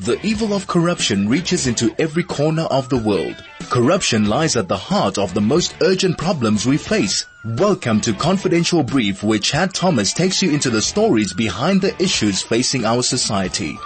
The 0.00 0.18
evil 0.26 0.54
of 0.54 0.66
corruption 0.66 1.28
reaches 1.28 1.66
into 1.66 1.94
every 1.98 2.22
corner 2.22 2.62
of 2.62 2.88
the 2.88 2.96
world. 2.96 3.44
Corruption 3.68 4.30
lies 4.30 4.56
at 4.56 4.66
the 4.66 4.76
heart 4.78 5.18
of 5.18 5.34
the 5.34 5.42
most 5.42 5.74
urgent 5.82 6.16
problems 6.16 6.64
we 6.64 6.78
face. 6.78 7.26
Welcome 7.44 8.00
to 8.00 8.14
Confidential 8.14 8.82
Brief 8.82 9.22
where 9.22 9.38
Chad 9.38 9.74
Thomas 9.74 10.14
takes 10.14 10.40
you 10.40 10.52
into 10.52 10.70
the 10.70 10.80
stories 10.80 11.34
behind 11.34 11.82
the 11.82 11.94
issues 12.02 12.40
facing 12.40 12.86
our 12.86 13.02
society. 13.02 13.78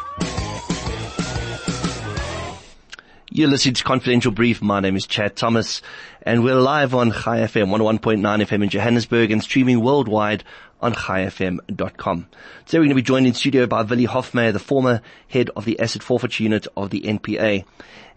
You're 3.32 3.48
listening 3.48 3.74
to 3.74 3.82
Confidential 3.82 4.30
Brief. 4.30 4.62
My 4.62 4.78
name 4.78 4.94
is 4.94 5.08
Chad 5.08 5.34
Thomas 5.34 5.82
and 6.22 6.44
we're 6.44 6.54
live 6.54 6.94
on 6.94 7.10
Chai 7.10 7.38
FM 7.38 7.76
101.9 7.76 8.20
FM 8.20 8.62
in 8.62 8.68
Johannesburg 8.68 9.32
and 9.32 9.42
streaming 9.42 9.80
worldwide 9.80 10.44
on 10.80 10.94
chaifm.com. 10.94 12.26
Today 12.66 12.78
we're 12.78 12.84
going 12.84 12.88
to 12.90 12.94
be 12.94 13.02
joined 13.02 13.26
in 13.26 13.34
studio 13.34 13.66
by 13.66 13.82
Willie 13.82 14.06
Hofmeyr, 14.06 14.52
the 14.52 14.58
former 14.58 15.00
head 15.28 15.50
of 15.56 15.64
the 15.64 15.78
asset 15.80 16.02
forfeiture 16.02 16.42
unit 16.42 16.66
of 16.76 16.90
the 16.90 17.02
NPA. 17.02 17.64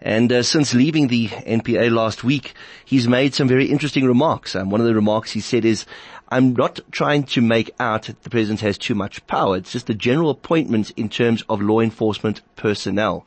And 0.00 0.32
uh, 0.32 0.42
since 0.42 0.74
leaving 0.74 1.08
the 1.08 1.28
NPA 1.28 1.90
last 1.90 2.22
week, 2.22 2.54
he's 2.84 3.08
made 3.08 3.34
some 3.34 3.48
very 3.48 3.66
interesting 3.66 4.04
remarks. 4.04 4.54
Um, 4.54 4.70
one 4.70 4.80
of 4.80 4.86
the 4.86 4.94
remarks 4.94 5.32
he 5.32 5.40
said 5.40 5.64
is, 5.64 5.86
I'm 6.28 6.52
not 6.52 6.80
trying 6.90 7.24
to 7.24 7.40
make 7.40 7.70
out 7.80 8.02
that 8.04 8.22
the 8.22 8.30
president 8.30 8.60
has 8.60 8.78
too 8.78 8.94
much 8.94 9.26
power. 9.26 9.56
It's 9.56 9.72
just 9.72 9.90
a 9.90 9.94
general 9.94 10.30
appointment 10.30 10.90
in 10.92 11.08
terms 11.08 11.42
of 11.48 11.60
law 11.60 11.80
enforcement 11.80 12.42
personnel. 12.56 13.26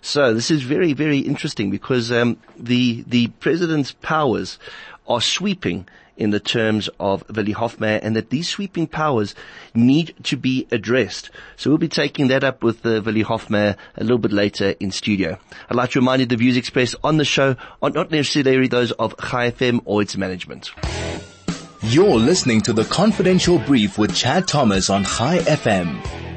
So 0.00 0.34
this 0.34 0.50
is 0.50 0.62
very, 0.62 0.92
very 0.92 1.18
interesting 1.18 1.70
because 1.70 2.10
um, 2.10 2.36
the 2.56 3.04
the 3.06 3.28
president's 3.28 3.92
powers 3.92 4.58
are 5.06 5.20
sweeping 5.20 5.86
in 6.16 6.30
the 6.30 6.40
terms 6.40 6.88
of 7.00 7.24
Willie 7.34 7.54
Hofmeyr 7.54 8.00
and 8.02 8.14
that 8.16 8.30
these 8.30 8.48
sweeping 8.48 8.86
powers 8.86 9.34
need 9.74 10.14
to 10.24 10.36
be 10.36 10.66
addressed. 10.70 11.30
So 11.56 11.70
we'll 11.70 11.78
be 11.78 11.88
taking 11.88 12.28
that 12.28 12.44
up 12.44 12.62
with 12.62 12.84
uh, 12.84 13.02
Willie 13.04 13.24
Hofmeyr 13.24 13.76
a 13.96 14.02
little 14.02 14.18
bit 14.18 14.32
later 14.32 14.74
in 14.80 14.90
studio. 14.90 15.38
I'd 15.68 15.76
like 15.76 15.90
to 15.90 16.00
remind 16.00 16.20
you 16.20 16.26
the 16.26 16.36
views 16.36 16.56
expressed 16.56 16.96
on 17.02 17.16
the 17.16 17.24
show 17.24 17.56
are 17.82 17.90
not 17.90 18.10
necessarily 18.10 18.68
those 18.68 18.92
of 18.92 19.14
Chai 19.18 19.50
FM 19.50 19.80
or 19.84 20.02
its 20.02 20.16
management. 20.16 20.72
You're 21.84 22.18
listening 22.18 22.60
to 22.62 22.72
the 22.72 22.84
Confidential 22.84 23.58
Brief 23.58 23.98
with 23.98 24.14
Chad 24.14 24.46
Thomas 24.46 24.88
on 24.88 25.04
Chai 25.04 25.38
FM. 25.38 26.31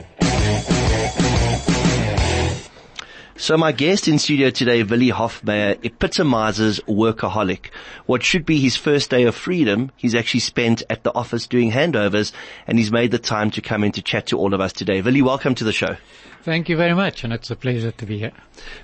So 3.46 3.58
my 3.58 3.74
guest 3.74 4.08
in 4.08 4.18
studio 4.18 4.50
today, 4.50 4.82
Willie 4.82 5.12
Hofmeyr, 5.12 5.78
epitomizes 5.86 6.80
workaholic. 6.88 7.70
What 8.08 8.24
should 8.24 8.44
be 8.44 8.60
his 8.60 8.76
first 8.76 9.12
day 9.12 9.26
of 9.26 9.36
freedom, 9.36 9.92
he's 9.98 10.16
actually 10.16 10.40
spent 10.40 10.82
at 10.90 11.04
the 11.04 11.14
office 11.14 11.46
doing 11.46 11.72
handovers 11.72 12.32
and 12.66 12.80
he's 12.80 12.92
made 12.92 13.12
the 13.12 13.20
time 13.20 13.52
to 13.52 13.62
come 13.62 13.84
in 13.84 13.92
to 13.92 14.02
chat 14.02 14.26
to 14.30 14.40
all 14.40 14.56
of 14.56 14.62
us 14.62 14.73
today. 14.73 15.00
Willie, 15.00 15.22
welcome 15.22 15.54
to 15.54 15.64
the 15.64 15.72
show. 15.72 15.96
Thank 16.42 16.70
you 16.70 16.78
very 16.78 16.94
much, 16.94 17.23
and 17.23 17.34
it's 17.34 17.50
a 17.50 17.56
pleasure 17.56 17.90
to 17.90 18.06
be 18.06 18.20
here. 18.20 18.32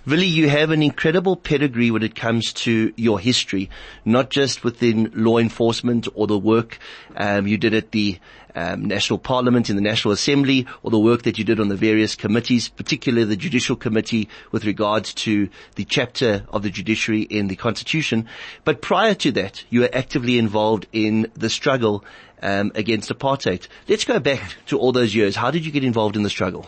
Willie, 0.08 0.26
you 0.26 0.50
have 0.50 0.72
an 0.72 0.82
incredible 0.82 1.36
pedigree 1.36 1.92
when 1.92 2.02
it 2.02 2.16
comes 2.16 2.54
to 2.54 2.92
your 2.98 3.20
history, 3.20 3.70
not 4.04 4.32
just 4.32 4.64
within 4.64 5.12
law 5.14 5.38
enforcement 5.38 6.08
or 6.16 6.26
the 6.26 6.39
work 6.39 6.80
um, 7.16 7.45
you 7.45 7.59
did 7.59 7.76
at 7.76 7.92
the 7.92 8.17
um, 8.55 8.85
National 8.85 9.19
Parliament 9.19 9.69
in 9.69 9.75
the 9.75 9.81
National 9.81 10.13
Assembly, 10.13 10.67
or 10.83 10.91
the 10.91 10.99
work 10.99 11.23
that 11.23 11.38
you 11.38 11.44
did 11.44 11.59
on 11.59 11.67
the 11.67 11.75
various 11.75 12.16
committees, 12.16 12.67
particularly 12.69 13.25
the 13.25 13.35
Judicial 13.35 13.75
Committee 13.75 14.30
with 14.52 14.66
regards 14.66 15.13
to 15.13 15.49
the 15.75 15.85
chapter 15.85 16.45
of 16.49 16.63
the 16.63 16.69
judiciary 16.69 17.21
in 17.21 17.47
the 17.47 17.55
Constitution. 17.55 18.27
But 18.63 18.81
prior 18.81 19.13
to 19.16 19.31
that, 19.33 19.63
you 19.69 19.81
were 19.81 19.89
actively 19.93 20.38
involved 20.38 20.88
in 20.91 21.31
the 21.35 21.49
struggle 21.49 22.03
um, 22.41 22.71
against 22.75 23.09
apartheid. 23.09 23.67
Let's 23.88 24.05
go 24.05 24.19
back 24.19 24.55
to 24.67 24.80
all 24.80 24.91
those 24.91 25.13
years. 25.13 25.36
How 25.36 25.52
did 25.52 25.65
you 25.65 25.71
get 25.71 25.83
involved 25.83 26.15
in 26.15 26.23
the 26.23 26.30
struggle? 26.30 26.67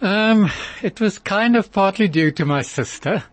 Um, 0.00 0.50
it 0.82 1.00
was 1.00 1.18
kind 1.18 1.56
of 1.56 1.72
partly 1.72 2.08
due 2.08 2.30
to 2.32 2.44
my 2.44 2.62
sister. 2.62 3.24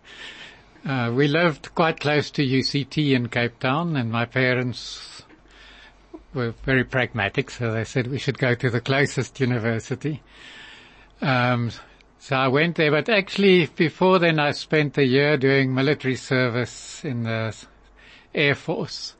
Uh, 0.85 1.11
we 1.13 1.27
lived 1.27 1.75
quite 1.75 1.99
close 1.99 2.31
to 2.31 2.43
UCT 2.43 3.11
in 3.11 3.29
Cape 3.29 3.59
Town 3.59 3.95
and 3.95 4.11
my 4.11 4.25
parents 4.25 5.23
were 6.33 6.51
very 6.63 6.83
pragmatic, 6.83 7.49
so 7.49 7.71
they 7.71 7.83
said 7.83 8.07
we 8.07 8.19
should 8.19 8.37
go 8.37 8.55
to 8.55 8.69
the 8.69 8.81
closest 8.81 9.39
university. 9.39 10.21
Um, 11.21 11.71
so 12.19 12.35
I 12.35 12.47
went 12.47 12.75
there, 12.75 12.91
but 12.91 13.09
actually 13.09 13.65
before 13.67 14.19
then 14.19 14.39
I 14.39 14.51
spent 14.51 14.97
a 14.97 15.05
year 15.05 15.37
doing 15.37 15.73
military 15.73 16.15
service 16.15 17.03
in 17.03 17.23
the 17.23 17.55
Air 18.33 18.55
Force. 18.55 19.15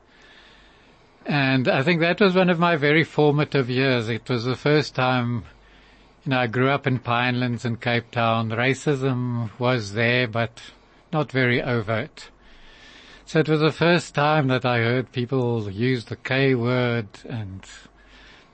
And 1.26 1.68
I 1.68 1.84
think 1.84 2.02
that 2.02 2.20
was 2.20 2.36
one 2.36 2.50
of 2.50 2.60
my 2.60 2.76
very 2.76 3.04
formative 3.04 3.70
years. 3.70 4.10
It 4.10 4.30
was 4.30 4.44
the 4.44 4.56
first 4.56 4.96
time 4.96 5.46
you 6.24 6.30
know, 6.30 6.40
I 6.40 6.48
grew 6.48 6.70
up 6.70 6.86
in 6.86 7.00
Pinelands 7.00 7.66
and 7.66 7.82
Cape 7.82 8.12
Town. 8.12 8.50
Racism 8.50 9.50
was 9.58 9.94
there, 9.94 10.28
but 10.28 10.62
not 11.12 11.32
very 11.32 11.62
overt. 11.62 12.30
So 13.32 13.40
it 13.40 13.48
was 13.48 13.62
the 13.62 13.72
first 13.72 14.14
time 14.14 14.50
that 14.50 14.66
I 14.66 14.80
heard 14.80 15.14
people 15.14 15.72
use 15.72 16.04
the 16.04 16.18
K 16.18 16.54
word 16.54 17.08
and 17.30 17.66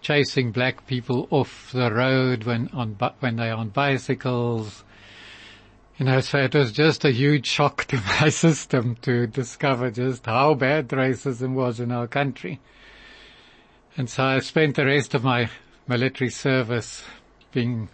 chasing 0.04 0.52
black 0.52 0.86
people 0.86 1.28
off 1.32 1.72
the 1.74 1.92
road 1.92 2.44
when 2.44 2.70
on 2.74 2.92
when 3.20 3.38
they're 3.38 3.56
on 3.56 3.70
bicycles. 3.70 4.84
You 5.98 6.06
know, 6.06 6.20
so 6.20 6.38
it 6.38 6.54
was 6.54 6.72
just 6.72 7.04
a 7.06 7.10
huge 7.10 7.48
shock 7.48 7.86
to 7.88 8.00
my 8.22 8.30
system 8.30 8.98
to 9.02 9.26
discover 9.26 9.90
just 9.90 10.28
how 10.28 10.54
bad 10.54 10.90
racism 10.90 11.56
was 11.56 11.80
in 11.80 11.92
our 11.92 12.06
country. 12.06 12.60
And 13.98 14.08
so 14.08 14.26
I 14.26 14.40
spent 14.42 14.76
the 14.76 14.86
rest 14.86 15.16
of 15.16 15.24
my 15.24 15.50
military 15.88 16.30
service 16.30 17.04
being 17.52 17.90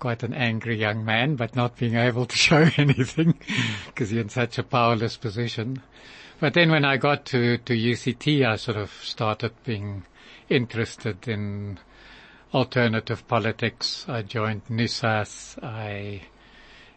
quite 0.00 0.24
an 0.24 0.34
angry 0.34 0.76
young 0.76 1.04
man, 1.04 1.36
but 1.36 1.54
not 1.54 1.76
being 1.76 1.94
able 1.94 2.26
to 2.26 2.36
show 2.46 2.68
anything 2.76 3.38
because 3.86 4.12
you're 4.12 4.22
in 4.22 4.28
such 4.28 4.58
a 4.58 4.64
powerless 4.64 5.16
position. 5.16 5.80
But 6.38 6.54
then 6.54 6.70
when 6.70 6.84
I 6.84 6.98
got 6.98 7.24
to, 7.26 7.56
to 7.58 7.72
UCT, 7.72 8.46
I 8.46 8.56
sort 8.56 8.76
of 8.76 8.90
started 9.02 9.52
being 9.64 10.04
interested 10.48 11.26
in 11.26 11.78
alternative 12.52 13.26
politics. 13.26 14.04
I 14.06 14.22
joined 14.22 14.66
NUSAS. 14.66 15.62
I 15.62 16.22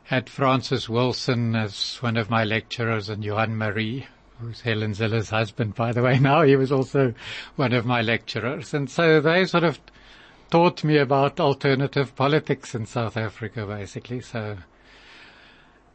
had 0.03 0.29
Francis 0.29 0.89
Wilson 0.89 1.55
as 1.55 1.97
one 1.97 2.17
of 2.17 2.29
my 2.29 2.44
lecturers 2.44 3.09
and 3.09 3.23
Johann 3.23 3.55
Maree, 3.55 4.07
who's 4.39 4.61
Helen 4.61 4.94
Zille's 4.94 5.29
husband, 5.29 5.75
by 5.75 5.94
the 5.94 6.01
way, 6.01 6.19
now. 6.19 6.41
He 6.41 6.56
was 6.56 6.71
also 6.71 7.13
one 7.56 7.73
of 7.73 7.85
my 7.85 8.01
lecturers. 8.01 8.73
And 8.73 8.89
so 8.89 9.21
they 9.21 9.45
sort 9.45 9.63
of 9.63 9.79
taught 10.50 10.83
me 10.83 10.97
about 10.97 11.39
alternative 11.39 12.16
politics 12.16 12.75
in 12.75 12.85
South 12.85 13.16
Africa, 13.16 13.66
basically. 13.66 14.19
So 14.19 14.57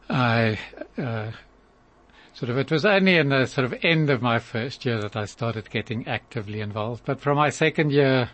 I 0.09 0.57
uh, 0.97 1.31
sort 2.35 2.49
of 2.49 2.57
it 2.57 2.69
was 2.69 2.85
only 2.85 3.15
in 3.15 3.29
the 3.29 3.45
sort 3.45 3.63
of 3.63 3.73
end 3.81 4.09
of 4.09 4.21
my 4.21 4.39
first 4.39 4.85
year 4.85 4.99
that 4.99 5.15
I 5.15 5.23
started 5.23 5.69
getting 5.69 6.05
actively 6.05 6.59
involved. 6.59 7.03
But 7.05 7.21
from 7.21 7.37
my 7.37 7.49
second 7.49 7.91
year, 7.93 8.29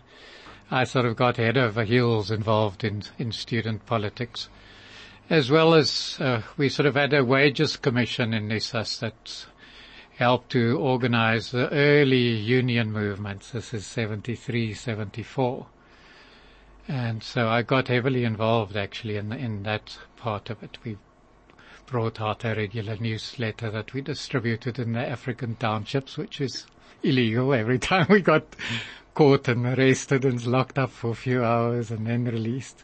I 0.72 0.82
sort 0.84 1.06
of 1.06 1.14
got 1.14 1.36
head 1.36 1.56
over 1.56 1.84
heels 1.84 2.30
involved 2.32 2.82
in 2.82 3.04
in 3.16 3.30
student 3.30 3.86
politics, 3.86 4.48
as 5.30 5.52
well 5.52 5.72
as 5.72 6.18
uh, 6.20 6.42
we 6.56 6.68
sort 6.68 6.86
of 6.86 6.96
had 6.96 7.14
a 7.14 7.24
wages 7.24 7.76
commission 7.76 8.34
in 8.34 8.48
NUSAS 8.48 8.98
that 8.98 9.46
helped 10.16 10.50
to 10.50 10.78
organize 10.78 11.52
the 11.52 11.70
early 11.70 12.28
union 12.28 12.90
movements. 12.92 13.52
This 13.52 13.72
is 13.72 13.86
73, 13.86 14.74
74. 14.74 15.66
And 16.88 17.22
so 17.22 17.48
I 17.48 17.62
got 17.62 17.86
heavily 17.86 18.24
involved 18.24 18.76
actually 18.76 19.16
in, 19.16 19.32
in 19.32 19.62
that 19.62 19.96
part 20.16 20.50
of 20.50 20.60
it. 20.64 20.78
We 20.84 20.96
brought 21.86 22.20
out 22.20 22.44
a 22.44 22.54
regular 22.54 22.96
newsletter 22.96 23.70
that 23.70 23.92
we 23.92 24.00
distributed 24.00 24.78
in 24.78 24.92
the 24.92 25.06
African 25.06 25.56
townships, 25.56 26.16
which 26.16 26.40
is 26.40 26.66
illegal 27.02 27.52
every 27.52 27.78
time 27.90 28.06
we 28.08 28.20
got 28.20 28.44
caught 29.14 29.48
and 29.48 29.66
arrested 29.66 30.24
and 30.24 30.44
locked 30.46 30.78
up 30.78 30.90
for 30.90 31.10
a 31.10 31.14
few 31.14 31.44
hours 31.44 31.90
and 31.90 32.06
then 32.06 32.24
released. 32.24 32.82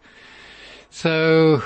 So, 0.91 1.63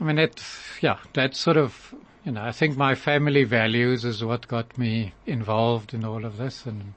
I 0.00 0.04
mean, 0.04 0.18
it, 0.18 0.42
yeah, 0.80 0.98
that's 1.12 1.38
sort 1.38 1.56
of, 1.56 1.94
you 2.24 2.32
know, 2.32 2.42
I 2.42 2.52
think 2.52 2.76
my 2.76 2.94
family 2.94 3.44
values 3.44 4.04
is 4.04 4.24
what 4.24 4.48
got 4.48 4.76
me 4.76 5.14
involved 5.26 5.94
in 5.94 6.04
all 6.04 6.24
of 6.24 6.36
this 6.36 6.66
and 6.66 6.94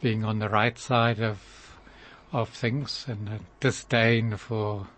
being 0.00 0.24
on 0.24 0.38
the 0.38 0.48
right 0.48 0.78
side 0.78 1.20
of 1.20 1.40
of 2.32 2.48
things 2.50 3.06
and 3.08 3.28
a 3.28 3.40
disdain 3.60 4.36
for 4.36 4.88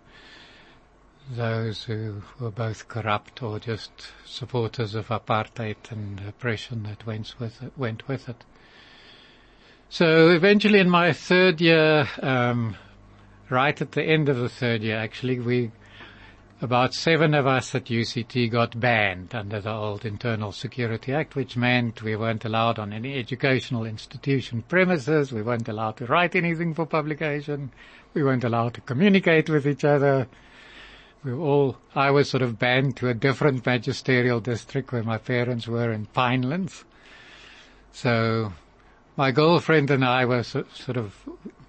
those 1.31 1.85
who 1.85 2.23
were 2.41 2.51
both 2.51 2.89
corrupt 2.89 3.43
or 3.43 3.59
just 3.59 3.91
supporters 4.25 4.95
of 4.95 5.09
apartheid 5.09 5.77
and 5.91 6.21
oppression 6.27 6.85
that 6.85 7.07
went 7.07 7.35
with 7.39 7.63
it. 7.63 7.73
Went 7.77 8.09
with 8.09 8.29
it. 8.29 8.45
So 9.91 10.31
eventually 10.31 10.81
in 10.81 10.91
my 10.91 11.13
third 11.13 11.61
year, 11.61 12.09
um, 12.23 12.77
right 13.51 13.81
at 13.81 13.93
the 13.93 14.03
end 14.03 14.29
of 14.29 14.37
the 14.37 14.49
third 14.49 14.83
year 14.83 14.99
actually, 14.99 15.41
we 15.41 15.71
about 16.61 16.93
seven 16.93 17.35
of 17.35 17.47
us 17.47 17.73
at 17.75 17.85
UCT 17.85 18.51
got 18.51 18.81
banned 18.81 19.33
under 19.33 19.61
the 19.61 19.73
old 19.73 20.05
Internal 20.05 20.51
Security 20.51 21.15
Act, 21.15 21.37
which 21.37 21.57
meant 21.57 22.03
we 22.03 22.17
weren't 22.17 22.45
allowed 22.45 22.81
on 22.81 22.93
any 22.93 23.17
educational 23.17 23.85
institution 23.85 24.63
premises, 24.63 25.33
we 25.33 25.43
weren't 25.43 25.69
allowed 25.69 25.97
to 25.99 26.07
write 26.07 26.35
anything 26.35 26.75
for 26.75 26.85
publication, 26.85 27.71
we 28.13 28.25
weren't 28.25 28.43
allowed 28.43 28.75
to 28.75 28.81
communicate 28.81 29.49
with 29.49 29.69
each 29.69 29.85
other. 29.85 30.27
We 31.25 31.33
were 31.33 31.41
all, 31.41 31.77
I 31.95 32.11
was 32.11 32.31
sort 32.31 32.43
of 32.43 32.59
banned 32.59 32.97
to 32.99 33.09
a 33.09 33.15
different 33.15 33.67
magisterial 33.67 34.41
district 34.41 34.93
where 34.93 35.03
my 35.03 35.19
parents 35.19 35.67
were 35.67 35.93
in 35.93 36.07
Pinelands. 36.07 36.85
So 37.93 38.53
my 39.17 39.33
girlfriend 39.33 39.91
and 39.91 40.05
I 40.05 40.25
were 40.25 40.45
so, 40.45 40.65
sort 40.73 40.97
of, 40.97 41.15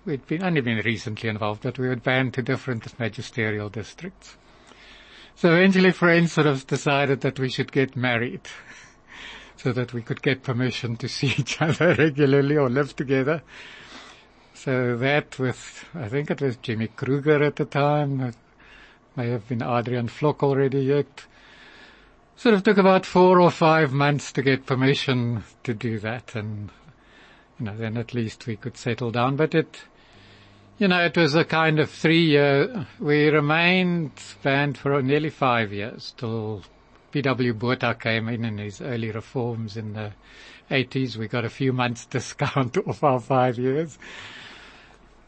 we'd 0.05 0.25
been, 0.27 0.43
only 0.43 0.61
been 0.61 0.77
recently 0.85 1.29
involved, 1.29 1.63
but 1.63 1.79
we 1.79 1.87
were 1.87 1.95
banned 1.95 2.35
to 2.35 2.43
different 2.43 2.97
magisterial 2.99 3.69
districts. 3.69 4.37
So 5.35 5.55
eventually 5.55 5.91
friends 5.91 6.33
sort 6.33 6.47
of 6.47 6.67
decided 6.67 7.21
that 7.21 7.39
we 7.39 7.49
should 7.49 7.71
get 7.71 7.95
married 7.95 8.41
so 9.57 9.71
that 9.71 9.93
we 9.93 10.01
could 10.03 10.21
get 10.21 10.43
permission 10.43 10.95
to 10.97 11.07
see 11.07 11.27
each 11.37 11.61
other 11.61 11.95
regularly 11.95 12.55
or 12.55 12.69
live 12.69 12.95
together. 12.95 13.41
So 14.53 14.97
that 14.97 15.39
with, 15.39 15.85
I 15.95 16.09
think 16.09 16.29
it 16.29 16.41
was 16.41 16.57
Jimmy 16.57 16.89
Kruger 16.89 17.41
at 17.41 17.55
the 17.55 17.65
time, 17.65 18.33
may 19.19 19.31
have 19.31 19.49
been 19.49 19.59
Adriaan 19.59 20.07
Vlok 20.07 20.43
already 20.43 20.79
yet. 20.79 21.25
Sort 22.37 22.55
of 22.55 22.63
took 22.63 22.77
about 22.77 23.05
four 23.05 23.41
or 23.41 23.51
five 23.51 23.91
months 23.91 24.31
to 24.31 24.41
get 24.41 24.65
permission 24.65 25.43
to 25.63 25.73
do 25.73 25.99
that 25.99 26.35
and, 26.35 26.71
you 27.59 27.65
know, 27.65 27.75
then 27.75 27.97
at 27.97 28.13
least 28.13 28.47
we 28.47 28.55
could 28.55 28.77
settle 28.77 29.11
down. 29.11 29.35
But 29.35 29.53
it, 29.53 29.81
you 30.77 30.87
know, 30.87 31.03
it 31.03 31.17
was 31.17 31.35
a 31.35 31.43
kind 31.43 31.79
of 31.79 31.91
three 31.91 32.27
year, 32.27 32.87
we 32.97 33.27
remained 33.27 34.13
banned 34.41 34.77
for 34.77 35.01
nearly 35.01 35.29
five 35.29 35.73
years 35.73 36.13
till 36.15 36.63
P.W. 37.11 37.53
Botha 37.55 37.95
came 37.95 38.29
in 38.29 38.45
in 38.45 38.57
his 38.57 38.79
early 38.79 39.11
reforms 39.11 39.75
in 39.75 39.91
the 39.95 40.13
80s. 40.71 41.17
We 41.17 41.27
got 41.27 41.43
a 41.43 41.49
few 41.49 41.73
months 41.73 42.05
discount 42.09 42.77
off 42.77 43.03
our 43.03 43.19
five 43.19 43.57
years. 43.59 43.99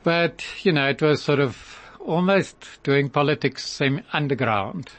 But, 0.04 0.46
you 0.64 0.72
know, 0.72 0.88
it 0.88 1.02
was 1.02 1.22
sort 1.22 1.42
of 1.42 1.81
almost 2.06 2.80
doing 2.83 3.09
politics 3.09 3.68
semi 3.68 4.03
underground. 4.13 4.89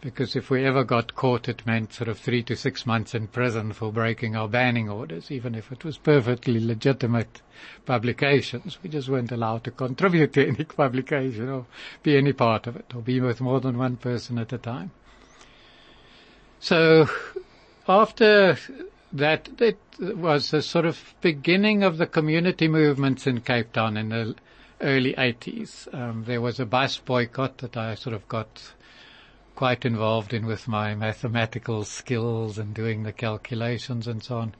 Because 0.00 0.34
if 0.34 0.50
we 0.50 0.64
ever 0.64 0.82
got 0.82 1.14
caught, 1.14 1.48
it 1.48 1.64
meant 1.64 1.92
sort 1.92 2.08
of 2.08 2.18
three 2.18 2.42
to 2.44 2.56
six 2.56 2.84
months 2.84 3.14
in 3.14 3.28
prison 3.28 3.72
for 3.72 3.92
breaking 3.92 4.34
our 4.34 4.48
banning 4.48 4.88
orders, 4.88 5.30
even 5.30 5.54
if 5.54 5.70
it 5.70 5.84
was 5.84 5.96
perfectly 5.96 6.58
legitimate 6.58 7.40
publications. 7.86 8.78
We 8.82 8.90
just 8.90 9.08
weren't 9.08 9.30
allowed 9.30 9.62
to 9.64 9.70
contribute 9.70 10.32
to 10.34 10.48
any 10.48 10.64
publication 10.64 11.48
or 11.48 11.66
be 12.02 12.16
any 12.16 12.32
part 12.32 12.66
of 12.66 12.74
it 12.74 12.92
or 12.94 13.00
be 13.00 13.20
with 13.20 13.40
more 13.40 13.60
than 13.60 13.78
one 13.78 13.96
person 13.96 14.38
at 14.38 14.52
a 14.52 14.58
time. 14.58 14.90
So 16.58 17.08
after 17.86 18.56
that, 19.12 19.48
it 19.60 19.78
was 20.00 20.50
the 20.50 20.62
sort 20.62 20.86
of 20.86 21.14
beginning 21.20 21.84
of 21.84 21.98
the 21.98 22.06
community 22.06 22.66
movements 22.66 23.26
in 23.28 23.40
Cape 23.40 23.72
Town 23.72 23.96
in 23.96 24.08
the 24.08 24.34
early 24.82 25.14
80s. 25.14 25.92
Um, 25.94 26.24
there 26.24 26.40
was 26.40 26.60
a 26.60 26.66
bus 26.66 26.98
boycott 26.98 27.58
that 27.58 27.76
I 27.76 27.94
sort 27.94 28.14
of 28.14 28.28
got 28.28 28.72
quite 29.54 29.84
involved 29.84 30.34
in 30.34 30.46
with 30.46 30.66
my 30.66 30.94
mathematical 30.94 31.84
skills 31.84 32.58
and 32.58 32.74
doing 32.74 33.02
the 33.02 33.12
calculations 33.12 34.06
and 34.06 34.22
so 34.22 34.38
on. 34.38 34.54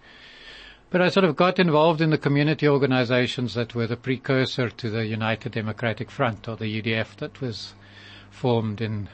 But 0.90 1.00
I 1.00 1.08
sort 1.08 1.24
of 1.24 1.36
got 1.36 1.58
involved 1.58 2.02
in 2.02 2.10
the 2.10 2.18
community 2.18 2.68
organizations 2.68 3.54
that 3.54 3.74
were 3.74 3.86
the 3.86 3.96
precursor 3.96 4.68
to 4.68 4.90
the 4.90 5.06
United 5.06 5.52
Democratic 5.52 6.10
Front 6.10 6.48
or 6.48 6.56
the 6.56 6.82
UDF 6.82 7.16
that 7.16 7.40
was 7.40 7.72
formed 8.30 8.82
in 8.82 9.08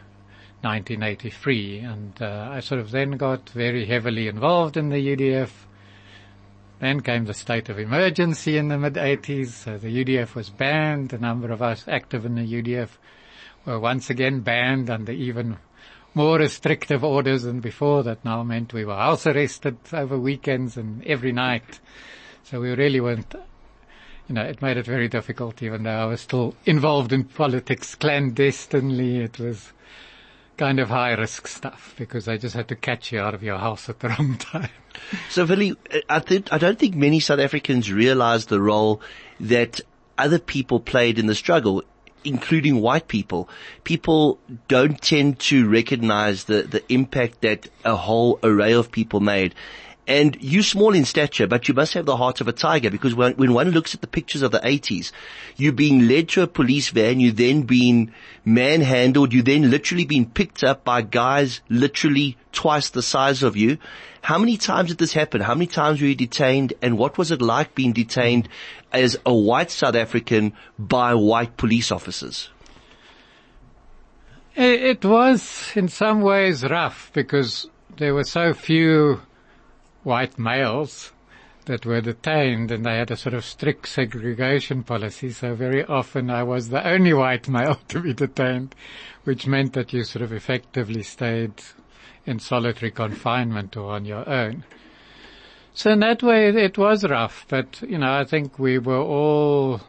1983. 0.62 1.78
And 1.78 2.20
uh, 2.20 2.48
I 2.50 2.60
sort 2.60 2.80
of 2.80 2.90
then 2.90 3.12
got 3.12 3.48
very 3.50 3.86
heavily 3.86 4.26
involved 4.26 4.76
in 4.76 4.88
the 4.88 5.16
UDF. 5.16 5.50
Then 6.80 7.00
came 7.00 7.24
the 7.24 7.34
state 7.34 7.68
of 7.68 7.78
emergency 7.78 8.56
in 8.56 8.68
the 8.68 8.78
mid 8.78 8.94
80s. 8.94 9.48
So 9.48 9.78
the 9.78 10.04
UDF 10.04 10.34
was 10.34 10.50
banned. 10.50 11.12
A 11.12 11.18
number 11.18 11.50
of 11.50 11.60
us 11.60 11.84
active 11.88 12.24
in 12.24 12.36
the 12.36 12.62
UDF 12.62 12.90
were 13.66 13.80
once 13.80 14.10
again 14.10 14.40
banned 14.40 14.88
under 14.88 15.12
even 15.12 15.58
more 16.14 16.38
restrictive 16.38 17.04
orders 17.04 17.42
than 17.42 17.60
before 17.60 18.02
that 18.02 18.24
now 18.24 18.42
meant 18.42 18.72
we 18.72 18.84
were 18.84 18.94
house 18.94 19.26
arrested 19.26 19.76
over 19.92 20.18
weekends 20.18 20.76
and 20.76 21.04
every 21.04 21.32
night. 21.32 21.80
So 22.44 22.60
we 22.60 22.70
really 22.70 23.00
weren't, 23.00 23.34
you 24.28 24.34
know, 24.34 24.42
it 24.42 24.62
made 24.62 24.76
it 24.78 24.86
very 24.86 25.08
difficult 25.08 25.62
even 25.62 25.82
though 25.82 25.90
I 25.90 26.06
was 26.06 26.20
still 26.20 26.54
involved 26.64 27.12
in 27.12 27.24
politics 27.24 27.94
clandestinely. 27.94 29.18
It 29.18 29.38
was 29.38 29.72
kind 30.58 30.80
of 30.80 30.90
high 30.90 31.14
risk 31.14 31.46
stuff 31.46 31.94
because 31.96 32.28
I 32.28 32.36
just 32.36 32.54
had 32.54 32.68
to 32.68 32.76
catch 32.76 33.12
you 33.12 33.20
out 33.20 33.34
of 33.34 33.42
your 33.42 33.58
house 33.58 33.88
at 33.88 34.00
the 34.00 34.08
wrong 34.18 34.36
time. 34.36 34.70
So 35.30 35.46
Willie, 35.46 35.76
uh, 35.92 36.00
I 36.10 36.18
think, 36.18 36.52
I 36.52 36.58
don't 36.58 36.78
think 36.78 36.94
many 36.94 37.20
South 37.20 37.38
Africans 37.38 37.90
realize 37.90 38.46
the 38.46 38.60
role 38.60 39.00
that 39.40 39.80
other 40.18 40.38
people 40.38 40.80
played 40.80 41.18
in 41.18 41.26
the 41.26 41.34
struggle 41.34 41.82
including 42.24 42.80
white 42.80 43.08
people, 43.08 43.48
people 43.84 44.38
don't 44.66 45.00
tend 45.00 45.38
to 45.38 45.68
recognize 45.68 46.44
the, 46.44 46.62
the 46.62 46.82
impact 46.92 47.40
that 47.42 47.68
a 47.84 47.96
whole 47.96 48.38
array 48.42 48.72
of 48.72 48.90
people 48.90 49.20
made. 49.20 49.54
And 50.08 50.38
you 50.40 50.62
small 50.62 50.94
in 50.94 51.04
stature, 51.04 51.46
but 51.46 51.68
you 51.68 51.74
must 51.74 51.92
have 51.92 52.06
the 52.06 52.16
heart 52.16 52.40
of 52.40 52.48
a 52.48 52.52
tiger 52.52 52.90
because 52.90 53.14
when, 53.14 53.34
when 53.34 53.52
one 53.52 53.72
looks 53.72 53.94
at 53.94 54.00
the 54.00 54.06
pictures 54.06 54.40
of 54.40 54.52
the 54.52 54.58
80s, 54.58 55.12
you 55.58 55.70
being 55.70 56.08
led 56.08 56.30
to 56.30 56.40
a 56.40 56.46
police 56.46 56.88
van, 56.88 57.20
you 57.20 57.30
then 57.30 57.62
being 57.62 58.14
manhandled, 58.42 59.34
you 59.34 59.42
then 59.42 59.70
literally 59.70 60.06
being 60.06 60.24
picked 60.24 60.64
up 60.64 60.82
by 60.82 61.02
guys 61.02 61.60
literally 61.68 62.38
twice 62.52 62.88
the 62.88 63.02
size 63.02 63.42
of 63.42 63.54
you. 63.54 63.76
How 64.22 64.38
many 64.38 64.56
times 64.56 64.88
did 64.88 64.96
this 64.96 65.12
happen? 65.12 65.42
How 65.42 65.54
many 65.54 65.66
times 65.66 66.00
were 66.00 66.06
you 66.06 66.14
detained 66.14 66.72
and 66.80 66.96
what 66.96 67.18
was 67.18 67.30
it 67.30 67.42
like 67.42 67.74
being 67.74 67.92
detained 67.92 68.48
as 68.90 69.18
a 69.26 69.34
white 69.34 69.70
South 69.70 69.94
African 69.94 70.54
by 70.78 71.14
white 71.14 71.58
police 71.58 71.92
officers? 71.92 72.48
It 74.56 75.04
was 75.04 75.70
in 75.76 75.88
some 75.88 76.22
ways 76.22 76.64
rough 76.64 77.10
because 77.12 77.68
there 77.98 78.14
were 78.14 78.24
so 78.24 78.54
few 78.54 79.20
white 80.02 80.38
males 80.38 81.12
that 81.68 81.84
were 81.84 82.00
detained 82.00 82.70
and 82.70 82.84
they 82.84 82.96
had 82.96 83.10
a 83.10 83.16
sort 83.16 83.34
of 83.34 83.44
strict 83.44 83.86
segregation 83.86 84.82
policy. 84.82 85.30
So 85.30 85.54
very 85.54 85.84
often 85.84 86.30
I 86.30 86.42
was 86.42 86.70
the 86.70 86.86
only 86.86 87.12
white 87.12 87.48
male 87.48 87.78
to 87.88 88.00
be 88.00 88.14
detained, 88.14 88.74
which 89.24 89.46
meant 89.46 89.74
that 89.74 89.92
you 89.92 90.02
sort 90.04 90.22
of 90.22 90.32
effectively 90.32 91.02
stayed 91.02 91.52
in 92.24 92.38
solitary 92.38 92.90
confinement 92.90 93.76
or 93.76 93.92
on 93.92 94.04
your 94.04 94.28
own. 94.28 94.64
So 95.74 95.92
in 95.92 96.00
that 96.00 96.22
way 96.22 96.48
it 96.48 96.76
was 96.76 97.04
rough, 97.04 97.46
but 97.48 97.82
you 97.82 97.98
know, 97.98 98.12
I 98.12 98.24
think 98.24 98.58
we 98.58 98.78
were 98.78 99.00
all 99.00 99.82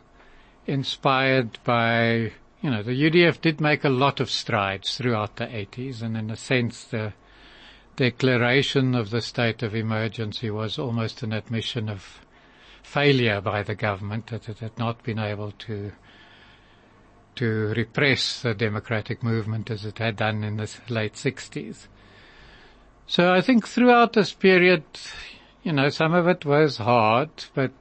inspired 0.68 1.58
by, 1.64 2.32
you 2.62 2.70
know, 2.70 2.84
the 2.84 2.92
UDF 2.92 3.42
did 3.42 3.60
make 3.60 3.84
a 3.84 3.90
lot 3.90 4.20
of 4.20 4.30
strides 4.30 4.98
throughout 4.98 5.38
the 5.38 5.46
80s 5.46 6.02
and 6.02 6.16
in 6.16 6.30
a 6.30 6.36
sense 6.36 6.84
the 6.84 7.14
declaration 8.00 8.96
of 8.96 9.10
the 9.10 9.22
state 9.22 9.62
of 9.62 9.76
emergency 9.76 10.50
was 10.50 10.80
almost 10.80 11.22
an 11.22 11.34
admission 11.34 11.90
of 11.90 12.22
failure 12.82 13.42
by 13.42 13.62
the 13.62 13.76
government 13.76 14.28
that 14.28 14.48
it 14.48 14.60
had 14.60 14.80
not 14.80 15.04
been 15.04 15.20
able 15.20 15.52
to 15.52 15.92
to 17.36 17.74
repress 17.76 18.42
the 18.42 18.54
democratic 18.54 19.22
movement 19.22 19.70
as 19.70 19.84
it 19.84 19.98
had 19.98 20.16
done 20.16 20.46
in 20.46 20.56
the 20.56 20.74
late 20.88 21.14
60s. 21.14 21.88
So 23.06 23.34
I 23.34 23.42
think 23.42 23.68
throughout 23.68 24.14
this 24.14 24.32
period, 24.32 24.84
you 25.64 25.74
know, 25.74 25.90
some 25.90 26.14
of 26.14 26.26
it 26.28 26.46
was 26.46 26.78
hard, 26.78 27.30
but 27.54 27.74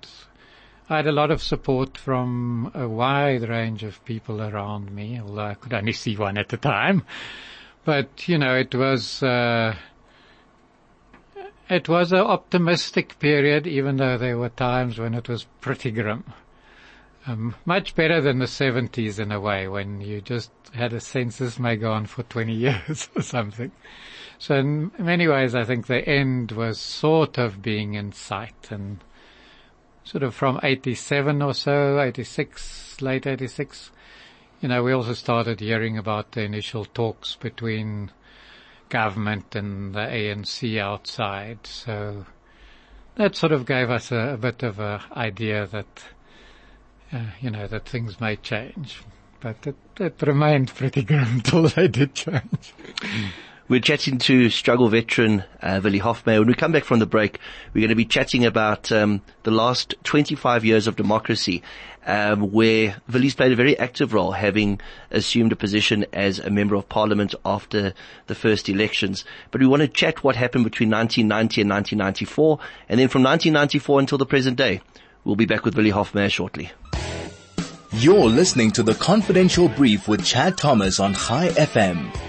I 0.91 0.97
had 0.97 1.07
a 1.07 1.13
lot 1.13 1.31
of 1.31 1.43
support 1.43 1.97
from 1.97 2.73
a 2.75 2.89
wide 2.89 3.49
range 3.49 3.85
of 3.85 4.05
people 4.05 4.43
around 4.43 4.91
me, 4.91 5.21
although 5.21 5.47
I 5.47 5.55
could 5.55 5.75
only 5.75 5.93
see 5.93 6.17
one 6.17 6.39
at 6.39 6.53
a 6.53 6.57
time. 6.57 7.05
But, 7.85 8.29
you 8.29 8.37
know, 8.37 8.55
it 8.55 8.75
was, 8.75 9.23
uh, 9.23 9.75
it 11.69 11.89
was 11.89 12.13
an 12.13 12.21
optimistic 12.21 13.19
period, 13.19 13.67
even 13.67 13.97
though 13.97 14.19
there 14.19 14.39
were 14.39 14.49
times 14.49 14.99
when 14.99 15.15
it 15.15 15.29
was 15.29 15.45
pretty 15.61 15.91
grim. 15.91 16.25
Um, 17.27 17.55
much 17.67 17.95
better 17.95 18.21
than 18.21 18.39
the 18.39 18.47
70s 18.47 19.19
in 19.19 19.33
a 19.33 19.41
way, 19.41 19.69
when 19.69 20.01
you 20.01 20.21
just 20.21 20.51
had 20.73 20.93
a 20.93 21.01
census 21.01 21.59
may 21.59 21.77
go 21.77 21.93
on 21.93 22.07
for 22.07 22.23
20 22.23 22.53
years 22.55 23.09
or 23.15 23.23
something. 23.23 23.71
So 24.39 24.55
in 24.55 24.93
many 24.99 25.29
ways, 25.29 25.55
I 25.55 25.65
think 25.65 25.87
the 25.87 26.09
end 26.09 26.53
was 26.53 26.79
sort 26.79 27.39
of 27.39 27.61
being 27.61 27.95
in 27.95 28.13
sight 28.13 28.69
and 28.71 28.99
sort 30.05 30.23
of 30.23 30.35
from 30.35 30.61
87 30.63 31.43
or 31.43 31.53
so, 31.53 32.01
86, 32.01 33.03
late 33.03 33.27
86, 33.27 33.91
you 34.61 34.69
know, 34.69 34.83
we 34.83 34.93
also 34.93 35.13
started 35.13 35.61
hearing 35.61 35.99
about 35.99 36.33
the 36.33 36.43
initial 36.43 36.85
talks 36.85 37.37
between 37.37 38.11
government 38.89 39.55
and 39.55 39.95
the 39.95 40.01
ANC 40.01 40.79
outside. 40.79 41.67
So 41.67 42.27
that 43.17 43.37
sort 43.37 43.53
of 43.53 43.67
gave 43.67 43.91
us 43.91 44.11
a, 44.13 44.35
a 44.35 44.37
bit 44.37 44.63
of 44.63 44.79
an 44.79 45.01
idea 45.13 45.67
that, 45.67 46.03
uh, 47.13 47.27
you 47.41 47.51
know, 47.51 47.67
that 47.67 47.87
things 47.87 48.21
may 48.21 48.37
change. 48.37 49.03
But 49.41 49.67
it, 49.67 49.77
it 50.01 50.23
remained 50.23 50.75
pretty 50.75 51.03
grim 51.03 51.27
until 51.29 51.69
they 51.69 51.89
did 51.89 52.15
change. 52.15 52.75
We're 53.69 53.81
chatting 53.81 54.17
to 54.21 54.49
struggle 54.49 54.89
veteran 54.89 55.45
uh, 55.61 55.83
Willie 55.85 56.01
Hofmeyr. 56.01 56.39
When 56.39 56.49
we 56.49 56.55
come 56.55 56.73
back 56.73 56.85
from 56.85 57.01
the 57.01 57.07
break, 57.07 57.39
we're 57.75 57.83
going 57.83 57.91
to 57.91 57.95
be 57.95 58.07
chatting 58.07 58.47
about 58.47 58.91
um, 58.91 59.21
the 59.43 59.51
last 59.51 59.95
25 60.05 60.65
years 60.65 60.87
of 60.87 60.97
democracy, 60.97 61.63
um, 62.07 62.51
where 62.51 62.97
Willie's 63.13 63.35
played 63.35 63.53
a 63.53 63.57
very 63.57 63.79
active 63.79 64.15
role, 64.15 64.33
having 64.33 64.81
assumed 65.11 65.53
a 65.53 65.57
position 65.57 66.07
as 66.15 66.39
a 66.39 66.49
member 66.49 66.77
of 66.77 66.89
parliament 66.89 67.35
after 67.45 67.93
the 68.27 68.35
first 68.35 68.71
elections. 68.71 69.27
But 69.51 69.61
we 69.61 69.67
want 69.67 69.83
to 69.83 69.89
chat 69.89 70.25
what 70.25 70.35
happened 70.35 70.65
between 70.65 70.89
1990 70.89 71.61
and 71.61 71.71
1994, 71.71 72.59
and 72.89 72.99
then 72.99 73.09
from 73.09 73.23
1994 73.23 74.01
until 74.01 74.17
the 74.17 74.25
present 74.25 74.57
day. 74.57 74.81
We'll 75.25 75.37
be 75.37 75.45
back 75.45 75.67
with 75.67 75.77
Willie 75.77 75.93
Hofmeyr 75.93 76.31
shortly. 76.31 76.71
You're 77.93 78.31
listening 78.31 78.71
to 78.73 78.83
the 78.83 78.95
Confidential 78.95 79.69
Brief 79.69 80.09
with 80.09 80.25
Chad 80.25 80.57
Thomas 80.57 80.99
on 81.01 81.13
Chai 81.13 81.49
FM. 81.49 82.28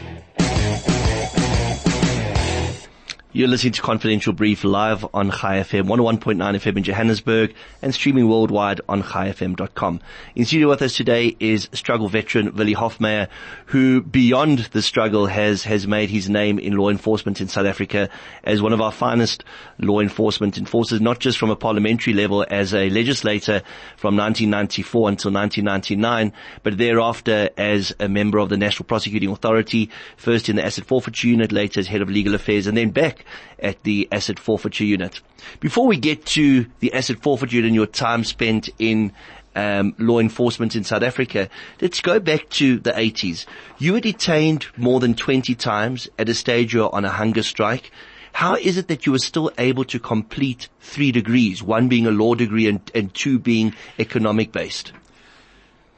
You're 3.31 3.47
listening 3.47 3.73
to 3.73 3.83
Confidential 3.83 4.33
Brief 4.33 4.63
live 4.63 5.05
on 5.13 5.29
Chai 5.29 5.59
FM, 5.59 5.83
101.9 5.83 6.37
FM 6.37 6.77
in 6.77 6.83
Johannesburg 6.83 7.53
and 7.79 7.93
streaming 7.93 8.27
worldwide 8.27 8.81
on 8.89 9.03
chaifm.com. 9.03 10.01
In 10.33 10.45
studio 10.45 10.67
with 10.67 10.81
us 10.81 10.97
today 10.97 11.35
is 11.39 11.69
struggle 11.71 12.09
veteran 12.09 12.55
Willie 12.55 12.73
Hofmeyr, 12.73 13.27
who 13.67 14.01
beyond 14.01 14.57
the 14.71 14.81
struggle 14.81 15.27
has, 15.27 15.63
has 15.65 15.85
made 15.85 16.09
his 16.09 16.27
name 16.27 16.57
in 16.57 16.75
law 16.75 16.89
enforcement 16.89 17.39
in 17.39 17.47
South 17.47 17.67
Africa 17.67 18.09
as 18.43 18.63
one 18.63 18.73
of 18.73 18.81
our 18.81 18.91
finest 18.91 19.43
law 19.77 19.99
enforcement 19.99 20.57
enforcers, 20.57 20.99
not 20.99 21.19
just 21.19 21.37
from 21.37 21.51
a 21.51 21.55
parliamentary 21.55 22.15
level 22.15 22.43
as 22.49 22.73
a 22.73 22.89
legislator 22.89 23.61
from 23.95 24.17
1994 24.17 25.07
until 25.07 25.31
1999, 25.31 26.33
but 26.63 26.79
thereafter 26.79 27.51
as 27.59 27.93
a 27.99 28.09
member 28.09 28.39
of 28.39 28.49
the 28.49 28.57
National 28.57 28.87
Prosecuting 28.87 29.29
Authority, 29.29 29.91
first 30.17 30.49
in 30.49 30.55
the 30.55 30.65
Asset 30.65 30.85
Forfeiture 30.85 31.27
Unit, 31.27 31.51
later 31.51 31.79
as 31.79 31.85
head 31.85 32.01
of 32.01 32.09
legal 32.09 32.33
affairs, 32.33 32.65
and 32.65 32.75
then 32.75 32.89
back 32.89 33.18
at 33.59 33.83
the 33.83 34.07
asset 34.11 34.39
forfeiture 34.39 34.83
unit. 34.83 35.21
Before 35.59 35.87
we 35.87 35.97
get 35.97 36.25
to 36.27 36.65
the 36.79 36.93
asset 36.93 37.21
forfeiture 37.21 37.57
unit 37.57 37.69
and 37.69 37.75
your 37.75 37.85
time 37.85 38.23
spent 38.23 38.69
in 38.79 39.11
um, 39.55 39.95
law 39.97 40.19
enforcement 40.19 40.75
in 40.75 40.83
South 40.83 41.03
Africa, 41.03 41.49
let's 41.81 42.01
go 42.01 42.19
back 42.19 42.49
to 42.51 42.79
the 42.79 42.91
80s. 42.91 43.45
You 43.77 43.93
were 43.93 43.99
detained 43.99 44.67
more 44.77 44.99
than 44.99 45.15
20 45.15 45.55
times 45.55 46.07
at 46.17 46.29
a 46.29 46.33
stage 46.33 46.73
you 46.73 46.81
were 46.81 46.95
on 46.95 47.05
a 47.05 47.09
hunger 47.09 47.43
strike. 47.43 47.91
How 48.31 48.55
is 48.55 48.77
it 48.77 48.87
that 48.87 49.05
you 49.05 49.11
were 49.11 49.19
still 49.19 49.51
able 49.57 49.83
to 49.85 49.99
complete 49.99 50.69
three 50.79 51.11
degrees, 51.11 51.63
one 51.63 51.87
being 51.87 52.05
a 52.05 52.11
law 52.11 52.35
degree 52.35 52.67
and, 52.67 52.79
and 52.93 53.13
two 53.13 53.39
being 53.39 53.75
economic 53.97 54.51
based? 54.51 54.93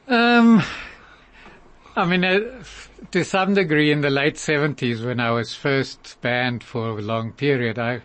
Um, 0.08 0.62
I 1.94 2.04
mean, 2.06 2.24
uh, 2.24 2.64
to 3.12 3.24
some 3.24 3.52
degree 3.52 3.92
in 3.92 4.00
the 4.00 4.08
late 4.08 4.36
70s 4.36 5.04
when 5.04 5.20
I 5.20 5.32
was 5.32 5.54
first 5.54 6.16
banned 6.22 6.64
for 6.64 6.98
a 6.98 7.02
long 7.02 7.32
period, 7.32 7.78
I 7.78 8.00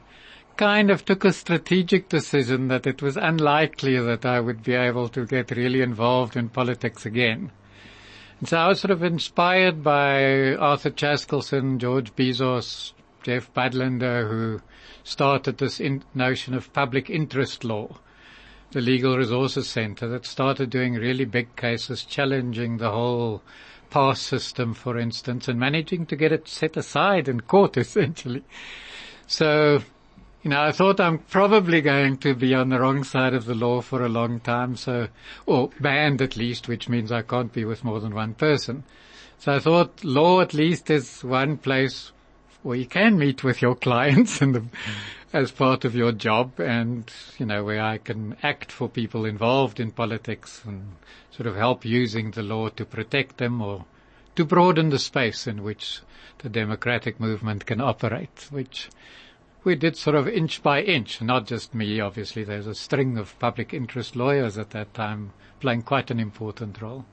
kind 0.58 0.92
of 0.92 1.06
took 1.06 1.24
a 1.24 1.32
strategic 1.32 2.10
decision 2.10 2.68
that 2.68 2.86
it 2.86 3.02
was 3.02 3.16
unlikely 3.16 3.98
that 4.00 4.26
I 4.26 4.42
would 4.42 4.64
be 4.64 4.74
able 4.74 5.08
to 5.10 5.26
get 5.26 5.52
really 5.52 5.82
involved 5.82 6.36
in 6.36 6.50
politics 6.50 7.06
again. 7.06 7.52
And 8.42 8.50
so 8.50 8.58
I 8.58 8.68
was 8.68 8.82
sort 8.82 8.92
of 8.92 9.02
inspired 9.02 9.82
by 9.82 10.56
Arthur 10.56 10.92
Chaskalson, 10.92 11.78
George 11.78 12.14
Bizos, 12.14 12.92
Geoff 13.24 13.54
Budlender, 13.54 14.30
who 14.30 14.62
started 15.06 15.58
this 15.58 15.82
notion 16.14 16.54
of 16.54 16.74
public 16.74 17.10
interest 17.10 17.64
law, 17.64 17.98
the 18.72 18.82
Legal 18.82 19.16
Resources 19.16 19.70
Center 19.70 20.10
that 20.10 20.26
started 20.26 20.70
doing 20.70 20.96
really 20.96 21.24
big 21.24 21.56
cases 21.56 22.04
challenging 22.04 22.76
the 22.78 22.92
whole 22.92 23.42
pass 23.90 24.22
system, 24.22 24.74
for 24.74 24.98
instance, 24.98 25.48
and 25.48 25.60
managing 25.60 26.06
to 26.08 26.16
get 26.16 26.32
it 26.32 26.48
set 26.48 26.78
aside 26.78 27.28
in 27.28 27.42
court, 27.42 27.78
essentially. 27.78 28.44
So, 29.28 29.80
you 30.44 30.50
know, 30.50 30.62
I 30.62 30.72
thought 30.72 31.00
I'm 31.00 31.20
probably 31.20 31.82
going 31.82 32.18
to 32.18 32.34
be 32.34 32.54
on 32.54 32.70
the 32.70 32.80
wrong 32.80 33.04
side 33.04 33.34
of 33.34 33.46
the 33.46 33.56
law 33.56 33.82
for 33.82 34.06
a 34.06 34.10
long 34.10 34.40
time, 34.40 34.76
so, 34.76 35.08
or 35.46 35.70
banned 35.80 36.22
at 36.22 36.38
least, 36.38 36.68
which 36.68 36.88
means 36.88 37.12
I 37.12 37.22
can't 37.22 37.52
be 37.52 37.66
with 37.66 37.84
more 37.84 38.00
than 38.00 38.16
one 38.16 38.34
person. 38.34 38.84
So 39.40 39.54
I 39.54 39.60
thought 39.60 40.04
law 40.04 40.42
at 40.42 40.54
least 40.54 40.90
is 40.90 41.24
one 41.24 41.58
place 41.58 42.12
where 42.64 42.78
you 42.78 42.86
can 42.86 43.18
meet 43.18 43.44
with 43.44 43.62
your 43.62 43.76
clients 43.88 44.42
and 44.42 44.56
the, 44.56 44.64
as 45.34 45.52
part 45.52 45.84
of 45.84 45.96
your 45.96 46.12
job 46.12 46.60
and, 46.60 47.12
you 47.38 47.46
know, 47.46 47.64
where 47.64 47.82
I 47.82 47.98
can 47.98 48.38
act 48.44 48.72
for 48.72 48.88
people 48.88 49.26
involved 49.26 49.80
in 49.80 49.92
politics 49.92 50.62
and 50.66 50.96
sort 51.32 51.48
of 51.48 51.56
help 51.56 51.84
using 51.84 52.32
the 52.32 52.44
law 52.44 52.70
to 52.70 52.86
protect 52.86 53.38
them 53.38 53.62
or 53.62 53.86
to 54.36 54.46
broaden 54.46 54.90
the 54.90 55.00
space 55.00 55.46
in 55.48 55.64
which 55.64 56.00
the 56.40 56.50
democratic 56.50 57.20
movement 57.20 57.66
can 57.66 57.82
operate, 57.82 58.48
which 58.52 58.90
we 59.64 59.76
did 59.76 59.98
sort 59.98 60.16
of 60.16 60.28
inch 60.28 60.64
by 60.64 60.82
inch, 60.82 61.22
not 61.22 61.46
just 61.46 61.76
me, 61.76 62.00
obviously. 62.00 62.44
There's 62.44 62.68
a 62.68 62.76
string 62.76 63.18
of 63.18 63.38
public 63.40 63.74
interest 63.74 64.16
lawyers 64.16 64.58
at 64.58 64.70
that 64.70 64.94
time 64.94 65.34
playing 65.60 65.82
quite 65.82 66.10
an 66.10 66.20
important 66.20 66.82
role. 66.82 67.06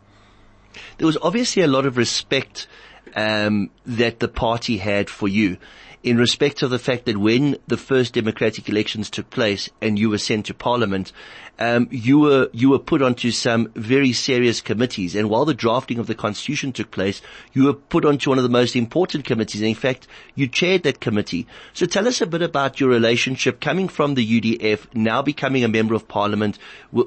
There 0.99 1.07
was 1.07 1.19
obviously 1.21 1.63
a 1.63 1.67
lot 1.67 1.87
of 1.87 1.97
respect 1.97 2.67
um, 3.15 3.71
that 3.87 4.21
the 4.21 4.29
party 4.29 4.79
had 4.79 5.11
for 5.11 5.29
you 5.29 5.57
in 6.05 6.19
respect 6.19 6.63
of 6.63 6.69
the 6.69 6.79
fact 6.79 7.07
that 7.07 7.17
when 7.17 7.57
the 7.67 7.79
first 7.79 8.13
democratic 8.13 8.69
elections 8.69 9.09
took 9.09 9.31
place 9.31 9.71
and 9.81 9.99
you 9.99 10.11
were 10.11 10.19
sent 10.19 10.45
to 10.47 10.55
parliament, 10.55 11.13
um, 11.59 11.89
you 11.91 12.19
were 12.19 12.51
you 12.53 12.69
were 12.69 12.79
put 12.79 13.01
onto 13.01 13.31
some 13.31 13.73
very 13.75 14.13
serious 14.13 14.61
committees. 14.61 15.15
And 15.15 15.31
while 15.31 15.47
the 15.47 15.55
drafting 15.55 15.99
of 15.99 16.07
the 16.07 16.15
constitution 16.15 16.73
took 16.73 16.91
place, 16.91 17.23
you 17.55 17.65
were 17.65 17.73
put 17.73 18.05
onto 18.05 18.29
one 18.29 18.39
of 18.39 18.45
the 18.45 18.51
most 18.51 18.77
important 18.77 19.25
committees. 19.25 19.63
And 19.63 19.71
in 19.71 19.75
fact, 19.75 20.07
you 20.35 20.47
chaired 20.47 20.83
that 20.83 21.01
committee. 21.01 21.47
So 21.73 21.87
tell 21.87 22.07
us 22.07 22.21
a 22.21 22.27
bit 22.27 22.43
about 22.43 22.81
your 22.81 22.91
relationship 22.91 23.59
coming 23.61 23.89
from 23.89 24.13
the 24.13 24.41
UDF, 24.41 24.95
now 24.95 25.23
becoming 25.23 25.65
a 25.65 25.69
member 25.69 25.95
of 25.95 26.07
parliament 26.07 26.59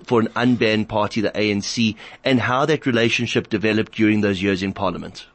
for 0.05 0.21
an 0.21 0.29
unbanned 0.29 0.87
party, 0.87 1.21
the 1.21 1.29
ANC, 1.29 1.95
and 2.23 2.39
how 2.39 2.65
that 2.65 2.87
relationship 2.87 3.49
developed 3.49 3.91
during 3.91 4.21
those 4.21 4.41
years 4.41 4.63
in 4.63 4.73
parliament. 4.73 5.27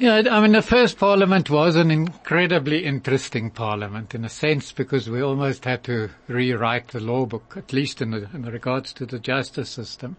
Yeah, 0.00 0.22
I 0.30 0.40
mean, 0.40 0.52
the 0.52 0.62
first 0.62 0.96
parliament 0.96 1.50
was 1.50 1.74
an 1.74 1.90
incredibly 1.90 2.84
interesting 2.84 3.50
parliament 3.50 4.14
in 4.14 4.24
a 4.24 4.28
sense 4.28 4.70
because 4.70 5.10
we 5.10 5.20
almost 5.20 5.64
had 5.64 5.82
to 5.84 6.10
rewrite 6.28 6.88
the 6.88 7.00
law 7.00 7.26
book, 7.26 7.54
at 7.56 7.72
least 7.72 8.00
in, 8.00 8.12
the, 8.12 8.28
in 8.32 8.44
regards 8.44 8.92
to 8.92 9.06
the 9.06 9.18
justice 9.18 9.68
system. 9.68 10.16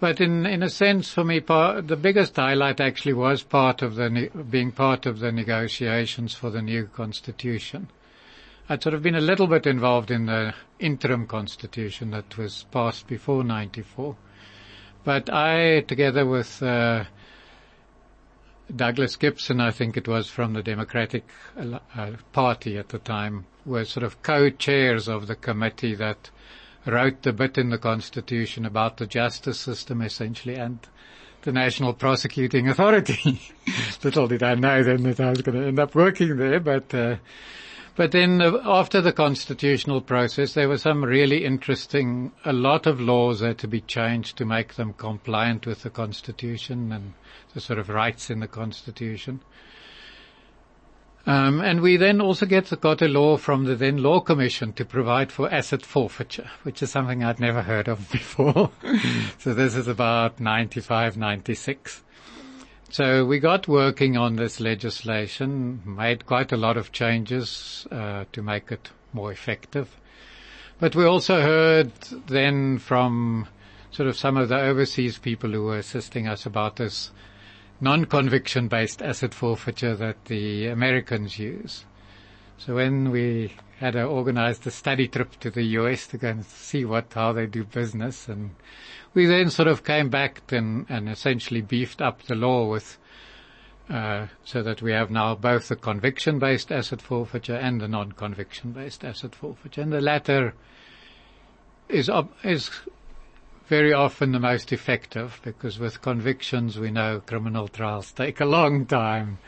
But 0.00 0.22
in, 0.22 0.46
in 0.46 0.62
a 0.62 0.70
sense, 0.70 1.12
for 1.12 1.22
me, 1.22 1.38
the 1.38 1.98
biggest 2.00 2.36
highlight 2.36 2.80
actually 2.80 3.12
was 3.12 3.42
part 3.42 3.82
of 3.82 3.96
the, 3.96 4.30
being 4.48 4.72
part 4.72 5.04
of 5.04 5.18
the 5.18 5.32
negotiations 5.32 6.34
for 6.34 6.48
the 6.48 6.62
new 6.62 6.86
constitution. 6.86 7.88
I'd 8.70 8.82
sort 8.82 8.94
of 8.94 9.02
been 9.02 9.14
a 9.14 9.20
little 9.20 9.48
bit 9.48 9.66
involved 9.66 10.10
in 10.10 10.26
the 10.26 10.54
interim 10.78 11.26
constitution 11.26 12.10
that 12.12 12.38
was 12.38 12.64
passed 12.70 13.06
before 13.06 13.44
94. 13.44 14.16
But 15.04 15.30
I, 15.30 15.80
together 15.80 16.24
with, 16.24 16.62
uh, 16.62 17.04
Douglas 18.74 19.16
Gibson, 19.16 19.60
I 19.60 19.70
think 19.70 19.96
it 19.96 20.08
was 20.08 20.28
from 20.28 20.52
the 20.52 20.62
Democratic 20.62 21.24
uh, 21.56 22.10
Party 22.32 22.76
at 22.78 22.88
the 22.88 22.98
time, 22.98 23.46
were 23.64 23.84
sort 23.84 24.04
of 24.04 24.22
co-chairs 24.22 25.08
of 25.08 25.26
the 25.26 25.36
committee 25.36 25.94
that 25.94 26.30
wrote 26.84 27.22
the 27.22 27.32
bit 27.32 27.58
in 27.58 27.70
the 27.70 27.78
Constitution 27.78 28.64
about 28.64 28.96
the 28.96 29.06
justice 29.06 29.58
system 29.58 30.02
essentially 30.02 30.56
and 30.56 30.78
the 31.42 31.52
National 31.52 31.94
Prosecuting 31.94 32.68
Authority. 32.68 33.40
Little 34.02 34.26
did 34.26 34.42
I 34.42 34.54
know 34.54 34.82
then 34.82 35.02
that 35.04 35.20
I 35.20 35.30
was 35.30 35.42
going 35.42 35.60
to 35.60 35.66
end 35.66 35.78
up 35.78 35.94
working 35.94 36.36
there, 36.36 36.60
but 36.60 36.92
uh, 36.92 37.16
but 37.96 38.12
then 38.12 38.42
uh, 38.42 38.58
after 38.64 39.00
the 39.00 39.12
constitutional 39.12 40.00
process, 40.00 40.54
there 40.54 40.68
were 40.68 40.78
some 40.78 41.04
really 41.04 41.44
interesting, 41.44 42.32
a 42.44 42.52
lot 42.52 42.86
of 42.86 43.00
laws 43.00 43.40
had 43.40 43.58
to 43.58 43.68
be 43.68 43.80
changed 43.80 44.36
to 44.38 44.44
make 44.44 44.74
them 44.74 44.92
compliant 44.92 45.66
with 45.66 45.82
the 45.82 45.90
constitution 45.90 46.92
and 46.92 47.14
the 47.54 47.60
sort 47.60 47.78
of 47.78 47.88
rights 47.88 48.30
in 48.30 48.40
the 48.40 48.48
constitution. 48.48 49.40
Um, 51.26 51.60
and 51.60 51.80
we 51.80 51.96
then 51.96 52.20
also 52.20 52.46
get 52.46 52.72
got 52.80 53.02
a 53.02 53.08
law 53.08 53.36
from 53.36 53.64
the 53.64 53.74
then 53.74 53.96
law 53.96 54.20
commission 54.20 54.72
to 54.74 54.84
provide 54.84 55.32
for 55.32 55.52
asset 55.52 55.84
forfeiture, 55.84 56.48
which 56.62 56.82
is 56.82 56.90
something 56.92 57.24
I'd 57.24 57.40
never 57.40 57.62
heard 57.62 57.88
of 57.88 58.10
before. 58.12 58.70
so 59.38 59.52
this 59.52 59.74
is 59.74 59.88
about 59.88 60.38
95, 60.38 61.16
96. 61.16 62.04
So 62.88 63.24
we 63.24 63.40
got 63.40 63.66
working 63.66 64.16
on 64.16 64.36
this 64.36 64.60
legislation, 64.60 65.82
made 65.84 66.24
quite 66.24 66.52
a 66.52 66.56
lot 66.56 66.76
of 66.76 66.92
changes 66.92 67.86
uh, 67.90 68.24
to 68.32 68.42
make 68.42 68.70
it 68.70 68.90
more 69.12 69.32
effective. 69.32 69.96
But 70.78 70.94
we 70.94 71.04
also 71.04 71.40
heard 71.40 71.92
then 72.28 72.78
from 72.78 73.48
sort 73.90 74.08
of 74.08 74.16
some 74.16 74.36
of 74.36 74.48
the 74.48 74.58
overseas 74.58 75.18
people 75.18 75.50
who 75.50 75.64
were 75.64 75.78
assisting 75.78 76.28
us 76.28 76.46
about 76.46 76.76
this 76.76 77.10
non-conviction 77.80 78.68
based 78.68 79.02
asset 79.02 79.34
forfeiture 79.34 79.96
that 79.96 80.26
the 80.26 80.68
Americans 80.68 81.38
use. 81.38 81.84
So 82.58 82.76
when 82.76 83.10
we 83.10 83.52
had 83.78 83.96
organized 83.96 84.66
a 84.66 84.70
study 84.70 85.06
trip 85.06 85.38
to 85.40 85.50
the 85.50 85.64
US 85.78 86.06
to 86.08 86.18
go 86.18 86.28
and 86.28 86.44
see 86.44 86.84
what, 86.84 87.12
how 87.12 87.32
they 87.32 87.46
do 87.46 87.64
business 87.64 88.28
and 88.28 88.50
we 89.14 89.26
then 89.26 89.48
sort 89.48 89.68
of 89.68 89.82
came 89.84 90.10
back 90.10 90.42
and, 90.52 90.86
and 90.88 91.08
essentially 91.08 91.62
beefed 91.62 92.02
up 92.02 92.22
the 92.24 92.34
law 92.34 92.68
with 92.68 92.98
uh, 93.88 94.26
so 94.44 94.62
that 94.62 94.82
we 94.82 94.92
have 94.92 95.10
now 95.10 95.34
both 95.34 95.68
the 95.68 95.76
conviction-based 95.76 96.72
asset 96.72 97.00
forfeiture 97.00 97.54
and 97.54 97.80
the 97.80 97.88
non-conviction-based 97.88 99.04
asset 99.04 99.34
forfeiture. 99.34 99.80
And 99.80 99.92
the 99.92 100.00
latter 100.00 100.54
is, 101.88 102.10
is 102.42 102.70
very 103.68 103.92
often 103.92 104.32
the 104.32 104.40
most 104.40 104.72
effective 104.72 105.40
because 105.42 105.78
with 105.78 106.02
convictions 106.02 106.78
we 106.78 106.90
know 106.90 107.20
criminal 107.24 107.68
trials 107.68 108.12
take 108.12 108.40
a 108.40 108.44
long 108.44 108.86
time. 108.86 109.38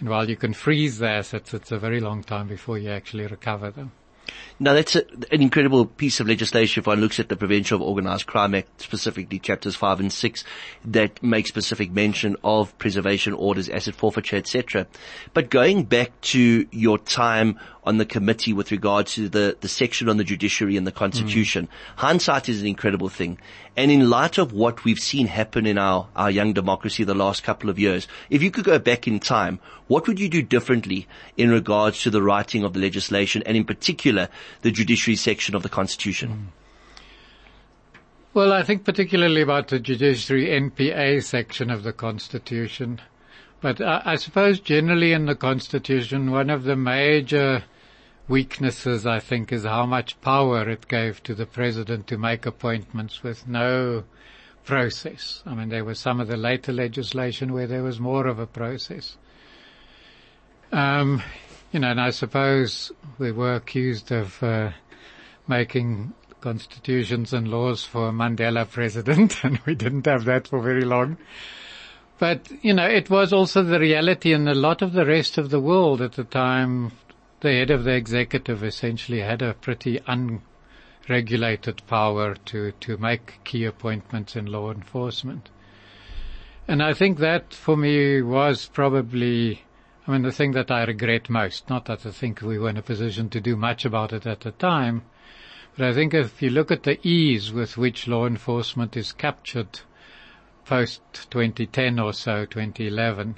And 0.00 0.08
while 0.08 0.28
you 0.28 0.36
can 0.36 0.52
freeze 0.52 0.98
the 0.98 1.08
assets, 1.08 1.54
it's 1.54 1.72
a 1.72 1.78
very 1.78 2.00
long 2.00 2.22
time 2.22 2.46
before 2.46 2.78
you 2.78 2.90
actually 2.90 3.26
recover 3.26 3.70
them. 3.70 3.92
Now 4.60 4.74
that's 4.74 4.96
a, 4.96 5.04
an 5.32 5.40
incredible 5.40 5.86
piece 5.86 6.20
of 6.20 6.28
legislation 6.28 6.80
if 6.80 6.86
one 6.86 7.00
looks 7.00 7.20
at 7.20 7.28
the 7.28 7.36
Prevention 7.36 7.76
of 7.76 7.82
Organized 7.82 8.26
Crime 8.26 8.54
Act, 8.54 8.82
specifically 8.82 9.38
chapters 9.38 9.76
5 9.76 10.00
and 10.00 10.12
6, 10.12 10.44
that 10.86 11.22
make 11.22 11.46
specific 11.46 11.90
mention 11.90 12.36
of 12.44 12.76
preservation 12.78 13.32
orders, 13.32 13.68
asset 13.68 13.94
forfeiture, 13.94 14.36
etc. 14.36 14.86
But 15.32 15.50
going 15.50 15.84
back 15.84 16.20
to 16.22 16.66
your 16.70 16.98
time 16.98 17.58
on 17.88 17.96
the 17.96 18.04
committee 18.04 18.52
with 18.52 18.70
regard 18.70 19.06
to 19.06 19.30
the, 19.30 19.56
the 19.62 19.66
section 19.66 20.10
on 20.10 20.18
the 20.18 20.24
judiciary 20.24 20.76
and 20.76 20.86
the 20.86 20.92
constitution. 20.92 21.66
Mm. 21.66 21.70
Hindsight 21.96 22.50
is 22.50 22.60
an 22.60 22.66
incredible 22.66 23.08
thing. 23.08 23.38
And 23.78 23.90
in 23.90 24.10
light 24.10 24.36
of 24.36 24.52
what 24.52 24.84
we've 24.84 24.98
seen 24.98 25.26
happen 25.26 25.64
in 25.64 25.78
our, 25.78 26.06
our 26.14 26.30
young 26.30 26.52
democracy 26.52 27.02
the 27.02 27.14
last 27.14 27.44
couple 27.44 27.70
of 27.70 27.78
years, 27.78 28.06
if 28.28 28.42
you 28.42 28.50
could 28.50 28.66
go 28.66 28.78
back 28.78 29.08
in 29.08 29.18
time, 29.20 29.58
what 29.86 30.06
would 30.06 30.20
you 30.20 30.28
do 30.28 30.42
differently 30.42 31.06
in 31.38 31.50
regards 31.50 32.02
to 32.02 32.10
the 32.10 32.22
writing 32.22 32.62
of 32.62 32.74
the 32.74 32.78
legislation 32.80 33.42
and 33.46 33.56
in 33.56 33.64
particular 33.64 34.28
the 34.60 34.70
judiciary 34.70 35.16
section 35.16 35.54
of 35.54 35.62
the 35.62 35.70
constitution? 35.70 36.28
Mm. 36.28 36.46
Well, 38.34 38.52
I 38.52 38.62
think 38.64 38.84
particularly 38.84 39.40
about 39.40 39.68
the 39.68 39.80
judiciary 39.80 40.48
NPA 40.48 41.22
section 41.24 41.70
of 41.70 41.84
the 41.84 41.94
constitution. 41.94 43.00
But 43.62 43.80
I, 43.80 44.02
I 44.04 44.16
suppose 44.16 44.60
generally 44.60 45.14
in 45.14 45.24
the 45.24 45.34
constitution, 45.34 46.30
one 46.30 46.50
of 46.50 46.64
the 46.64 46.76
major 46.76 47.64
weaknesses, 48.28 49.06
I 49.06 49.20
think, 49.20 49.52
is 49.52 49.64
how 49.64 49.86
much 49.86 50.20
power 50.20 50.68
it 50.68 50.86
gave 50.86 51.22
to 51.24 51.34
the 51.34 51.46
president 51.46 52.06
to 52.08 52.18
make 52.18 52.46
appointments 52.46 53.22
with 53.22 53.48
no 53.48 54.04
process. 54.64 55.42
I 55.46 55.54
mean, 55.54 55.70
there 55.70 55.84
was 55.84 55.98
some 55.98 56.20
of 56.20 56.28
the 56.28 56.36
later 56.36 56.72
legislation 56.72 57.52
where 57.52 57.66
there 57.66 57.82
was 57.82 57.98
more 57.98 58.26
of 58.26 58.38
a 58.38 58.46
process. 58.46 59.16
Um, 60.70 61.22
you 61.72 61.80
know, 61.80 61.90
and 61.90 62.00
I 62.00 62.10
suppose 62.10 62.92
we 63.18 63.32
were 63.32 63.54
accused 63.54 64.12
of 64.12 64.42
uh, 64.42 64.72
making 65.46 66.12
constitutions 66.40 67.32
and 67.32 67.48
laws 67.48 67.84
for 67.84 68.12
Mandela 68.12 68.68
president, 68.68 69.36
and 69.42 69.58
we 69.66 69.74
didn't 69.74 70.06
have 70.06 70.24
that 70.26 70.48
for 70.48 70.60
very 70.60 70.84
long. 70.84 71.16
But, 72.18 72.48
you 72.62 72.74
know, 72.74 72.86
it 72.86 73.08
was 73.08 73.32
also 73.32 73.62
the 73.62 73.78
reality 73.78 74.32
in 74.32 74.48
a 74.48 74.54
lot 74.54 74.82
of 74.82 74.92
the 74.92 75.06
rest 75.06 75.38
of 75.38 75.50
the 75.50 75.60
world 75.60 76.02
at 76.02 76.12
the 76.12 76.24
time 76.24 76.92
the 77.40 77.52
head 77.52 77.70
of 77.70 77.84
the 77.84 77.94
executive 77.94 78.64
essentially 78.64 79.20
had 79.20 79.42
a 79.42 79.54
pretty 79.54 80.00
unregulated 80.06 81.80
power 81.86 82.34
to, 82.34 82.72
to 82.72 82.96
make 82.96 83.38
key 83.44 83.64
appointments 83.64 84.34
in 84.34 84.46
law 84.46 84.72
enforcement. 84.72 85.48
And 86.66 86.82
I 86.82 86.92
think 86.92 87.18
that 87.18 87.54
for 87.54 87.76
me 87.76 88.20
was 88.22 88.66
probably, 88.66 89.64
I 90.06 90.12
mean, 90.12 90.22
the 90.22 90.32
thing 90.32 90.52
that 90.52 90.70
I 90.70 90.84
regret 90.84 91.30
most. 91.30 91.70
Not 91.70 91.86
that 91.86 92.04
I 92.04 92.10
think 92.10 92.42
we 92.42 92.58
were 92.58 92.68
in 92.68 92.76
a 92.76 92.82
position 92.82 93.30
to 93.30 93.40
do 93.40 93.56
much 93.56 93.84
about 93.84 94.12
it 94.12 94.26
at 94.26 94.40
the 94.40 94.50
time, 94.50 95.02
but 95.76 95.86
I 95.86 95.94
think 95.94 96.12
if 96.12 96.42
you 96.42 96.50
look 96.50 96.70
at 96.70 96.82
the 96.82 96.98
ease 97.06 97.52
with 97.52 97.78
which 97.78 98.08
law 98.08 98.26
enforcement 98.26 98.96
is 98.96 99.12
captured 99.12 99.80
post 100.66 101.00
2010 101.30 101.98
or 101.98 102.12
so, 102.12 102.44
2011, 102.44 103.36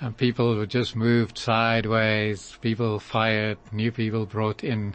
and 0.00 0.16
people 0.16 0.56
were 0.56 0.66
just 0.66 0.96
moved 0.96 1.36
sideways, 1.36 2.56
people 2.62 2.98
fired, 2.98 3.58
new 3.70 3.92
people 3.92 4.26
brought 4.26 4.64
in. 4.64 4.94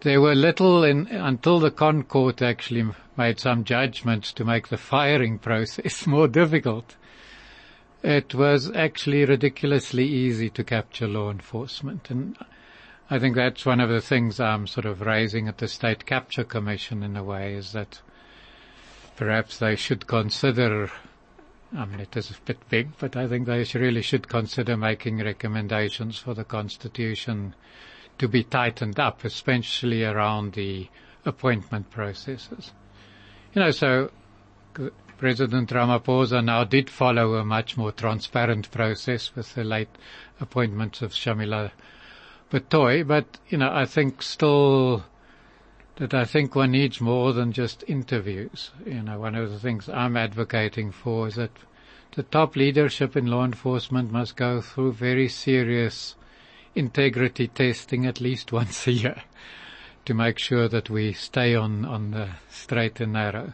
There 0.00 0.20
were 0.20 0.34
little 0.34 0.82
in, 0.82 1.06
until 1.08 1.60
the 1.60 1.70
Con 1.70 2.02
Court 2.04 2.40
actually 2.40 2.86
made 3.16 3.38
some 3.38 3.64
judgments 3.64 4.32
to 4.32 4.44
make 4.44 4.68
the 4.68 4.78
firing 4.78 5.38
process 5.48 6.06
more 6.06 6.28
difficult. 6.28 6.96
It 8.02 8.34
was 8.34 8.70
actually 8.74 9.24
ridiculously 9.24 10.06
easy 10.06 10.50
to 10.50 10.64
capture 10.64 11.08
law 11.08 11.30
enforcement 11.30 12.10
and 12.10 12.36
I 13.10 13.18
think 13.18 13.36
that's 13.36 13.64
one 13.64 13.80
of 13.80 13.88
the 13.88 14.02
things 14.02 14.38
I'm 14.38 14.66
sort 14.66 14.84
of 14.84 15.00
raising 15.00 15.48
at 15.48 15.58
the 15.58 15.66
State 15.66 16.04
Capture 16.04 16.44
Commission 16.44 17.02
in 17.02 17.16
a 17.16 17.24
way 17.24 17.54
is 17.54 17.72
that 17.72 18.02
perhaps 19.16 19.58
they 19.58 19.76
should 19.76 20.06
consider 20.06 20.90
I 21.76 21.84
mean, 21.84 22.00
it 22.00 22.16
is 22.16 22.30
a 22.30 22.34
bit 22.44 22.58
big, 22.70 22.90
but 22.98 23.14
I 23.16 23.26
think 23.28 23.46
they 23.46 23.64
really 23.74 24.02
should 24.02 24.28
consider 24.28 24.76
making 24.76 25.18
recommendations 25.18 26.18
for 26.18 26.34
the 26.34 26.44
Constitution 26.44 27.54
to 28.18 28.26
be 28.26 28.42
tightened 28.42 28.98
up, 28.98 29.24
especially 29.24 30.04
around 30.04 30.54
the 30.54 30.88
appointment 31.24 31.90
processes. 31.90 32.72
You 33.54 33.62
know, 33.62 33.70
so 33.70 34.10
President 35.18 35.70
Ramaphosa 35.70 36.44
now 36.44 36.64
did 36.64 36.88
follow 36.88 37.34
a 37.34 37.44
much 37.44 37.76
more 37.76 37.92
transparent 37.92 38.70
process 38.70 39.34
with 39.34 39.54
the 39.54 39.64
late 39.64 39.90
appointments 40.40 41.02
of 41.02 41.12
Shamila 41.12 41.72
Batohi, 42.50 43.06
but, 43.06 43.38
you 43.48 43.58
know, 43.58 43.70
I 43.70 43.84
think 43.84 44.22
still 44.22 45.04
that 45.98 46.14
I 46.14 46.24
think 46.24 46.54
one 46.54 46.70
needs 46.70 47.00
more 47.00 47.32
than 47.32 47.52
just 47.52 47.82
interviews. 47.88 48.70
You 48.86 49.02
know, 49.02 49.18
one 49.18 49.34
of 49.34 49.50
the 49.50 49.58
things 49.58 49.88
I'm 49.88 50.16
advocating 50.16 50.92
for 50.92 51.26
is 51.26 51.34
that 51.34 51.50
the 52.12 52.22
top 52.22 52.54
leadership 52.54 53.16
in 53.16 53.26
law 53.26 53.44
enforcement 53.44 54.12
must 54.12 54.36
go 54.36 54.60
through 54.60 54.92
very 54.92 55.28
serious 55.28 56.14
integrity 56.76 57.48
testing 57.48 58.06
at 58.06 58.20
least 58.20 58.52
once 58.60 58.86
a 58.86 58.92
year 58.92 59.22
to 60.04 60.14
make 60.14 60.38
sure 60.38 60.68
that 60.68 60.88
we 60.88 61.12
stay 61.12 61.56
on, 61.56 61.84
on 61.84 62.12
the 62.12 62.28
straight 62.48 63.00
and 63.00 63.12
narrow. 63.14 63.52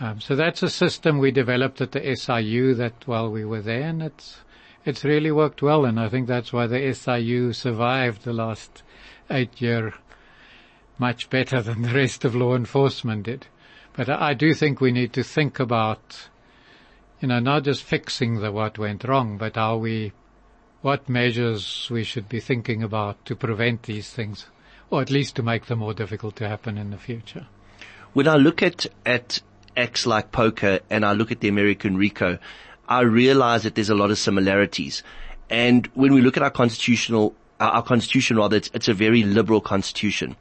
Um, 0.00 0.20
so 0.20 0.34
that's 0.34 0.64
a 0.64 0.68
system 0.68 1.18
we 1.18 1.30
developed 1.30 1.80
at 1.80 1.92
the 1.92 2.16
SIU 2.16 2.74
that 2.74 3.06
while 3.06 3.30
we 3.30 3.44
were 3.44 3.62
there 3.62 3.82
and 3.82 4.02
it's, 4.02 4.38
it's 4.84 5.04
really 5.04 5.30
worked 5.30 5.62
well 5.62 5.84
and 5.84 6.00
I 6.00 6.08
think 6.08 6.26
that's 6.26 6.52
why 6.52 6.66
the 6.66 6.92
SIU 6.92 7.52
survived 7.52 8.24
the 8.24 8.32
last 8.32 8.82
eight 9.30 9.60
year 9.60 9.94
much 10.98 11.30
better 11.30 11.62
than 11.62 11.82
the 11.82 11.94
rest 11.94 12.24
of 12.24 12.34
law 12.34 12.54
enforcement 12.54 13.24
did. 13.24 13.46
But 13.94 14.08
I 14.08 14.34
do 14.34 14.54
think 14.54 14.80
we 14.80 14.92
need 14.92 15.12
to 15.14 15.22
think 15.22 15.60
about, 15.60 16.28
you 17.20 17.28
know, 17.28 17.40
not 17.40 17.64
just 17.64 17.82
fixing 17.82 18.40
the 18.40 18.50
what 18.50 18.78
went 18.78 19.04
wrong, 19.04 19.36
but 19.36 19.56
how 19.56 19.76
we, 19.76 20.12
what 20.80 21.08
measures 21.08 21.88
we 21.90 22.04
should 22.04 22.28
be 22.28 22.40
thinking 22.40 22.82
about 22.82 23.24
to 23.26 23.36
prevent 23.36 23.82
these 23.82 24.10
things, 24.10 24.46
or 24.90 25.02
at 25.02 25.10
least 25.10 25.36
to 25.36 25.42
make 25.42 25.66
them 25.66 25.80
more 25.80 25.94
difficult 25.94 26.36
to 26.36 26.48
happen 26.48 26.78
in 26.78 26.90
the 26.90 26.98
future. 26.98 27.46
When 28.14 28.28
I 28.28 28.36
look 28.36 28.62
at, 28.62 28.86
at 29.04 29.40
acts 29.76 30.06
like 30.06 30.32
POCA 30.32 30.80
and 30.90 31.04
I 31.04 31.12
look 31.12 31.32
at 31.32 31.40
the 31.40 31.48
American 31.48 31.96
RICO, 31.96 32.38
I 32.88 33.00
realize 33.00 33.62
that 33.62 33.74
there's 33.74 33.90
a 33.90 33.94
lot 33.94 34.10
of 34.10 34.18
similarities. 34.18 35.02
And 35.48 35.86
when 35.94 36.12
we 36.12 36.20
look 36.20 36.36
at 36.36 36.42
our 36.42 36.50
constitutional, 36.50 37.34
our, 37.60 37.82
constitution 37.82 38.36
rather, 38.36 38.56
it's, 38.56 38.70
it's 38.74 38.88
a 38.88 38.94
very 38.94 39.22
liberal 39.22 39.60
constitution. 39.60 40.36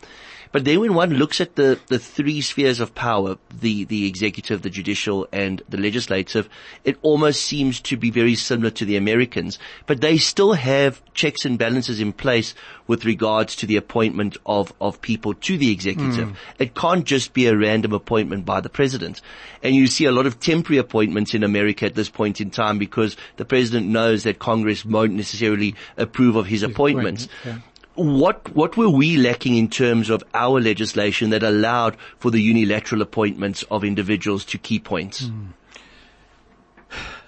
But 0.51 0.65
then 0.65 0.79
when 0.81 0.93
one 0.93 1.11
looks 1.11 1.39
at 1.39 1.55
the, 1.55 1.79
the 1.87 1.99
three 1.99 2.41
spheres 2.41 2.79
of 2.79 2.93
power, 2.93 3.37
the, 3.59 3.85
the 3.85 4.05
executive, 4.05 4.61
the 4.61 4.69
judicial 4.69 5.27
and 5.31 5.61
the 5.69 5.77
legislative, 5.77 6.49
it 6.83 6.97
almost 7.01 7.41
seems 7.41 7.79
to 7.81 7.97
be 7.97 8.11
very 8.11 8.35
similar 8.35 8.69
to 8.71 8.85
the 8.85 8.97
Americans, 8.97 9.59
but 9.85 10.01
they 10.01 10.17
still 10.17 10.53
have 10.53 11.01
checks 11.13 11.45
and 11.45 11.57
balances 11.57 11.99
in 11.99 12.11
place 12.11 12.53
with 12.87 13.05
regards 13.05 13.55
to 13.55 13.65
the 13.65 13.77
appointment 13.77 14.37
of, 14.45 14.73
of 14.81 15.01
people 15.01 15.33
to 15.33 15.57
the 15.57 15.71
executive. 15.71 16.29
Mm. 16.29 16.35
It 16.59 16.75
can't 16.75 17.05
just 17.05 17.33
be 17.33 17.47
a 17.47 17.55
random 17.55 17.93
appointment 17.93 18.45
by 18.45 18.59
the 18.59 18.69
president. 18.69 19.21
And 19.63 19.75
you 19.75 19.87
see 19.87 20.05
a 20.05 20.11
lot 20.11 20.25
of 20.25 20.39
temporary 20.39 20.79
appointments 20.79 21.33
in 21.33 21.43
America 21.43 21.85
at 21.85 21.95
this 21.95 22.09
point 22.09 22.41
in 22.41 22.49
time 22.49 22.77
because 22.77 23.15
the 23.37 23.45
president 23.45 23.87
knows 23.87 24.23
that 24.23 24.39
Congress 24.39 24.83
won't 24.83 25.13
necessarily 25.13 25.75
approve 25.97 26.35
of 26.35 26.47
his, 26.47 26.61
his 26.61 26.69
appointments. 26.69 27.25
Appointment, 27.25 27.63
yeah 27.63 27.70
what 28.01 28.53
what 28.55 28.77
were 28.77 28.89
we 28.89 29.17
lacking 29.17 29.55
in 29.55 29.69
terms 29.69 30.09
of 30.09 30.23
our 30.33 30.59
legislation 30.59 31.29
that 31.31 31.43
allowed 31.43 31.97
for 32.17 32.31
the 32.31 32.41
unilateral 32.41 33.01
appointments 33.01 33.63
of 33.71 33.83
individuals 33.83 34.45
to 34.45 34.57
key 34.57 34.79
points? 34.79 35.23
Mm. 35.23 35.47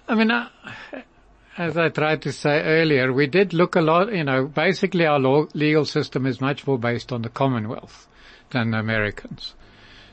I 0.07 0.15
mean, 0.15 0.31
uh, 0.31 0.49
as 1.57 1.77
I 1.77 1.89
tried 1.89 2.21
to 2.23 2.31
say 2.31 2.61
earlier, 2.61 3.13
we 3.13 3.27
did 3.27 3.53
look 3.53 3.75
a 3.75 3.81
lot. 3.81 4.13
You 4.13 4.23
know, 4.23 4.45
basically 4.45 5.05
our 5.05 5.19
law, 5.19 5.45
legal 5.53 5.85
system 5.85 6.25
is 6.25 6.41
much 6.41 6.67
more 6.67 6.77
based 6.77 7.11
on 7.11 7.21
the 7.21 7.29
Commonwealth 7.29 8.07
than 8.49 8.71
the 8.71 8.79
Americans. 8.79 9.55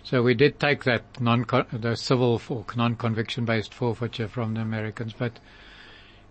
So 0.02 0.22
we 0.22 0.34
did 0.34 0.58
take 0.58 0.84
that 0.84 1.20
non 1.20 1.44
the 1.72 1.94
civil 1.94 2.40
non-conviction 2.74 3.44
based 3.44 3.74
forfeiture 3.74 4.28
from 4.28 4.54
the 4.54 4.60
Americans, 4.60 5.14
but 5.16 5.38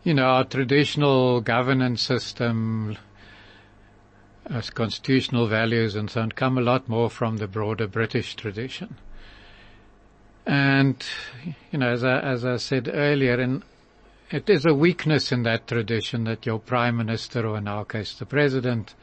you 0.03 0.13
know, 0.13 0.25
our 0.25 0.43
traditional 0.45 1.41
governance 1.41 2.01
system 2.01 2.97
as 4.49 4.69
constitutional 4.69 5.47
values 5.47 5.95
and 5.95 6.09
so 6.09 6.21
on 6.21 6.31
come 6.31 6.57
a 6.57 6.61
lot 6.61 6.89
more 6.89 7.09
from 7.09 7.37
the 7.37 7.47
broader 7.47 7.87
British 7.87 8.35
tradition. 8.35 8.95
And, 10.45 11.03
you 11.71 11.77
know, 11.77 11.89
as 11.89 12.03
I, 12.03 12.19
as 12.19 12.43
I 12.43 12.57
said 12.57 12.89
earlier, 12.91 13.39
and 13.39 13.63
it 14.31 14.49
is 14.49 14.65
a 14.65 14.73
weakness 14.73 15.31
in 15.31 15.43
that 15.43 15.67
tradition 15.67 16.23
that 16.23 16.45
your 16.45 16.59
prime 16.59 16.97
minister, 16.97 17.45
or 17.45 17.57
in 17.57 17.67
our 17.67 17.85
case 17.85 18.13
the 18.17 18.25
president, 18.25 18.95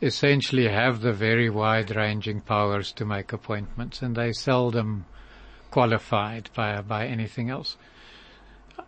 essentially 0.00 0.68
have 0.68 1.00
the 1.00 1.12
very 1.12 1.50
wide-ranging 1.50 2.42
powers 2.42 2.92
to 2.92 3.04
make 3.04 3.32
appointments, 3.32 4.02
and 4.02 4.14
they 4.14 4.32
seldom 4.32 5.06
qualified 5.70 6.50
by 6.54 6.80
by 6.80 7.06
anything 7.06 7.50
else. 7.50 7.76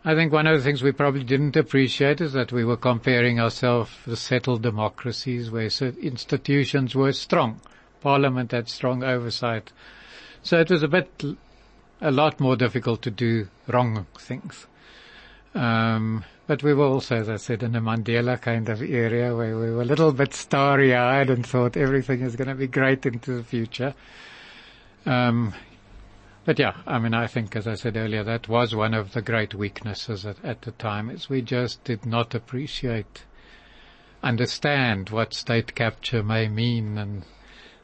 I 0.05 0.15
think 0.15 0.33
one 0.33 0.47
of 0.47 0.57
the 0.57 0.63
things 0.63 0.83
we 0.83 0.93
probably 0.93 1.25
didn't 1.25 1.57
appreciate 1.57 2.21
is 2.21 2.33
that 2.33 2.53
we 2.53 2.65
were 2.65 2.77
comparing 2.77 3.41
ourselves 3.41 3.91
with 4.07 4.19
settled 4.19 4.63
democracies 4.63 5.51
where 5.51 5.69
institutions 6.01 6.95
were 6.95 7.13
strong. 7.13 7.61
Parliament 8.01 8.53
had 8.53 8.69
strong 8.69 9.03
oversight. 9.03 9.73
So 10.43 10.61
it 10.61 10.71
was 10.71 10.83
a 10.83 10.89
bit, 10.89 11.23
a 12.01 12.11
lot 12.11 12.39
more 12.39 12.57
difficult 12.57 13.03
to 13.03 13.11
do 13.11 13.49
wrong 13.67 14.07
things. 14.19 14.67
Um, 15.55 16.25
but 16.47 16.63
we 16.63 16.73
were 16.75 16.87
also, 16.87 17.17
as 17.17 17.29
I 17.29 17.37
said, 17.37 17.63
in 17.63 17.75
a 17.75 17.81
Mandela 17.81 18.41
kind 18.41 18.69
of 18.69 18.81
area 18.81 19.35
where 19.35 19.59
we 19.59 19.71
were 19.71 19.83
a 19.83 19.87
little 19.87 20.13
bit 20.13 20.33
starry-eyed 20.33 21.29
and 21.29 21.45
thought 21.45 21.77
everything 21.77 22.21
is 22.21 22.37
going 22.37 22.49
to 22.49 22.55
be 22.55 22.69
great 22.69 23.05
into 23.05 23.35
the 23.35 23.45
future. 23.45 23.95
Um, 25.05 25.55
but 26.49 26.59
yeah, 26.59 26.77
I 26.87 26.99
mean, 26.99 27.13
I 27.13 27.27
think, 27.27 27.55
as 27.57 27.69
I 27.69 27.75
said 27.75 27.99
earlier, 27.99 28.25
that 28.25 28.49
was 28.49 28.75
one 28.75 28.95
of 28.95 29.13
the 29.13 29.21
great 29.21 29.55
weaknesses 29.55 30.25
at, 30.25 30.43
at 30.43 30.63
the 30.63 30.71
time 30.71 31.11
is 31.11 31.29
we 31.29 31.43
just 31.43 31.85
did 31.85 32.07
not 32.07 32.35
appreciate, 32.35 33.25
understand 34.23 35.11
what 35.11 35.35
state 35.35 35.75
capture 35.75 36.23
may 36.23 36.49
mean 36.49 36.97
and 36.97 37.27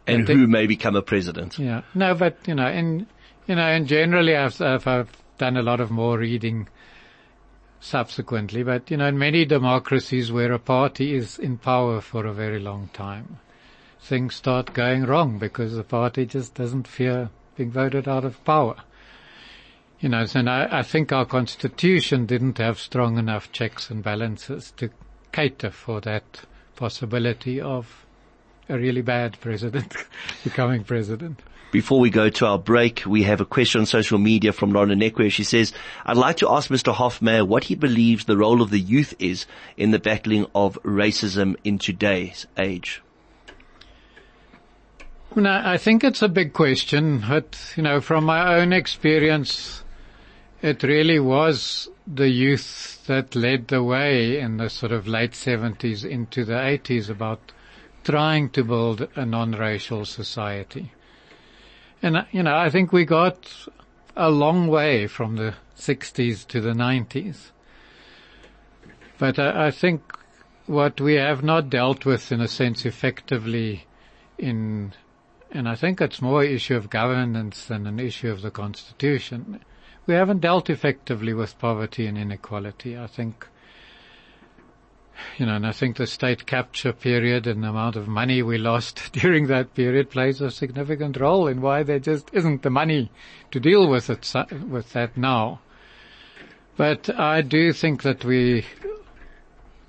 and, 0.07 0.27
who 0.27 0.47
may 0.47 0.67
become 0.67 0.97
a 0.97 1.03
president. 1.03 1.59
Yeah, 1.59 1.83
no, 1.95 2.15
but 2.15 2.39
you 2.47 2.55
know, 2.55 2.69
in 2.69 3.07
you 3.47 3.55
know, 3.55 3.67
and 3.67 3.87
generally, 3.87 4.35
I've, 4.35 4.59
I've, 4.63 4.87
I've 4.87 5.15
done 5.37 5.59
a 5.59 5.63
lot 5.63 5.81
of 5.81 5.91
more 5.91 6.17
reading 6.17 6.67
subsequently, 7.81 8.63
but 8.63 8.91
you 8.91 8.97
know, 8.97 9.09
in 9.09 9.19
many 9.19 9.45
democracies 9.45 10.33
where 10.33 10.53
a 10.53 10.59
party 10.59 11.15
is 11.15 11.39
in 11.39 11.59
power 11.59 12.01
for 12.01 12.25
a 12.25 12.33
very 12.33 12.61
long 12.61 12.89
time, 12.95 13.41
things 14.01 14.35
start 14.35 14.73
going 14.73 15.05
wrong 15.05 15.39
because 15.39 15.75
the 15.75 15.85
party 15.85 16.25
just 16.25 16.55
doesn't 16.55 16.89
fear 16.89 17.29
being 17.57 17.71
voted 17.71 18.09
out 18.09 18.25
of 18.25 18.43
power. 18.45 18.77
You 20.01 20.09
know, 20.09 20.27
and 20.35 20.51
I, 20.51 20.69
I 20.71 20.83
think 20.83 21.13
our 21.13 21.25
constitution 21.25 22.27
didn't 22.27 22.59
have 22.59 22.79
strong 22.79 23.17
enough 23.17 23.53
checks 23.53 23.91
and 23.91 24.03
balances 24.03 24.73
to 24.77 24.91
cater 25.33 25.71
for 25.71 26.01
that 26.03 26.43
possibility 26.77 27.61
of 27.61 28.05
a 28.69 28.79
really 28.79 29.03
bad 29.03 29.39
president 29.41 29.95
becoming 30.45 30.85
president. 30.85 31.41
Before 31.73 31.99
we 31.99 32.11
go 32.11 32.31
to 32.31 32.47
our 32.47 32.59
break, 32.59 33.03
we 33.05 33.25
have 33.25 33.41
a 33.41 33.45
question 33.45 33.81
on 33.81 33.87
social 33.87 34.19
media 34.19 34.53
from 34.53 34.71
Lauren 34.71 34.97
Nekwe. 35.01 35.33
She 35.33 35.43
says, 35.43 35.73
I'd 36.07 36.17
like 36.17 36.37
to 36.37 36.49
ask 36.49 36.71
Mr. 36.71 36.95
Hofmeyr 36.95 37.47
what 37.47 37.65
he 37.65 37.75
believes 37.75 38.27
the 38.27 38.37
role 38.37 38.63
of 38.63 38.71
the 38.71 38.79
youth 38.79 39.13
is 39.19 39.47
in 39.77 39.91
the 39.91 39.99
battling 39.99 40.47
of 40.55 40.81
racism 40.85 41.57
in 41.65 41.79
today's 41.79 42.47
age. 42.57 43.03
I 45.37 45.79
think 45.79 46.05
it's 46.05 46.23
a 46.23 46.29
big 46.29 46.53
question, 46.53 47.25
but, 47.29 47.59
you 47.77 47.83
know, 47.83 48.01
from 48.01 48.25
my 48.25 48.55
own 48.55 48.73
experience, 48.73 49.83
it 50.63 50.85
really 50.85 51.19
was 51.19 51.89
the 52.07 52.29
youth 52.29 53.05
that 53.07 53.35
led 53.35 53.69
the 53.69 53.83
way 53.83 54.39
in 54.39 54.59
the 54.59 54.71
sort 54.71 54.93
of 54.93 55.09
late 55.09 55.33
70s 55.33 56.09
into 56.09 56.45
the 56.45 56.53
80s 56.53 57.11
about 57.11 57.53
trying 58.05 58.51
to 58.51 58.63
build 58.63 59.09
a 59.17 59.27
non-racial 59.27 60.05
society. 60.05 60.93
And, 62.01 62.25
you 62.31 62.45
know, 62.45 62.55
I 62.55 62.71
think 62.71 62.93
we 62.93 63.05
got 63.05 63.69
a 64.17 64.31
long 64.31 64.69
way 64.69 65.09
from 65.09 65.35
the 65.35 65.55
60s 65.77 66.47
to 66.49 66.61
the 66.61 66.75
90s. 66.75 67.51
But 69.19 69.39
I, 69.39 69.67
I 69.67 69.71
think 69.73 70.03
what 70.67 71.01
we 71.01 71.15
have 71.15 71.43
not 71.43 71.71
dealt 71.71 72.07
with 72.07 72.31
in 72.31 72.41
a 72.41 72.49
sense 72.49 72.87
effectively 72.87 73.87
in, 74.39 74.93
and 75.55 75.69
I 75.69 75.77
think 75.77 76.01
it's 76.01 76.21
more 76.21 76.43
issue 76.43 76.75
of 76.77 76.91
governance 76.91 77.67
than 77.67 77.87
an 77.87 78.01
issue 78.01 78.31
of 78.31 78.43
the 78.43 78.51
constitution. 78.51 79.61
We 80.05 80.15
haven't 80.15 80.41
dealt 80.41 80.69
effectively 80.69 81.33
with 81.33 81.59
poverty 81.59 82.07
and 82.07 82.19
inequality. 82.19 82.99
I 82.99 83.07
think 83.07 83.47
you 85.39 85.47
know, 85.47 85.55
and 85.55 85.67
I 85.67 85.71
think 85.71 85.97
the 85.97 86.09
state 86.09 86.45
capture 86.45 86.93
period 86.93 87.47
and 87.47 87.63
the 87.63 87.69
amount 87.69 87.95
of 87.95 88.09
money 88.09 88.43
we 88.43 88.59
lost 88.59 89.11
during 89.13 89.47
that 89.47 89.75
period 89.75 90.11
plays 90.11 90.41
a 90.41 90.51
significant 90.51 91.19
role 91.19 91.47
in 91.47 91.61
why 91.61 91.85
there 91.85 92.01
just 92.01 92.29
isn't 92.33 92.63
the 92.63 92.71
money 92.71 93.13
to 93.53 93.61
deal 93.61 93.89
with 93.89 94.11
it, 94.11 94.35
with 94.69 94.93
that 94.93 95.17
now. 95.17 95.61
But 96.77 97.09
I 97.17 97.43
do 97.43 97.73
think 97.73 98.03
that 98.03 98.25
we 98.25 98.65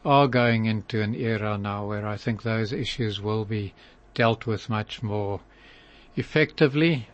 are 0.05 0.27
going 0.27 0.65
into 0.65 1.01
an 1.01 1.15
era 1.15 1.57
now 1.57 1.87
where 1.87 2.07
I 2.07 2.17
think 2.17 2.43
those 2.43 2.71
issues 2.71 3.19
will 3.19 3.45
be 3.45 3.73
dealt 4.13 4.45
with 4.45 4.69
much 4.69 5.01
more 5.01 5.41
effectively, 6.15 7.07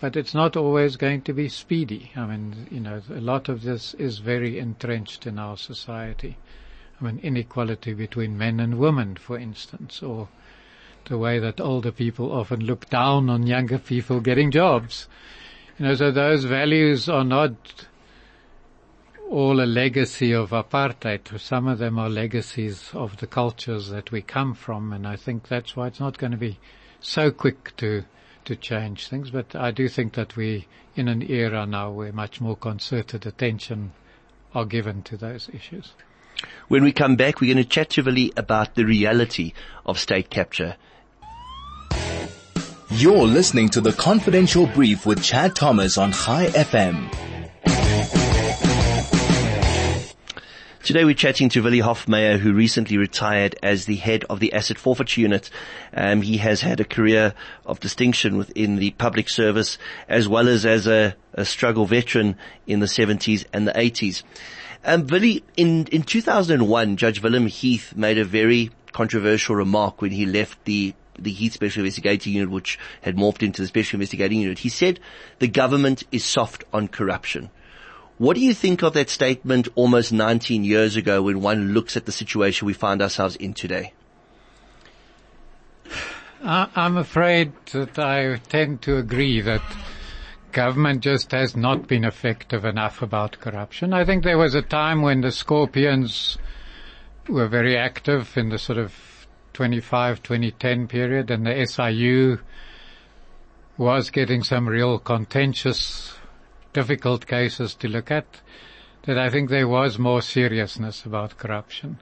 but 0.00 0.16
it's 0.16 0.34
not 0.34 0.56
always 0.56 0.96
going 0.96 1.22
to 1.22 1.32
be 1.32 1.48
speedy. 1.48 2.12
I 2.16 2.26
mean, 2.26 2.68
you 2.70 2.80
know, 2.80 3.02
a 3.10 3.20
lot 3.20 3.48
of 3.48 3.62
this 3.62 3.94
is 3.94 4.18
very 4.18 4.58
entrenched 4.58 5.26
in 5.26 5.38
our 5.38 5.56
society. 5.56 6.36
I 7.00 7.04
mean, 7.04 7.18
inequality 7.22 7.94
between 7.94 8.38
men 8.38 8.60
and 8.60 8.78
women, 8.78 9.16
for 9.16 9.38
instance, 9.38 10.02
or 10.02 10.28
the 11.06 11.18
way 11.18 11.38
that 11.38 11.60
older 11.60 11.92
people 11.92 12.32
often 12.32 12.64
look 12.64 12.88
down 12.88 13.28
on 13.28 13.46
younger 13.46 13.78
people 13.78 14.20
getting 14.20 14.50
jobs. 14.50 15.08
You 15.78 15.86
know, 15.86 15.94
so 15.94 16.10
those 16.10 16.44
values 16.44 17.08
are 17.08 17.24
not 17.24 17.86
all 19.28 19.60
a 19.60 19.66
legacy 19.66 20.32
of 20.32 20.50
apartheid. 20.50 21.40
Some 21.40 21.66
of 21.66 21.78
them 21.78 21.98
are 21.98 22.08
legacies 22.08 22.90
of 22.94 23.16
the 23.16 23.26
cultures 23.26 23.88
that 23.88 24.12
we 24.12 24.22
come 24.22 24.54
from, 24.54 24.92
and 24.92 25.06
I 25.06 25.16
think 25.16 25.48
that's 25.48 25.74
why 25.74 25.88
it's 25.88 26.00
not 26.00 26.18
going 26.18 26.32
to 26.32 26.38
be 26.38 26.58
so 27.00 27.30
quick 27.30 27.76
to 27.78 28.04
to 28.44 28.56
change 28.56 29.08
things. 29.08 29.30
But 29.30 29.54
I 29.54 29.70
do 29.70 29.88
think 29.88 30.14
that 30.14 30.36
we 30.36 30.66
in 30.96 31.08
an 31.08 31.28
era 31.30 31.66
now 31.66 31.90
where 31.90 32.12
much 32.12 32.40
more 32.40 32.56
concerted 32.56 33.26
attention 33.26 33.92
are 34.54 34.64
given 34.64 35.02
to 35.02 35.16
those 35.16 35.48
issues. 35.52 35.92
When 36.68 36.82
we 36.82 36.92
come 36.92 37.16
back, 37.16 37.40
we're 37.40 37.52
going 37.52 37.64
to 37.64 37.68
chat 37.68 37.90
to 37.90 38.02
Willie 38.02 38.32
about 38.36 38.74
the 38.74 38.84
reality 38.84 39.52
of 39.86 39.98
state 39.98 40.30
capture. 40.30 40.76
You're 42.90 43.26
listening 43.26 43.70
to 43.70 43.80
the 43.80 43.92
Confidential 43.92 44.66
Brief 44.66 45.04
with 45.04 45.22
Chad 45.22 45.56
Thomas 45.56 45.98
on 45.98 46.12
Chai 46.12 46.46
FM. 46.46 47.33
Today 50.84 51.06
we're 51.06 51.14
chatting 51.14 51.48
to 51.48 51.62
Willie 51.62 51.80
Hofmeyr, 51.80 52.38
who 52.38 52.52
recently 52.52 52.98
retired 52.98 53.56
as 53.62 53.86
the 53.86 53.96
head 53.96 54.22
of 54.28 54.38
the 54.38 54.52
Asset 54.52 54.76
Forfeiture 54.76 55.22
Unit. 55.22 55.48
Um, 55.94 56.20
he 56.20 56.36
has 56.36 56.60
had 56.60 56.78
a 56.78 56.84
career 56.84 57.32
of 57.64 57.80
distinction 57.80 58.36
within 58.36 58.76
the 58.76 58.90
public 58.90 59.30
service, 59.30 59.78
as 60.10 60.28
well 60.28 60.46
as 60.46 60.66
as 60.66 60.86
a, 60.86 61.16
a 61.32 61.46
struggle 61.46 61.86
veteran 61.86 62.36
in 62.66 62.80
the 62.80 62.86
70s 62.86 63.46
and 63.50 63.66
the 63.66 63.72
80s. 63.72 64.24
Um, 64.84 65.06
Willie, 65.06 65.42
in, 65.56 65.86
in 65.86 66.02
2001, 66.02 66.98
Judge 66.98 67.22
Willem 67.22 67.46
Heath 67.46 67.96
made 67.96 68.18
a 68.18 68.24
very 68.26 68.70
controversial 68.92 69.56
remark 69.56 70.02
when 70.02 70.10
he 70.10 70.26
left 70.26 70.66
the 70.66 70.92
the 71.18 71.32
Heath 71.32 71.54
Special 71.54 71.80
Investigating 71.80 72.34
Unit, 72.34 72.50
which 72.50 72.78
had 73.00 73.16
morphed 73.16 73.42
into 73.42 73.62
the 73.62 73.68
Special 73.68 73.96
Investigating 73.96 74.40
Unit. 74.40 74.58
He 74.58 74.68
said 74.68 75.00
the 75.38 75.48
government 75.48 76.02
is 76.12 76.26
soft 76.26 76.64
on 76.74 76.88
corruption. 76.88 77.50
What 78.18 78.34
do 78.34 78.40
you 78.40 78.54
think 78.54 78.82
of 78.82 78.92
that 78.92 79.10
statement 79.10 79.68
almost 79.74 80.12
19 80.12 80.62
years 80.62 80.94
ago 80.94 81.22
when 81.22 81.40
one 81.40 81.72
looks 81.72 81.96
at 81.96 82.06
the 82.06 82.12
situation 82.12 82.66
we 82.66 82.72
find 82.72 83.02
ourselves 83.02 83.34
in 83.36 83.54
today? 83.54 83.92
I'm 86.46 86.96
afraid 86.96 87.52
that 87.72 87.98
I 87.98 88.36
tend 88.36 88.82
to 88.82 88.98
agree 88.98 89.40
that 89.40 89.62
government 90.52 91.02
just 91.02 91.32
has 91.32 91.56
not 91.56 91.88
been 91.88 92.04
effective 92.04 92.64
enough 92.64 93.02
about 93.02 93.40
corruption. 93.40 93.92
I 93.92 94.04
think 94.04 94.22
there 94.22 94.38
was 94.38 94.54
a 94.54 94.62
time 94.62 95.02
when 95.02 95.22
the 95.22 95.32
Scorpions 95.32 96.38
were 97.28 97.48
very 97.48 97.76
active 97.76 98.36
in 98.36 98.50
the 98.50 98.58
sort 98.58 98.78
of 98.78 98.94
25, 99.54 100.22
2010 100.22 100.86
period 100.86 101.30
and 101.30 101.46
the 101.46 101.66
SIU 101.66 102.38
was 103.76 104.10
getting 104.10 104.44
some 104.44 104.68
real 104.68 104.98
contentious, 104.98 106.14
difficult 106.74 107.26
cases 107.26 107.74
to 107.76 107.88
look 107.88 108.10
at, 108.10 108.42
that 109.04 109.18
I 109.18 109.30
think 109.30 109.48
there 109.48 109.68
was 109.68 109.98
more 109.98 110.20
seriousness 110.20 111.04
about 111.04 111.38
corruption. 111.38 111.98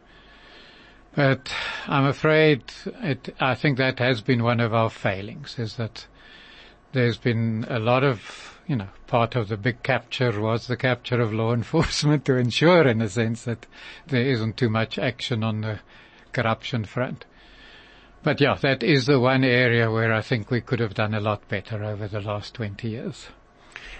But 1.14 1.52
I'm 1.86 2.06
afraid 2.06 2.64
it, 3.02 3.34
I 3.38 3.54
think 3.54 3.78
that 3.78 3.98
has 3.98 4.22
been 4.22 4.42
one 4.42 4.60
of 4.60 4.72
our 4.72 4.88
failings 4.88 5.58
is 5.58 5.76
that 5.76 6.06
there's 6.92 7.18
been 7.18 7.66
a 7.68 7.78
lot 7.78 8.02
of, 8.02 8.58
you 8.66 8.76
know, 8.76 8.88
part 9.06 9.36
of 9.36 9.48
the 9.48 9.56
big 9.56 9.82
capture 9.82 10.40
was 10.40 10.66
the 10.66 10.76
capture 10.76 11.20
of 11.20 11.32
law 11.32 11.52
enforcement 11.54 12.24
to 12.24 12.36
ensure, 12.36 12.88
in 12.88 13.02
a 13.02 13.08
sense, 13.08 13.44
that 13.44 13.66
there 14.06 14.22
isn't 14.22 14.56
too 14.56 14.70
much 14.70 14.98
action 14.98 15.44
on 15.44 15.60
the 15.60 15.80
corruption 16.32 16.84
front. 16.84 17.26
But 18.22 18.40
yeah, 18.40 18.54
that 18.62 18.82
is 18.82 19.06
the 19.06 19.20
one 19.20 19.44
area 19.44 19.90
where 19.90 20.12
I 20.12 20.22
think 20.22 20.50
we 20.50 20.60
could 20.60 20.80
have 20.80 20.94
done 20.94 21.12
a 21.12 21.20
lot 21.20 21.46
better 21.48 21.84
over 21.84 22.06
the 22.08 22.20
last 22.20 22.54
20 22.54 22.88
years. 22.88 23.28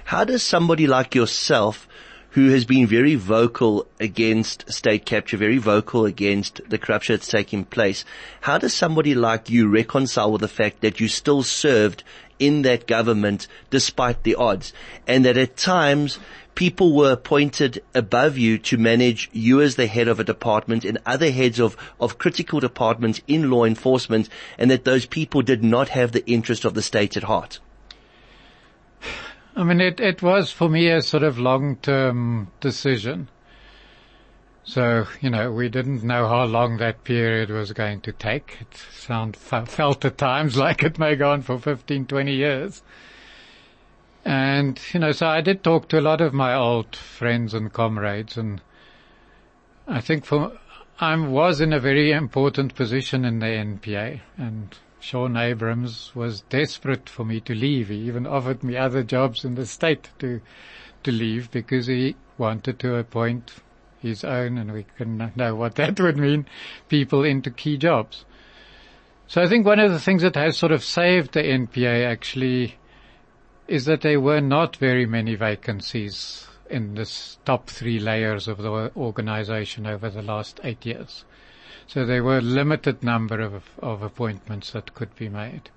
How 0.05 0.25
does 0.25 0.43
somebody 0.43 0.87
like 0.87 1.15
yourself 1.15 1.87
who 2.33 2.49
has 2.49 2.65
been 2.65 2.87
very 2.87 3.15
vocal 3.15 3.87
against 4.01 4.71
state 4.73 5.05
capture, 5.05 5.37
very 5.37 5.59
vocal 5.59 6.07
against 6.07 6.62
the 6.69 6.79
corruption 6.79 7.15
that's 7.15 7.29
taking 7.29 7.62
place. 7.62 8.07
How 8.41 8.57
does 8.57 8.73
somebody 8.73 9.15
like 9.15 9.51
you 9.51 9.69
reconcile 9.69 10.33
with 10.33 10.41
the 10.41 10.49
fact 10.49 10.81
that 10.81 10.99
you 10.99 11.09
still 11.09 11.43
served 11.43 12.03
in 12.38 12.62
that 12.62 12.87
government 12.87 13.47
despite 13.69 14.23
the 14.23 14.35
odds 14.35 14.73
and 15.07 15.27
that 15.27 15.37
at 15.37 15.59
times 15.59 16.19
people 16.55 16.95
were 16.95 17.12
appointed 17.12 17.83
above 17.95 18.38
you 18.38 18.57
to 18.59 18.79
manage 18.79 19.29
you 19.33 19.61
as 19.61 19.77
the 19.77 19.87
head 19.87 20.09
of 20.09 20.19
a 20.19 20.25
department 20.25 20.87
and 20.87 20.99
other 21.05 21.31
heads 21.31 21.61
of, 21.61 21.77
of 22.01 22.17
critical 22.17 22.61
departments 22.61 23.21
in 23.29 23.51
law 23.51 23.65
enforcement 23.65 24.29
and 24.57 24.71
that 24.71 24.85
those 24.85 25.05
people 25.05 25.43
did 25.43 25.62
not 25.62 25.91
have 25.91 26.12
the 26.12 26.27
interest 26.27 26.65
of 26.65 26.73
the 26.73 26.83
state 26.83 27.15
at 27.15 27.25
heart? 27.25 27.61
I 29.62 29.64
mean, 29.64 29.81
it, 29.81 30.01
it 30.01 30.22
was 30.22 30.51
for 30.51 30.68
me 30.68 30.88
a 30.88 31.01
sort 31.01 31.22
of 31.22 31.38
long-term 31.38 32.51
decision. 32.59 33.29
So, 34.64 35.07
you 35.20 35.31
know, 35.31 35.53
we 35.53 35.68
didn't 35.68 36.03
know 36.03 36.27
how 36.27 36.46
long 36.46 36.79
that 36.79 37.05
period 37.05 37.48
was 37.48 37.70
going 37.70 38.01
to 38.01 38.11
take. 38.11 38.59
It 38.61 38.77
sound, 38.92 39.37
felt 39.37 40.05
at 40.05 40.18
times 40.18 40.57
like 40.66 40.83
it 40.83 40.98
may 40.98 41.14
go 41.14 41.31
on 41.31 41.42
for 41.42 41.61
15, 41.61 42.07
20 42.07 42.35
years. 42.35 42.83
And, 44.25 44.81
you 44.92 44.98
know, 44.98 45.12
so 45.12 45.29
I 45.29 45.40
did 45.40 45.62
talk 45.62 45.87
to 45.90 46.01
a 46.01 46.03
lot 46.03 46.20
of 46.20 46.35
my 46.35 46.57
old 46.57 46.96
friends 46.96 47.55
and 47.55 47.72
comrades 47.72 48.37
and 48.37 48.61
I 49.87 50.01
think 50.01 50.25
for, 50.25 50.59
I 50.98 51.14
was 51.14 51.61
in 51.61 51.72
a 51.72 51.79
very 51.79 52.11
important 52.11 52.75
position 52.75 53.25
in 53.25 53.38
the 53.38 53.46
NPA 53.46 54.22
and 54.37 54.77
Shaun 55.03 55.37
Abrahams 55.37 56.15
was 56.15 56.43
desperate 56.43 57.09
for 57.09 57.25
me 57.25 57.41
to 57.41 57.57
leave. 57.57 57.88
He 57.88 57.97
even 57.97 58.25
offered 58.25 58.62
me 58.62 58.77
other 58.77 59.03
jobs 59.03 59.45
in 59.45 59.57
the 59.57 59.67
state 59.67 60.11
to, 60.21 60.41
to 61.03 61.11
leave 61.11 61.51
because 61.51 61.88
he 61.88 62.15
wanted 62.38 62.79
to 62.79 62.95
appoint 62.95 63.53
his 64.01 64.23
own, 64.23 64.59
and 64.59 64.73
we 64.73 64.87
can 64.97 65.33
know 65.35 65.57
what 65.57 65.75
that 65.75 65.99
would 65.99 66.17
mean, 66.17 66.47
people 66.88 67.25
into 67.25 67.51
key 67.51 67.77
jobs. 67.77 68.25
So 69.27 69.43
I 69.43 69.49
think 69.49 69.67
one 69.67 69.81
of 69.81 69.91
the 69.91 69.99
things 69.99 70.23
that 70.23 70.37
has 70.37 70.57
sort 70.57 70.71
of 70.71 70.85
saved 70.85 71.33
the 71.33 71.43
NPA 71.43 72.07
actually 72.07 72.77
is 73.67 73.87
that 73.87 74.03
there 74.03 74.21
were 74.21 74.41
not 74.41 74.77
very 74.77 75.07
many 75.07 75.35
vacancies 75.35 76.47
in 76.71 76.95
the 76.95 77.11
top 77.45 77.69
three 77.69 77.99
layers 77.99 78.47
of 78.47 78.59
the 78.59 78.93
organization 78.97 79.85
over 79.85 80.09
the 80.09 80.23
last 80.23 80.61
eight 80.62 80.87
years. 80.87 81.25
So 81.92 82.07
there 82.07 82.24
were 82.24 82.38
a 82.38 82.40
limited 82.40 83.02
number 83.02 83.38
of, 83.38 83.64
of 83.81 84.00
appointments 84.00 84.70
that 84.70 84.94
could 84.94 85.14
be 85.14 85.28
made. 85.28 85.68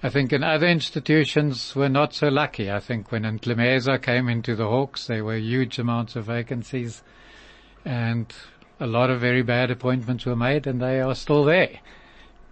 I 0.00 0.08
think 0.08 0.32
in 0.32 0.44
other 0.44 0.68
institutions 0.68 1.74
we're 1.74 1.88
not 1.88 2.14
so 2.14 2.28
lucky. 2.28 2.70
I 2.70 2.78
think 2.78 3.10
when 3.10 3.24
Ntlemeza 3.24 4.00
came 4.00 4.28
into 4.28 4.54
the 4.54 4.68
Hawks, 4.68 5.08
there 5.08 5.24
were 5.24 5.34
huge 5.34 5.80
amounts 5.80 6.14
of 6.14 6.26
vacancies 6.26 7.02
and 7.84 8.32
a 8.78 8.86
lot 8.86 9.10
of 9.10 9.20
very 9.20 9.42
bad 9.42 9.72
appointments 9.72 10.24
were 10.26 10.36
made 10.36 10.68
and 10.68 10.80
they 10.80 11.00
are 11.00 11.16
still 11.16 11.44
there 11.44 11.80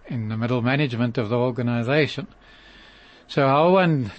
in 0.07 0.27
the 0.27 0.35
middle 0.35 0.61
management 0.61 1.17
of 1.17 1.29
the 1.29 1.37
organization. 1.37 2.27
So 3.29 3.47
how 3.47 3.71
one, 3.71 4.11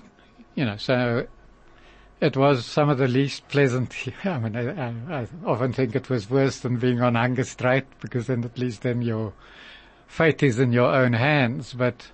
you 0.54 0.64
know, 0.64 0.78
so 0.78 1.26
it 2.22 2.36
was 2.36 2.64
some 2.64 2.88
of 2.88 2.98
the 2.98 3.08
least 3.08 3.48
pleasant. 3.48 3.92
I 4.24 4.38
mean, 4.38 4.54
I, 4.54 5.22
I, 5.22 5.26
often 5.44 5.72
think 5.72 5.96
it 5.96 6.08
was 6.08 6.30
worse 6.30 6.60
than 6.60 6.76
being 6.76 7.02
on 7.02 7.16
hunger 7.16 7.42
strike 7.42 7.98
because 8.00 8.28
then 8.28 8.44
at 8.44 8.56
least 8.56 8.82
then 8.82 9.02
your 9.02 9.32
fate 10.06 10.40
is 10.44 10.60
in 10.60 10.72
your 10.72 10.94
own 10.94 11.14
hands. 11.14 11.74
But 11.74 12.12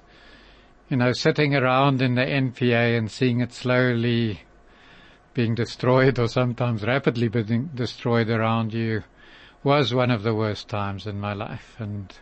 you 0.89 0.97
know, 0.97 1.13
sitting 1.13 1.55
around 1.55 2.01
in 2.01 2.15
the 2.15 2.23
NPA 2.23 2.97
and 2.97 3.11
seeing 3.11 3.43
it 3.43 3.53
slowly 3.53 4.41
being 5.35 5.55
destroyed 5.55 6.19
or 6.19 6.27
sometimes 6.27 6.85
rapidly 6.85 7.29
being 7.29 7.71
destroyed 7.75 8.31
around 8.31 8.73
you 8.73 9.03
was 9.63 9.93
one 9.93 10.11
of 10.11 10.23
the 10.23 10.35
worst 10.35 10.69
times 10.69 11.07
in 11.07 11.21
my 11.21 11.35
life. 11.35 11.77
And 11.79 12.17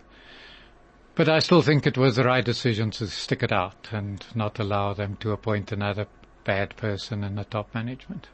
but 1.14 1.28
I 1.28 1.38
still 1.38 1.62
think 1.62 1.86
it 1.86 1.96
was 1.96 2.16
the 2.16 2.24
right 2.24 2.44
decision 2.44 2.90
to 2.92 3.06
stick 3.06 3.44
it 3.44 3.52
out 3.52 3.90
and 3.92 4.26
not 4.34 4.58
allow 4.58 4.92
them 4.92 5.16
to 5.20 5.30
appoint 5.30 5.70
another 5.70 6.08
bad 6.46 6.76
person 6.76 7.24
in 7.24 7.34
the 7.34 7.44
top 7.44 7.74
management. 7.74 8.28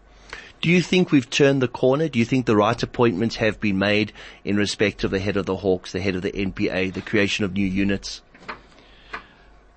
Do 0.61 0.71
you 0.71 0.81
think 0.81 1.11
we've 1.11 1.29
turned 1.29 1.61
the 1.61 1.69
corner? 1.69 2.09
Do 2.09 2.19
you 2.19 2.25
think 2.25 2.47
the 2.47 2.57
right 2.57 2.81
appointments 2.81 3.37
have 3.37 3.59
been 3.59 3.79
made 3.79 4.13
in 4.45 4.57
respect 4.57 5.03
of 5.03 5.11
the 5.11 5.19
head 5.19 5.37
of 5.37 5.47
the 5.47 5.57
Hawks, 5.57 5.93
the 5.93 6.01
head 6.01 6.15
of 6.15 6.23
the 6.23 6.31
NPA, 6.31 6.93
the 6.93 7.01
creation 7.01 7.45
of 7.45 7.55
new 7.55 7.67
units? 7.67 8.23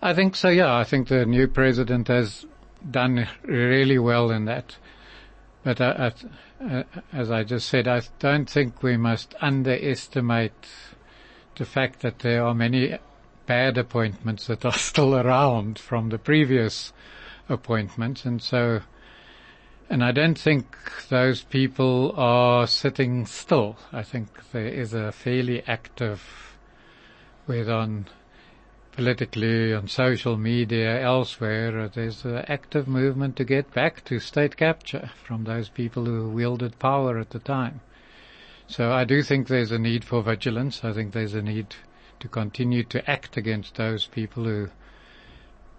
I 0.02 0.14
think 0.14 0.36
so, 0.36 0.50
yeah. 0.50 0.76
I 0.76 0.84
think 0.84 1.08
the 1.08 1.26
new 1.26 1.48
president 1.48 2.10
has 2.10 2.46
done 2.90 3.28
really 3.42 3.98
well 3.98 4.30
in 4.30 4.46
that. 4.46 4.78
But 5.64 5.82
uh, 5.82 5.96
I, 5.98 6.64
I, 6.64 6.80
uh, 6.80 6.84
as 7.12 7.32
I 7.32 7.44
just 7.44 7.68
said, 7.68 7.88
I 7.88 8.02
don't 8.20 8.48
think 8.48 8.84
we 8.84 8.98
must 8.98 9.34
underestimate 9.42 10.68
the 11.56 11.66
fact 11.66 12.02
that 12.02 12.20
there 12.20 12.44
are 12.44 12.54
many 12.54 13.00
bad 13.48 13.78
appointments 13.78 14.46
that 14.48 14.66
are 14.66 14.74
still 14.78 15.16
around 15.16 15.80
from 15.80 16.10
the 16.10 16.20
previous 16.20 16.94
appointment. 17.50 18.26
And 18.26 18.42
so, 18.42 18.82
and 19.90 20.04
I 20.04 20.12
don't 20.12 20.38
think 20.38 20.76
those 21.10 21.44
people 21.44 22.14
are 22.18 22.68
sitting 22.68 23.26
still. 23.26 23.78
I 23.92 24.04
think 24.04 24.28
there 24.52 24.68
is 24.68 24.94
a 24.94 25.12
fairly 25.12 25.64
active, 25.68 26.58
whether 27.46 27.74
on 27.74 28.08
politically, 28.96 29.74
on 29.74 29.88
social 29.88 30.38
media, 30.38 31.02
elsewhere, 31.02 31.90
there's 31.90 32.24
an 32.24 32.38
active 32.48 32.88
movement 32.88 33.36
to 33.36 33.44
get 33.44 33.74
back 33.74 34.04
to 34.06 34.20
state 34.20 34.56
capture 34.56 35.12
from 35.22 35.44
those 35.44 35.68
people 35.68 36.06
who 36.06 36.30
wielded 36.30 36.80
power 36.80 37.20
at 37.20 37.32
the 37.32 37.40
time. 37.40 37.82
So 38.68 38.94
I 38.94 39.04
do 39.04 39.22
think 39.22 39.48
there's 39.48 39.72
a 39.72 39.78
need 39.78 40.06
for 40.06 40.24
vigilance. 40.24 40.84
I 40.84 40.94
think 40.94 41.12
there's 41.12 41.36
a 41.36 41.42
need 41.42 41.76
to 42.22 42.28
continue 42.28 42.84
to 42.86 43.10
act 43.10 43.36
against 43.38 43.76
those 43.76 44.08
people 44.08 44.46
who 44.46 44.70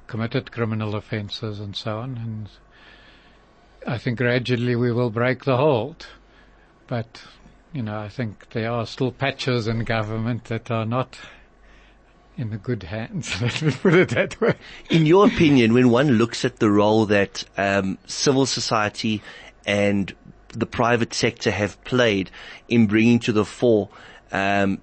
committed 0.07 0.53
criminal 0.53 0.95
offences 0.95 1.61
and 1.61 1.75
so 1.75 1.99
on. 1.99 2.17
And 2.17 2.49
I 3.87 3.99
think 3.99 4.19
gradually 4.19 4.77
we 4.77 4.93
will 4.93 5.11
break 5.11 5.45
the 5.45 5.57
hold. 5.57 6.07
But, 6.87 7.23
you 7.73 7.83
know, 7.83 7.99
I 7.99 8.09
think 8.09 8.51
there 8.51 8.71
are 8.71 8.87
still 8.87 9.13
patches 9.13 9.67
in 9.67 9.85
government 9.85 10.45
that 10.45 10.71
are 10.71 10.87
not 10.87 11.19
in 12.37 12.51
the 12.51 12.59
good 12.59 12.85
hands. 12.85 13.41
Let 13.41 13.63
me 13.63 13.73
put 13.73 13.95
it 13.95 14.11
that 14.11 14.41
way. 14.41 14.55
In 14.91 15.07
your 15.07 15.27
opinion, 15.27 15.75
when 15.75 15.91
one 15.91 16.11
looks 16.11 16.45
at 16.45 16.59
the 16.59 16.71
role 16.71 17.07
that 17.07 17.45
um, 17.57 17.99
civil 18.07 18.47
society 18.47 19.23
and 19.67 20.15
the 20.49 20.67
private 20.67 21.13
sector 21.13 21.51
have 21.51 21.83
played 21.85 22.31
in 22.69 22.87
bringing 22.87 23.19
to 23.21 23.33
the 23.33 23.45
fore 23.45 23.89
um, 24.33 24.81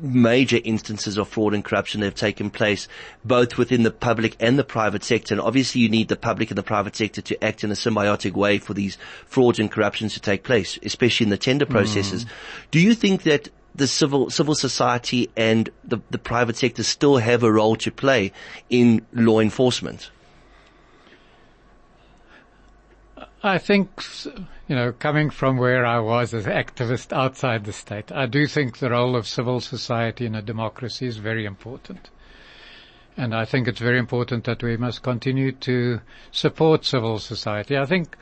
major 0.00 0.58
instances 0.64 1.18
of 1.18 1.28
fraud 1.28 1.54
and 1.54 1.64
corruption 1.64 2.00
that 2.00 2.06
have 2.06 2.14
taken 2.14 2.50
place, 2.50 2.88
both 3.24 3.56
within 3.58 3.82
the 3.82 3.90
public 3.90 4.36
and 4.40 4.58
the 4.58 4.64
private 4.64 5.04
sector. 5.04 5.34
And 5.34 5.40
obviously 5.40 5.80
you 5.80 5.88
need 5.88 6.08
the 6.08 6.16
public 6.16 6.50
and 6.50 6.58
the 6.58 6.62
private 6.62 6.96
sector 6.96 7.22
to 7.22 7.44
act 7.44 7.64
in 7.64 7.70
a 7.70 7.74
symbiotic 7.74 8.32
way 8.32 8.58
for 8.58 8.74
these 8.74 8.98
frauds 9.26 9.58
and 9.58 9.70
corruptions 9.70 10.14
to 10.14 10.20
take 10.20 10.42
place, 10.42 10.78
especially 10.82 11.24
in 11.24 11.30
the 11.30 11.38
tender 11.38 11.66
processes. 11.66 12.24
Mm. 12.24 12.28
Do 12.70 12.80
you 12.80 12.94
think 12.94 13.22
that 13.24 13.48
the 13.74 13.86
civil 13.86 14.30
civil 14.30 14.54
society 14.54 15.30
and 15.36 15.70
the, 15.84 15.98
the 16.10 16.18
private 16.18 16.56
sector 16.56 16.82
still 16.82 17.18
have 17.18 17.42
a 17.42 17.52
role 17.52 17.76
to 17.76 17.90
play 17.90 18.32
in 18.68 19.06
law 19.12 19.40
enforcement? 19.40 20.10
I 23.42 23.56
think, 23.56 24.02
you 24.68 24.76
know, 24.76 24.92
coming 24.92 25.30
from 25.30 25.56
where 25.56 25.86
I 25.86 25.98
was 25.98 26.34
as 26.34 26.44
an 26.44 26.52
activist 26.52 27.10
outside 27.10 27.64
the 27.64 27.72
state, 27.72 28.12
I 28.12 28.26
do 28.26 28.46
think 28.46 28.78
the 28.78 28.90
role 28.90 29.16
of 29.16 29.26
civil 29.26 29.60
society 29.60 30.26
in 30.26 30.34
a 30.34 30.42
democracy 30.42 31.06
is 31.06 31.16
very 31.16 31.46
important. 31.46 32.10
And 33.16 33.34
I 33.34 33.46
think 33.46 33.66
it's 33.66 33.80
very 33.80 33.98
important 33.98 34.44
that 34.44 34.62
we 34.62 34.76
must 34.76 35.02
continue 35.02 35.52
to 35.52 36.00
support 36.30 36.84
civil 36.84 37.18
society. 37.18 37.78
I 37.78 37.86
think 37.86 38.14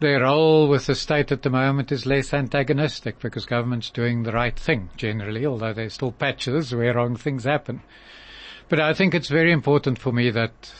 their 0.00 0.22
role 0.22 0.68
with 0.68 0.86
the 0.86 0.94
state 0.94 1.30
at 1.30 1.42
the 1.42 1.50
moment 1.50 1.92
is 1.92 2.06
less 2.06 2.32
antagonistic 2.32 3.18
because 3.18 3.44
government's 3.44 3.90
doing 3.90 4.22
the 4.22 4.32
right 4.32 4.58
thing 4.58 4.88
generally, 4.96 5.44
although 5.44 5.74
there's 5.74 5.94
still 5.94 6.12
patches 6.12 6.74
where 6.74 6.94
wrong 6.94 7.14
things 7.14 7.44
happen. 7.44 7.82
But 8.70 8.80
I 8.80 8.94
think 8.94 9.14
it's 9.14 9.28
very 9.28 9.52
important 9.52 9.98
for 9.98 10.12
me 10.12 10.30
that 10.30 10.72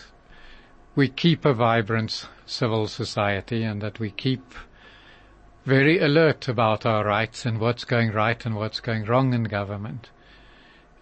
we 0.96 1.09
keep 1.09 1.44
a 1.44 1.55
vibrant 1.55 2.26
civil 2.46 2.88
society 2.88 3.62
and 3.62 3.81
that 3.81 4.00
we 4.00 4.11
keep 4.11 4.55
very 5.64 5.98
alert 5.98 6.48
about 6.48 6.85
our 6.85 7.05
rights 7.05 7.46
and 7.46 7.59
what's 7.61 7.85
going 7.85 8.11
right 8.11 8.44
and 8.44 8.57
what's 8.57 8.81
going 8.81 9.05
wrong 9.05 9.33
in 9.35 9.44
government. 9.44 10.11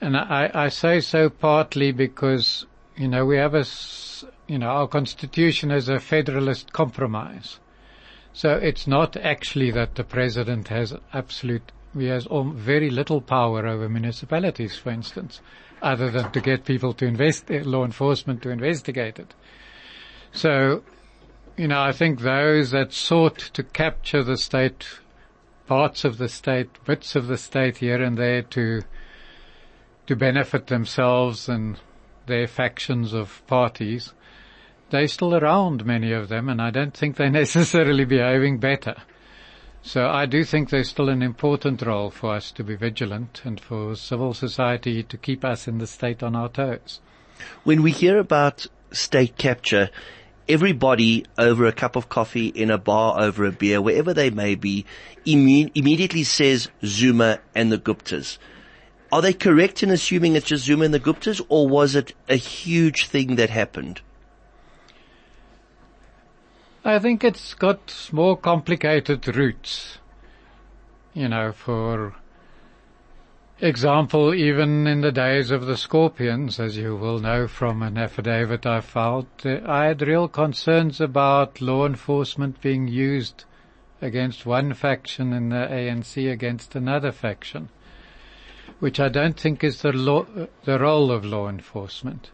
And 0.01 0.17
I, 0.17 0.51
I 0.55 0.69
say 0.69 1.01
so 1.01 1.31
partly 1.31 1.93
because, 1.93 2.67
you 2.97 3.09
know, 3.09 3.25
we 3.25 3.37
have 3.37 3.55
a, 3.55 3.65
you 4.47 4.59
know, 4.59 4.69
our 4.69 4.89
constitution 4.89 5.71
is 5.71 5.89
a 5.89 5.99
federalist 5.99 6.73
compromise. 6.73 7.59
So 8.33 8.55
it's 8.55 8.87
not 8.87 9.17
actually 9.17 9.71
that 9.73 9.95
the 9.95 10.05
president 10.05 10.69
has 10.69 10.95
absolute, 11.13 11.73
he 11.97 12.07
has 12.07 12.29
very 12.31 12.91
little 12.91 13.21
power 13.21 13.67
over 13.67 13.89
municipalities, 13.89 14.77
for 14.77 14.91
instance, 14.91 15.41
other 15.83 16.11
than 16.11 16.31
to 16.33 16.41
get 16.41 16.65
people 16.65 16.93
to 16.95 17.07
invest, 17.07 17.51
law 17.51 17.85
enforcement 17.85 18.43
to 18.43 18.51
investigate 18.51 19.19
it. 19.19 19.35
So, 20.33 20.83
you 21.57 21.69
know, 21.69 21.81
I 21.81 21.93
think 21.93 22.21
those 22.21 22.71
that 22.71 22.93
sought 22.93 23.39
to 23.55 23.63
capture 23.63 24.23
the 24.23 24.37
state, 24.37 24.87
parts 25.67 26.05
of 26.05 26.19
the 26.19 26.29
state, 26.29 26.69
bits 26.85 27.17
of 27.17 27.27
the 27.27 27.39
state 27.39 27.79
here 27.79 28.03
and 28.03 28.17
there 28.17 28.43
to, 28.43 28.83
to 30.07 30.17
benefit 30.17 30.69
themselves 30.69 31.49
and 31.49 31.79
their 32.27 32.47
factions 32.47 33.13
of 33.13 33.43
parties, 33.47 34.13
they're 34.91 35.09
still 35.09 35.35
around, 35.35 35.85
many 35.85 36.13
of 36.13 36.29
them, 36.29 36.49
and 36.49 36.63
I 36.63 36.71
don't 36.71 36.97
think 36.97 37.17
they're 37.17 37.31
necessarily 37.45 38.05
behaving 38.05 38.59
better. 38.59 38.97
So 39.83 40.07
I 40.09 40.27
do 40.27 40.45
think 40.45 40.71
there's 40.71 40.89
still 40.89 41.09
an 41.09 41.23
important 41.23 41.83
role 41.83 42.11
for 42.11 42.35
us 42.35 42.51
to 42.53 42.65
be 42.65 42.75
vigilant 42.75 43.43
and 43.45 43.61
for 43.61 43.95
civil 43.97 44.35
society 44.35 45.03
to 45.03 45.17
keep 45.17 45.45
us 45.45 45.69
in 45.69 45.79
the 45.79 45.87
state 45.87 46.23
on 46.23 46.35
our 46.37 46.49
toes. 46.49 47.01
When 47.65 47.83
we 47.83 47.93
hear 47.93 48.19
about 48.19 48.67
state 48.93 49.37
capture, 49.37 49.91
everybody 50.49 51.25
over 51.37 51.67
a 51.67 51.73
cup 51.73 51.97
of 51.97 52.09
coffee 52.09 52.49
in 52.49 52.71
a 52.71 52.79
bar 52.79 53.21
over 53.21 53.45
a 53.45 53.53
beer, 53.53 53.81
wherever 53.81 54.15
they 54.15 54.31
may 54.31 54.55
be, 54.55 54.87
imme- 55.27 55.71
immediately 55.75 56.25
says 56.25 56.69
Zuma 56.85 57.41
and 57.55 57.71
the 57.71 57.79
Guptas. 57.79 58.39
Are 59.11 59.23
they 59.23 59.33
correct 59.33 59.83
in 59.83 59.91
assuming 59.91 60.37
it's 60.37 60.47
just 60.47 60.65
Zuma 60.65 60.85
and 60.85 60.95
the 60.95 61.01
Guptas 61.01 61.41
or 61.49 61.69
was 61.69 61.95
it 61.95 62.15
a 62.29 62.37
huge 62.37 63.07
thing 63.07 63.37
that 63.37 63.51
happened? 63.51 64.01
I 66.85 66.99
think 66.99 67.25
it's 67.25 67.55
got 67.55 68.09
more 68.13 68.37
complicated 68.37 69.37
roots. 69.37 69.99
You 71.13 71.29
know, 71.29 71.53
for 71.53 72.15
example, 73.61 74.35
even 74.35 74.87
in 74.87 75.01
the 75.01 75.13
days 75.13 75.51
of 75.51 75.67
the 75.67 75.77
Scorpions, 75.77 76.61
as 76.61 76.77
you 76.77 76.97
will 76.97 77.19
know 77.19 77.49
from 77.49 77.83
an 77.83 77.99
affidavit 77.99 78.67
I 78.67 78.81
filed, 78.81 79.27
eh, 79.45 79.61
I 79.67 79.87
had 79.87 80.03
real 80.03 80.29
concerns 80.29 81.01
about 81.01 81.61
law 81.61 81.87
enforcement 81.87 82.61
being 82.61 82.89
used 82.89 83.45
against 84.01 84.47
one 84.47 84.75
faction 84.75 85.33
in 85.33 85.49
the 85.49 85.67
ANC 85.71 86.31
against 86.31 86.75
another 86.75 87.11
faction, 87.11 87.69
which 88.79 89.01
I 89.01 89.09
don't 89.09 89.39
think 89.39 89.65
is 89.65 89.83
the, 89.83 89.93
law, 89.93 90.27
the 90.65 90.79
role 90.79 91.11
of 91.11 91.25
law 91.25 91.49
enforcement. 91.49 92.31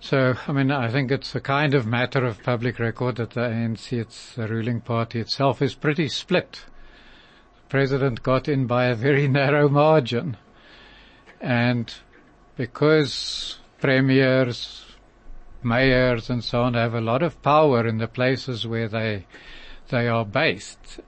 So, 0.00 0.34
I 0.48 0.52
mean, 0.52 0.70
I 0.70 0.90
think 0.90 1.10
it's 1.10 1.34
a 1.34 1.40
kind 1.40 1.74
of 1.74 1.86
matter 1.86 2.24
of 2.24 2.42
public 2.42 2.78
record 2.78 3.16
that 3.16 3.30
the 3.30 3.42
ANC, 3.42 3.92
its 3.92 4.34
the 4.34 4.48
ruling 4.48 4.80
party 4.80 5.20
itself, 5.20 5.60
is 5.60 5.74
pretty 5.74 6.08
split. 6.08 6.64
President 7.70 8.22
got 8.22 8.48
in 8.48 8.66
by 8.66 8.86
a 8.86 8.94
very 8.94 9.28
narrow 9.40 9.68
margin. 9.68 10.36
And 11.40 11.92
because 12.56 13.58
premiers, 13.80 14.84
mayors 15.62 16.28
and 16.28 16.44
so 16.44 16.62
on 16.62 16.74
have 16.74 16.94
a 16.94 17.00
lot 17.00 17.22
of 17.22 17.40
power 17.42 17.86
in 17.86 17.98
the 17.98 18.08
places 18.08 18.66
where 18.66 18.88
they, 18.88 19.26
they 19.88 20.08
are 20.08 20.26
based, 20.26 21.00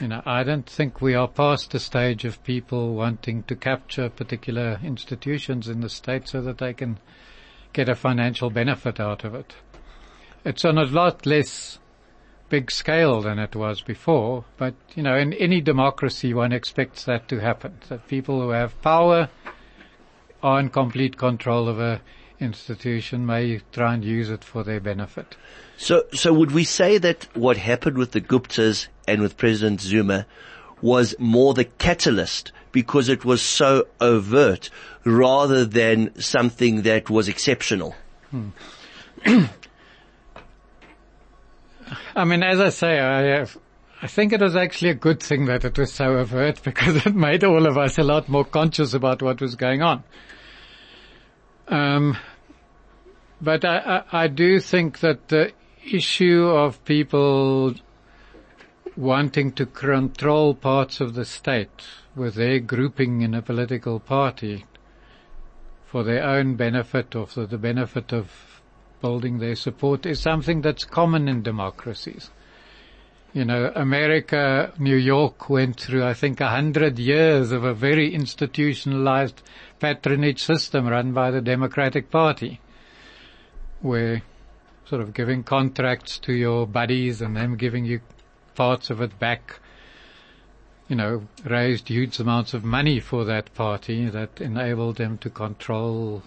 you 0.00 0.08
know, 0.08 0.22
I 0.24 0.44
don't 0.44 0.68
think 0.68 1.00
we 1.00 1.14
are 1.14 1.28
past 1.28 1.72
the 1.72 1.78
stage 1.78 2.24
of 2.24 2.42
people 2.42 2.94
wanting 2.94 3.42
to 3.44 3.54
capture 3.54 4.08
particular 4.08 4.80
institutions 4.82 5.68
in 5.68 5.80
the 5.80 5.88
state 5.88 6.26
so 6.28 6.40
that 6.42 6.58
they 6.58 6.72
can 6.72 6.98
get 7.72 7.88
a 7.88 7.94
financial 7.94 8.48
benefit 8.48 8.98
out 8.98 9.24
of 9.24 9.34
it. 9.34 9.54
It's 10.44 10.64
on 10.64 10.78
a 10.78 10.84
lot 10.84 11.26
less 11.26 11.78
big 12.48 12.70
scale 12.70 13.20
than 13.20 13.38
it 13.38 13.54
was 13.54 13.80
before, 13.80 14.44
but 14.56 14.74
you 14.94 15.02
know, 15.02 15.16
in 15.16 15.32
any 15.34 15.60
democracy 15.60 16.32
one 16.34 16.52
expects 16.52 17.04
that 17.04 17.28
to 17.28 17.38
happen, 17.38 17.78
that 17.88 18.08
people 18.08 18.40
who 18.40 18.50
have 18.50 18.80
power 18.82 19.28
are 20.42 20.60
in 20.60 20.68
complete 20.68 21.16
control 21.16 21.68
of 21.68 21.78
a 21.80 22.00
institution 22.40 23.26
may 23.26 23.60
try 23.72 23.94
and 23.94 24.04
use 24.04 24.30
it 24.30 24.44
for 24.44 24.62
their 24.62 24.80
benefit. 24.80 25.36
So, 25.76 26.04
so 26.12 26.32
would 26.32 26.52
we 26.52 26.64
say 26.64 26.98
that 26.98 27.26
what 27.36 27.56
happened 27.56 27.98
with 27.98 28.12
the 28.12 28.20
Guptas 28.20 28.88
and 29.06 29.20
with 29.22 29.36
President 29.36 29.80
Zuma 29.80 30.26
was 30.80 31.14
more 31.18 31.54
the 31.54 31.64
catalyst 31.64 32.52
because 32.72 33.08
it 33.08 33.24
was 33.24 33.42
so 33.42 33.86
overt 34.00 34.70
rather 35.04 35.64
than 35.64 36.20
something 36.20 36.82
that 36.82 37.10
was 37.10 37.28
exceptional. 37.28 37.94
Hmm. 38.30 38.48
I 42.14 42.24
mean, 42.24 42.42
as 42.42 42.60
I 42.60 42.68
say, 42.70 42.98
I 43.00 43.22
have, 43.38 43.56
I 44.02 44.06
think 44.06 44.32
it 44.32 44.40
was 44.40 44.56
actually 44.56 44.90
a 44.90 44.94
good 44.94 45.22
thing 45.22 45.46
that 45.46 45.64
it 45.64 45.78
was 45.78 45.92
so 45.92 46.18
overt 46.18 46.62
because 46.64 47.06
it 47.06 47.14
made 47.14 47.44
all 47.44 47.66
of 47.66 47.76
us 47.76 47.98
a 47.98 48.02
lot 48.02 48.28
more 48.28 48.44
conscious 48.44 48.94
about 48.94 49.22
what 49.22 49.40
was 49.40 49.54
going 49.54 49.82
on. 49.82 50.04
Um, 51.68 52.16
but 53.40 53.64
I, 53.64 54.04
I, 54.12 54.24
I 54.24 54.28
do 54.28 54.60
think 54.60 55.00
that 55.00 55.28
the 55.28 55.52
issue 55.84 56.46
of 56.46 56.84
people 56.84 57.74
wanting 58.96 59.52
to 59.52 59.64
control 59.66 60.54
parts 60.54 61.00
of 61.00 61.14
the 61.14 61.24
state 61.24 61.86
with 62.16 62.34
their 62.34 62.58
grouping 62.58 63.22
in 63.22 63.32
a 63.32 63.40
political 63.42 64.00
party 64.00 64.64
for 65.86 66.02
their 66.02 66.24
own 66.24 66.56
benefit 66.56 67.14
or 67.14 67.26
for 67.26 67.46
the 67.46 67.58
benefit 67.58 68.12
of 68.12 68.47
building 69.00 69.38
their 69.38 69.56
support 69.56 70.06
is 70.06 70.20
something 70.20 70.60
that's 70.60 70.84
common 70.84 71.28
in 71.28 71.42
democracies. 71.42 72.30
You 73.32 73.44
know, 73.44 73.70
America, 73.74 74.72
New 74.78 74.96
York 74.96 75.50
went 75.50 75.78
through, 75.78 76.04
I 76.04 76.14
think, 76.14 76.40
a 76.40 76.48
hundred 76.48 76.98
years 76.98 77.52
of 77.52 77.62
a 77.62 77.74
very 77.74 78.14
institutionalized 78.14 79.42
patronage 79.78 80.42
system 80.42 80.88
run 80.88 81.12
by 81.12 81.30
the 81.30 81.40
Democratic 81.40 82.10
Party, 82.10 82.60
where 83.80 84.22
sort 84.86 85.02
of 85.02 85.12
giving 85.12 85.42
contracts 85.42 86.18
to 86.20 86.32
your 86.32 86.66
buddies 86.66 87.20
and 87.20 87.36
them 87.36 87.56
giving 87.56 87.84
you 87.84 88.00
parts 88.54 88.90
of 88.90 89.00
it 89.02 89.18
back 89.18 89.60
you 90.88 90.96
know, 90.96 91.28
raised 91.44 91.88
huge 91.88 92.18
amounts 92.18 92.54
of 92.54 92.64
money 92.64 92.98
for 92.98 93.26
that 93.26 93.52
party 93.54 94.08
that 94.08 94.40
enabled 94.40 94.96
them 94.96 95.18
to 95.18 95.28
control 95.28 96.22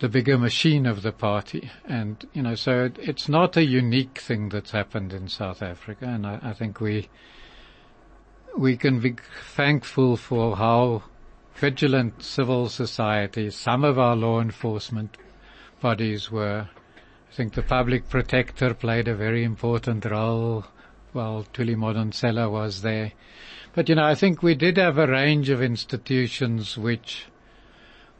the 0.00 0.08
bigger 0.08 0.38
machine 0.38 0.86
of 0.86 1.02
the 1.02 1.12
party. 1.12 1.70
And, 1.84 2.26
you 2.32 2.42
know, 2.42 2.54
so 2.54 2.84
it, 2.84 2.98
it's 2.98 3.28
not 3.28 3.56
a 3.56 3.64
unique 3.64 4.18
thing 4.18 4.48
that's 4.48 4.72
happened 4.72 5.12
in 5.12 5.28
South 5.28 5.62
Africa. 5.62 6.06
And 6.06 6.26
I, 6.26 6.40
I 6.42 6.52
think 6.54 6.80
we, 6.80 7.08
we 8.56 8.76
can 8.76 8.98
be 9.00 9.16
thankful 9.54 10.16
for 10.16 10.56
how 10.56 11.04
vigilant 11.54 12.22
civil 12.22 12.68
society, 12.70 13.50
some 13.50 13.84
of 13.84 13.98
our 13.98 14.16
law 14.16 14.40
enforcement 14.40 15.18
bodies 15.82 16.30
were. 16.30 16.68
I 17.30 17.34
think 17.34 17.52
the 17.52 17.62
public 17.62 18.08
protector 18.08 18.72
played 18.72 19.06
a 19.06 19.14
very 19.14 19.44
important 19.44 20.06
role 20.06 20.64
while 21.12 21.44
Thuli 21.52 21.76
Madonsela 21.76 22.50
was 22.50 22.80
there. 22.80 23.12
But 23.74 23.88
you 23.88 23.96
know, 23.96 24.04
I 24.04 24.14
think 24.14 24.42
we 24.42 24.54
did 24.54 24.78
have 24.78 24.96
a 24.96 25.06
range 25.06 25.50
of 25.50 25.62
institutions 25.62 26.78
which 26.78 27.26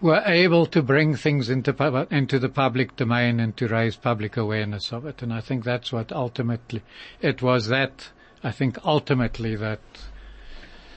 were 0.00 0.22
able 0.24 0.66
to 0.66 0.82
bring 0.82 1.14
things 1.14 1.50
into 1.50 2.06
into 2.10 2.38
the 2.38 2.48
public 2.48 2.96
domain 2.96 3.40
and 3.40 3.56
to 3.56 3.68
raise 3.68 3.96
public 3.96 4.36
awareness 4.36 4.92
of 4.92 5.04
it. 5.06 5.22
And 5.22 5.32
I 5.32 5.40
think 5.40 5.64
that's 5.64 5.92
what 5.92 6.12
ultimately 6.12 6.82
it 7.20 7.42
was 7.42 7.68
that 7.68 8.08
I 8.42 8.50
think 8.50 8.78
ultimately 8.84 9.56
that 9.56 9.80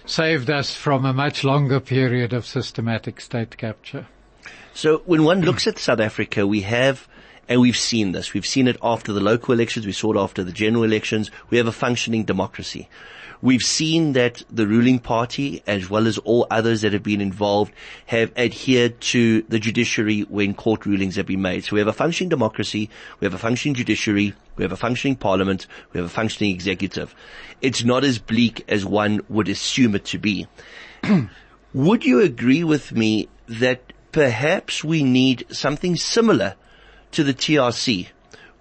saved 0.05 0.49
us 0.49 0.75
from 0.75 1.05
a 1.05 1.13
much 1.13 1.43
longer 1.43 1.79
period 1.79 2.33
of 2.33 2.45
systematic 2.45 3.19
state 3.21 3.57
capture. 3.57 4.07
So 4.73 4.99
when 5.05 5.23
one 5.23 5.41
looks 5.41 5.67
at 5.67 5.77
South 5.77 5.99
Africa, 5.99 6.47
we 6.47 6.61
have 6.61 7.07
and 7.49 7.59
we've 7.59 7.77
seen 7.77 8.13
this. 8.13 8.33
We've 8.33 8.45
seen 8.45 8.67
it 8.67 8.77
after 8.81 9.11
the 9.11 9.19
local 9.19 9.53
elections. 9.53 9.85
We 9.85 9.91
saw 9.91 10.13
it 10.13 10.17
after 10.17 10.43
the 10.43 10.53
general 10.53 10.83
elections. 10.83 11.29
We 11.49 11.57
have 11.57 11.67
a 11.67 11.73
functioning 11.73 12.23
democracy. 12.23 12.87
We've 13.43 13.61
seen 13.61 14.13
that 14.13 14.41
the 14.49 14.65
ruling 14.65 14.99
party, 14.99 15.61
as 15.67 15.89
well 15.89 16.07
as 16.07 16.17
all 16.19 16.47
others 16.49 16.79
that 16.79 16.93
have 16.93 17.03
been 17.03 17.19
involved, 17.19 17.73
have 18.05 18.31
adhered 18.37 19.01
to 19.01 19.41
the 19.49 19.59
judiciary 19.59 20.21
when 20.21 20.53
court 20.53 20.85
rulings 20.85 21.17
have 21.17 21.25
been 21.25 21.41
made. 21.41 21.65
So 21.65 21.73
we 21.73 21.79
have 21.79 21.89
a 21.89 21.91
functioning 21.91 22.29
democracy, 22.29 22.89
we 23.19 23.25
have 23.25 23.33
a 23.33 23.37
functioning 23.37 23.75
judiciary, 23.75 24.33
we 24.55 24.63
have 24.63 24.71
a 24.71 24.77
functioning 24.77 25.17
parliament, 25.17 25.67
we 25.91 25.97
have 25.97 26.05
a 26.05 26.09
functioning 26.09 26.51
executive. 26.51 27.13
It's 27.59 27.83
not 27.83 28.05
as 28.05 28.17
bleak 28.17 28.63
as 28.69 28.85
one 28.85 29.19
would 29.27 29.49
assume 29.49 29.95
it 29.95 30.05
to 30.05 30.19
be. 30.19 30.47
would 31.73 32.05
you 32.05 32.21
agree 32.21 32.63
with 32.63 32.93
me 32.93 33.27
that 33.49 33.91
perhaps 34.13 34.85
we 34.85 35.03
need 35.03 35.45
something 35.49 35.97
similar 35.97 36.55
to 37.11 37.25
the 37.25 37.33
TRC, 37.33 38.07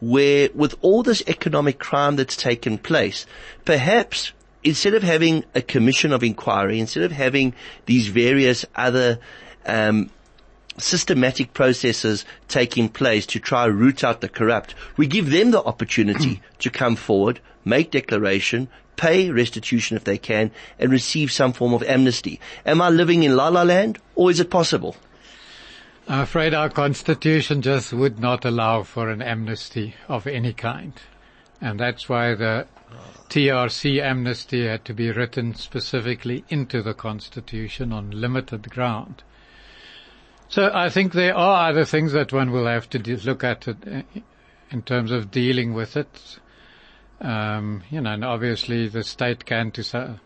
where 0.00 0.48
with 0.56 0.74
all 0.80 1.04
this 1.04 1.22
economic 1.28 1.78
crime 1.78 2.16
that's 2.16 2.36
taken 2.36 2.78
place, 2.78 3.26
perhaps 3.64 4.32
instead 4.64 4.94
of 4.94 5.02
having 5.02 5.44
a 5.54 5.62
commission 5.62 6.12
of 6.12 6.22
inquiry, 6.22 6.78
instead 6.78 7.02
of 7.02 7.12
having 7.12 7.54
these 7.86 8.08
various 8.08 8.64
other 8.76 9.18
um, 9.66 10.10
systematic 10.78 11.52
processes 11.52 12.24
taking 12.48 12.88
place 12.88 13.26
to 13.26 13.38
try 13.38 13.64
root 13.66 14.04
out 14.04 14.20
the 14.20 14.28
corrupt, 14.28 14.74
we 14.96 15.06
give 15.06 15.30
them 15.30 15.50
the 15.50 15.62
opportunity 15.62 16.40
to 16.58 16.70
come 16.70 16.96
forward, 16.96 17.40
make 17.64 17.90
declaration, 17.90 18.68
pay 18.96 19.30
restitution 19.30 19.96
if 19.96 20.04
they 20.04 20.18
can, 20.18 20.50
and 20.78 20.90
receive 20.90 21.32
some 21.32 21.52
form 21.52 21.72
of 21.74 21.82
amnesty. 21.82 22.40
Am 22.64 22.80
I 22.80 22.88
living 22.88 23.22
in 23.22 23.36
la 23.36 23.48
la 23.48 23.62
land, 23.62 23.98
or 24.14 24.30
is 24.30 24.40
it 24.40 24.50
possible? 24.50 24.96
I'm 26.08 26.20
afraid 26.20 26.52
our 26.52 26.68
constitution 26.68 27.62
just 27.62 27.92
would 27.92 28.18
not 28.18 28.44
allow 28.44 28.82
for 28.82 29.08
an 29.08 29.22
amnesty 29.22 29.94
of 30.08 30.26
any 30.26 30.52
kind. 30.52 30.92
And 31.60 31.78
that's 31.78 32.08
why 32.08 32.34
the 32.34 32.66
TRC 33.32 33.98
amnesty 33.98 34.66
had 34.66 34.84
to 34.84 34.92
be 34.92 35.10
written 35.10 35.54
specifically 35.54 36.44
into 36.50 36.82
the 36.82 36.92
constitution 36.92 37.90
on 37.90 38.10
limited 38.10 38.68
ground. 38.68 39.22
So 40.48 40.70
I 40.74 40.90
think 40.90 41.14
there 41.14 41.34
are 41.34 41.70
other 41.70 41.86
things 41.86 42.12
that 42.12 42.30
one 42.30 42.50
will 42.50 42.66
have 42.66 42.90
to 42.90 42.98
look 43.24 43.42
at 43.42 43.66
uh, 43.66 44.02
in 44.70 44.82
terms 44.82 45.10
of 45.10 45.30
dealing 45.30 45.72
with 45.72 45.96
it. 45.96 46.40
Um, 47.22 47.82
you 47.88 48.02
know, 48.02 48.12
and 48.12 48.22
obviously 48.22 48.86
the 48.88 49.02
state 49.02 49.46
can 49.46 49.70
to 49.70 49.82
so- 49.82 50.18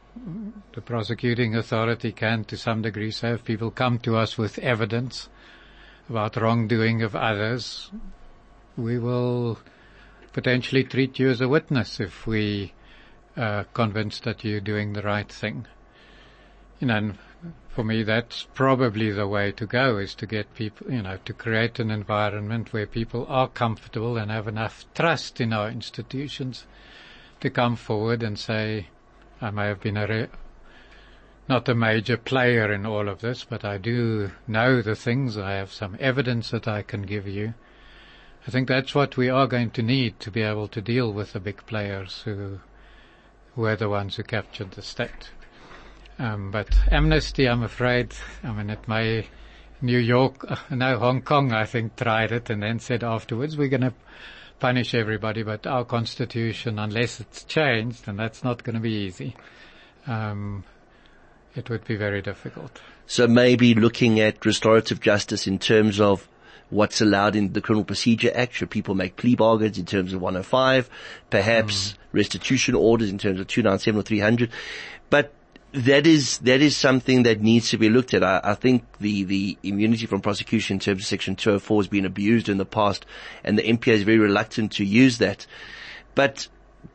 the 0.72 0.80
prosecuting 0.80 1.54
authority 1.54 2.10
can 2.10 2.42
to 2.46 2.56
some 2.56 2.82
degree 2.82 3.12
say 3.12 3.30
if 3.34 3.44
people 3.44 3.70
come 3.70 4.00
to 4.00 4.16
us 4.16 4.36
with 4.36 4.58
evidence 4.58 5.28
about 6.10 6.34
wrongdoing 6.34 7.02
of 7.02 7.14
others, 7.14 7.88
we 8.76 8.98
will 8.98 9.60
potentially 10.32 10.82
treat 10.82 11.20
you 11.20 11.28
as 11.28 11.40
a 11.40 11.48
witness 11.48 12.00
if 12.00 12.26
we 12.26 12.72
are 13.36 13.64
convinced 13.64 14.24
that 14.24 14.44
you're 14.44 14.60
doing 14.60 14.92
the 14.92 15.02
right 15.02 15.30
thing. 15.30 15.66
You 16.80 16.88
know, 16.88 16.96
and 16.96 17.18
for 17.68 17.84
me 17.84 18.02
that's 18.02 18.46
probably 18.54 19.10
the 19.10 19.28
way 19.28 19.52
to 19.52 19.66
go 19.66 19.98
is 19.98 20.14
to 20.14 20.26
get 20.26 20.54
people, 20.54 20.90
you 20.90 21.02
know, 21.02 21.18
to 21.24 21.32
create 21.32 21.78
an 21.78 21.90
environment 21.90 22.72
where 22.72 22.86
people 22.86 23.26
are 23.28 23.48
comfortable 23.48 24.16
and 24.16 24.30
have 24.30 24.48
enough 24.48 24.86
trust 24.94 25.40
in 25.40 25.52
our 25.52 25.68
institutions 25.68 26.66
to 27.40 27.50
come 27.50 27.76
forward 27.76 28.22
and 28.22 28.38
say, 28.38 28.88
I 29.40 29.50
may 29.50 29.66
have 29.66 29.80
been 29.80 29.98
a 29.98 30.06
re- 30.06 30.28
not 31.48 31.68
a 31.68 31.74
major 31.74 32.16
player 32.16 32.72
in 32.72 32.86
all 32.86 33.08
of 33.08 33.20
this, 33.20 33.44
but 33.44 33.64
I 33.64 33.78
do 33.78 34.32
know 34.48 34.82
the 34.82 34.96
things. 34.96 35.36
I 35.36 35.52
have 35.52 35.72
some 35.72 35.96
evidence 36.00 36.50
that 36.50 36.66
I 36.66 36.82
can 36.82 37.02
give 37.02 37.28
you. 37.28 37.54
I 38.46 38.50
think 38.50 38.68
that's 38.68 38.94
what 38.94 39.16
we 39.16 39.28
are 39.28 39.46
going 39.46 39.70
to 39.72 39.82
need 39.82 40.18
to 40.20 40.30
be 40.30 40.42
able 40.42 40.68
to 40.68 40.80
deal 40.80 41.12
with 41.12 41.34
the 41.34 41.40
big 41.40 41.64
players 41.66 42.22
who 42.24 42.60
were 43.56 43.76
the 43.76 43.88
ones 43.88 44.16
who 44.16 44.22
captured 44.22 44.72
the 44.72 44.82
state. 44.82 45.30
Um, 46.18 46.50
but 46.50 46.68
amnesty, 46.90 47.48
I'm 47.48 47.62
afraid, 47.62 48.14
I 48.42 48.52
mean, 48.52 48.70
at 48.70 48.86
my 48.86 49.26
New 49.82 49.98
York, 49.98 50.46
no, 50.70 50.98
Hong 50.98 51.22
Kong, 51.22 51.52
I 51.52 51.64
think, 51.64 51.96
tried 51.96 52.32
it 52.32 52.48
and 52.48 52.62
then 52.62 52.78
said 52.78 53.04
afterwards, 53.04 53.56
we're 53.56 53.68
going 53.68 53.82
to 53.82 53.94
punish 54.58 54.94
everybody, 54.94 55.42
but 55.42 55.66
our 55.66 55.84
constitution, 55.84 56.78
unless 56.78 57.20
it's 57.20 57.44
changed, 57.44 58.08
and 58.08 58.18
that's 58.18 58.42
not 58.42 58.62
going 58.64 58.74
to 58.74 58.80
be 58.80 58.92
easy, 58.92 59.36
um, 60.06 60.64
it 61.54 61.68
would 61.68 61.84
be 61.84 61.96
very 61.96 62.22
difficult. 62.22 62.80
So 63.06 63.26
maybe 63.26 63.74
looking 63.74 64.18
at 64.20 64.44
restorative 64.46 65.00
justice 65.00 65.46
in 65.46 65.58
terms 65.58 66.00
of 66.00 66.26
what's 66.70 67.00
allowed 67.00 67.36
in 67.36 67.52
the 67.52 67.60
Criminal 67.60 67.84
Procedure 67.84 68.30
Act, 68.34 68.54
should 68.54 68.70
people 68.70 68.94
make 68.94 69.16
plea 69.16 69.36
bargains 69.36 69.78
in 69.78 69.86
terms 69.86 70.12
of 70.12 70.20
105, 70.20 70.90
perhaps 71.30 71.92
mm. 71.92 71.96
restitution 72.12 72.74
orders 72.74 73.10
in 73.10 73.18
terms 73.18 73.40
of 73.40 73.46
297 73.46 74.00
or 74.00 74.02
300. 74.02 74.50
But 75.10 75.32
that 75.72 76.06
is 76.06 76.38
that 76.38 76.62
is 76.62 76.76
something 76.76 77.24
that 77.24 77.42
needs 77.42 77.70
to 77.70 77.78
be 77.78 77.88
looked 77.90 78.14
at. 78.14 78.24
I, 78.24 78.40
I, 78.42 78.54
think 78.54 78.84
the 78.98 79.24
the 79.24 79.58
immunity 79.62 80.06
from 80.06 80.20
prosecution 80.20 80.76
in 80.76 80.80
terms 80.80 81.02
of 81.02 81.06
Section 81.06 81.36
204 81.36 81.82
has 81.82 81.88
been 81.88 82.06
abused 82.06 82.48
in 82.48 82.56
the 82.56 82.64
past, 82.64 83.04
and 83.44 83.58
the 83.58 83.62
NPA 83.62 83.92
is 83.92 84.02
very 84.02 84.18
reluctant 84.18 84.72
to 84.72 84.84
use 84.84 85.18
that. 85.18 85.46
But 86.14 86.48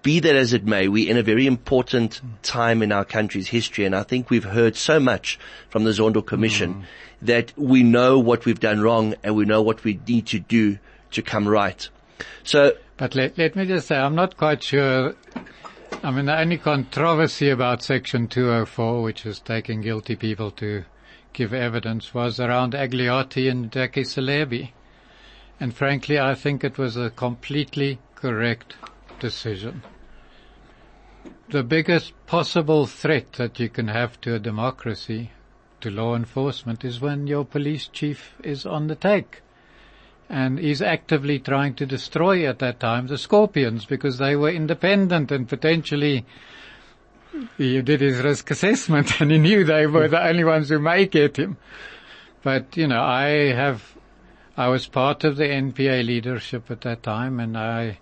be 0.03 0.19
that 0.19 0.35
as 0.35 0.53
it 0.53 0.65
may, 0.65 0.87
we're 0.87 1.09
in 1.09 1.17
a 1.17 1.23
very 1.23 1.45
important 1.45 2.21
time 2.43 2.81
in 2.81 2.91
our 2.91 3.05
country's 3.05 3.47
history, 3.47 3.85
and 3.85 3.95
I 3.95 4.03
think 4.03 4.29
we've 4.29 4.43
heard 4.43 4.75
so 4.75 4.99
much 4.99 5.39
from 5.69 5.83
the 5.83 5.91
Zondo 5.91 6.25
Commission 6.25 6.73
mm. 6.73 6.83
that 7.21 7.53
we 7.57 7.83
know 7.83 8.19
what 8.19 8.45
we've 8.45 8.59
done 8.59 8.81
wrong 8.81 9.15
and 9.23 9.35
we 9.35 9.45
know 9.45 9.61
what 9.61 9.83
we 9.83 9.99
need 10.07 10.27
to 10.27 10.39
do 10.39 10.79
to 11.11 11.21
come 11.21 11.47
right. 11.47 11.87
So, 12.43 12.73
but 12.97 13.15
let, 13.15 13.37
let 13.37 13.55
me 13.55 13.65
just 13.65 13.87
say, 13.87 13.95
I'm 13.95 14.15
not 14.15 14.37
quite 14.37 14.63
sure 14.63 15.15
I 16.03 16.09
mean, 16.09 16.25
the 16.25 16.39
only 16.39 16.57
controversy 16.57 17.51
about 17.51 17.83
Section 17.83 18.27
204, 18.27 19.03
which 19.03 19.23
is 19.23 19.39
taking 19.39 19.81
guilty 19.81 20.15
people 20.15 20.49
to 20.51 20.83
give 21.31 21.53
evidence, 21.53 22.11
was 22.11 22.39
around 22.39 22.73
Agliotti 22.73 23.51
and 23.51 23.71
Jackie 23.71 24.01
Selebi. 24.01 24.71
And 25.59 25.75
frankly, 25.75 26.19
I 26.19 26.33
think 26.33 26.63
it 26.63 26.79
was 26.79 26.97
a 26.97 27.11
completely 27.11 27.99
correct 28.15 28.75
decision. 29.21 29.83
The 31.49 31.63
biggest 31.63 32.13
possible 32.25 32.85
threat 32.85 33.33
that 33.33 33.59
you 33.59 33.69
can 33.69 33.87
have 33.87 34.19
to 34.21 34.35
a 34.35 34.39
democracy, 34.39 35.31
to 35.79 35.89
law 35.89 36.15
enforcement, 36.15 36.83
is 36.83 36.99
when 36.99 37.27
your 37.27 37.45
police 37.45 37.87
chief 37.87 38.33
is 38.43 38.65
on 38.65 38.87
the 38.87 38.95
take 38.95 39.41
and 40.31 40.59
he's 40.59 40.81
actively 40.81 41.39
trying 41.39 41.75
to 41.75 41.85
destroy 41.85 42.47
at 42.47 42.59
that 42.59 42.79
time 42.79 43.07
the 43.07 43.17
scorpions 43.17 43.85
because 43.85 44.17
they 44.17 44.33
were 44.33 44.49
independent 44.49 45.29
and 45.29 45.49
potentially 45.49 46.25
he 47.57 47.81
did 47.81 47.99
his 47.99 48.19
risk 48.21 48.49
assessment 48.49 49.11
and 49.19 49.29
he 49.29 49.37
knew 49.37 49.65
they 49.65 49.85
were 49.85 50.07
the 50.07 50.25
only 50.25 50.45
ones 50.45 50.69
who 50.69 50.79
may 50.79 51.05
get 51.05 51.37
him. 51.37 51.57
But, 52.43 52.77
you 52.77 52.87
know, 52.87 53.01
I 53.01 53.51
have, 53.53 53.95
I 54.55 54.69
was 54.69 54.87
part 54.87 55.25
of 55.25 55.35
the 55.35 55.43
NPA 55.43 56.05
leadership 56.05 56.71
at 56.71 56.81
that 56.81 57.03
time 57.03 57.39
and 57.41 57.57
I 57.57 57.99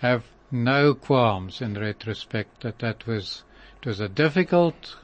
have 0.00 0.24
no 0.52 0.94
qualms 0.94 1.60
in 1.60 1.74
retrospect 1.74 2.62
that 2.62 2.78
that 2.80 3.06
was, 3.06 3.42
it 3.80 3.86
was 3.86 4.00
a 4.00 4.08
difficult, 4.08 4.96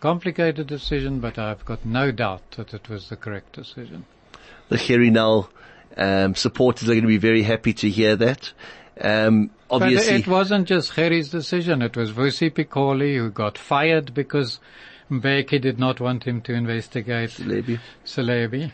complicated 0.00 0.66
decision, 0.66 1.20
but 1.20 1.38
I've 1.38 1.64
got 1.64 1.84
no 1.84 2.12
doubt 2.12 2.50
that 2.52 2.74
it 2.74 2.88
was 2.88 3.08
the 3.08 3.16
correct 3.16 3.52
decision. 3.52 4.04
The 4.68 4.76
Gerrie 4.78 5.10
Nel 5.10 5.50
um, 5.96 6.34
supporters 6.34 6.88
are 6.88 6.92
going 6.92 7.02
to 7.02 7.08
be 7.08 7.18
very 7.18 7.42
happy 7.42 7.72
to 7.74 7.88
hear 7.88 8.16
that. 8.16 8.52
Um, 9.00 9.50
obviously, 9.70 10.12
but 10.12 10.20
it 10.20 10.28
wasn't 10.28 10.68
just 10.68 10.94
Gerrie's 10.94 11.30
decision. 11.30 11.82
It 11.82 11.96
was 11.96 12.12
Vusi 12.12 12.50
Pikoli 12.50 13.16
who 13.16 13.30
got 13.30 13.56
fired 13.56 14.12
because 14.12 14.60
Mbeki 15.10 15.60
did 15.60 15.78
not 15.78 16.00
want 16.00 16.24
him 16.24 16.40
to 16.42 16.52
investigate 16.52 17.30
Selebi. 17.30 17.80
Selebi. 18.04 18.72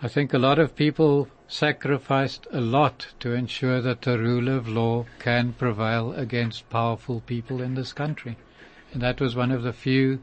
I 0.00 0.06
think 0.06 0.32
a 0.32 0.38
lot 0.38 0.60
of 0.60 0.76
people 0.76 1.26
sacrificed 1.48 2.46
a 2.52 2.60
lot 2.60 3.08
to 3.18 3.32
ensure 3.32 3.80
that 3.80 4.02
the 4.02 4.16
rule 4.16 4.48
of 4.48 4.68
law 4.68 5.06
can 5.18 5.54
prevail 5.54 6.12
against 6.12 6.70
powerful 6.70 7.20
people 7.20 7.60
in 7.60 7.74
this 7.74 7.92
country. 7.92 8.36
And 8.92 9.02
that 9.02 9.20
was 9.20 9.34
one 9.34 9.50
of 9.50 9.64
the 9.64 9.72
few 9.72 10.22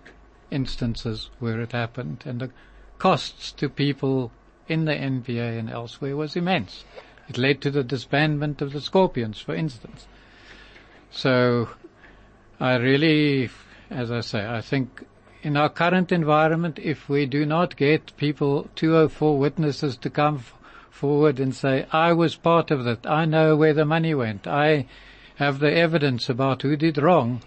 instances 0.50 1.30
where 1.40 1.60
it 1.60 1.74
happened. 1.74 2.24
And 2.26 2.40
the 2.40 2.52
costs 3.00 3.52
to 3.54 3.68
people 3.68 4.32
in 4.70 4.86
the 4.86 4.94
NPA 4.94 5.60
and 5.60 5.70
elsewhere 5.70 6.16
was 6.16 6.38
immense. 6.38 6.86
It 7.28 7.38
led 7.38 7.60
to 7.62 7.72
the 7.72 7.84
disbandment 7.84 8.62
of 8.62 8.72
the 8.72 8.80
Scorpions, 8.80 9.42
for 9.42 9.54
instance. 9.54 10.08
So 11.12 11.70
I 12.62 12.76
really, 12.76 13.50
as 13.90 14.10
I 14.10 14.22
say, 14.22 14.48
I 14.48 14.62
think 14.62 15.06
in 15.46 15.56
our 15.56 15.70
current 15.70 16.12
environment, 16.12 16.80
if 16.82 17.08
we 17.08 17.28
do 17.28 17.46
not 17.46 17.76
get 17.76 18.18
people, 18.18 18.68
204 18.74 19.38
witnesses 19.38 19.96
to 19.96 20.10
come 20.10 20.44
forward 20.90 21.40
and 21.40 21.54
say, 21.54 21.86
I 21.92 22.14
was 22.14 22.36
part 22.36 22.72
of 22.72 22.84
that, 22.86 23.06
I 23.06 23.26
know 23.26 23.56
where 23.56 23.76
the 23.76 23.86
money 23.86 24.16
went, 24.16 24.48
I 24.48 24.88
have 25.36 25.60
the 25.60 25.72
evidence 25.72 26.30
about 26.30 26.64
who 26.64 26.76
did 26.76 26.98
wrong, 26.98 27.44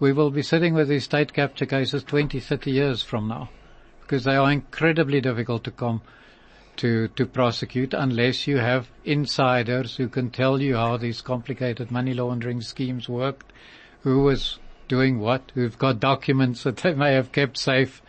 we 0.00 0.12
will 0.12 0.32
be 0.32 0.42
sitting 0.42 0.74
with 0.74 0.88
these 0.88 1.04
state 1.04 1.32
capture 1.32 1.64
cases 1.64 2.02
20, 2.02 2.40
30 2.40 2.72
years 2.72 3.02
from 3.04 3.28
now. 3.28 3.50
Because 4.00 4.24
they 4.24 4.34
are 4.34 4.50
incredibly 4.50 5.20
difficult 5.20 5.62
to 5.62 5.70
come 5.70 6.02
to, 6.78 7.06
to 7.06 7.24
prosecute 7.24 7.94
unless 7.94 8.48
you 8.48 8.56
have 8.56 8.90
insiders 9.04 9.94
who 9.94 10.08
can 10.08 10.30
tell 10.30 10.60
you 10.60 10.74
how 10.74 10.96
these 10.96 11.20
complicated 11.20 11.92
money 11.92 12.14
laundering 12.14 12.62
schemes 12.62 13.08
worked, 13.08 13.52
who 14.00 14.22
was 14.24 14.58
doing 14.88 15.20
what, 15.20 15.52
who've 15.54 15.78
got 15.78 16.00
documents 16.00 16.64
that 16.64 16.78
they 16.78 16.94
may 16.94 17.12
have 17.12 17.32
kept 17.32 17.58
safe. 17.58 18.02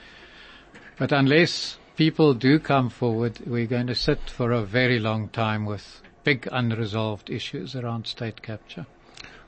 But 0.98 1.12
unless 1.12 1.78
people 1.96 2.34
do 2.34 2.60
come 2.60 2.90
forward, 2.90 3.40
we're 3.46 3.68
going 3.68 3.88
to 3.88 3.96
sit 3.96 4.30
for 4.30 4.52
a 4.52 4.64
very 4.64 5.00
long 5.00 5.30
time 5.30 5.66
with 5.66 6.02
big 6.24 6.48
unresolved 6.52 7.30
issues 7.30 7.76
around 7.76 8.08
state 8.08 8.42
capture. 8.42 8.86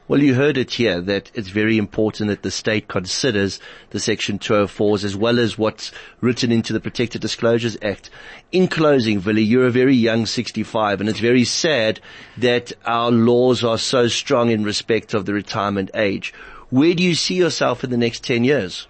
Well, 0.07 0.21
you 0.21 0.33
heard 0.33 0.57
it 0.57 0.71
here 0.71 0.99
that 0.99 1.31
it's 1.35 1.47
very 1.47 1.77
important 1.77 2.27
that 2.27 2.41
the 2.41 2.51
state 2.51 2.89
considers 2.89 3.61
the 3.91 3.99
Section 3.99 4.39
204s 4.39 5.05
as 5.05 5.15
well 5.15 5.39
as 5.39 5.57
what's 5.57 5.93
written 6.19 6.51
into 6.51 6.73
the 6.73 6.81
Protected 6.81 7.21
Disclosures 7.21 7.77
Act. 7.81 8.09
In 8.51 8.67
closing, 8.67 9.23
Willie, 9.23 9.43
you're 9.43 9.67
a 9.67 9.71
very 9.71 9.95
young 9.95 10.25
65 10.25 10.99
and 10.99 11.09
it's 11.09 11.21
very 11.21 11.45
sad 11.45 12.01
that 12.37 12.73
our 12.83 13.09
laws 13.09 13.63
are 13.63 13.77
so 13.77 14.09
strong 14.09 14.49
in 14.49 14.65
respect 14.65 15.13
of 15.13 15.25
the 15.25 15.33
retirement 15.33 15.91
age. 15.93 16.33
Where 16.71 16.95
do 16.95 17.03
you 17.03 17.15
see 17.15 17.35
yourself 17.35 17.83
in 17.83 17.89
the 17.89 17.97
next 17.97 18.23
10 18.23 18.43
years? 18.43 18.87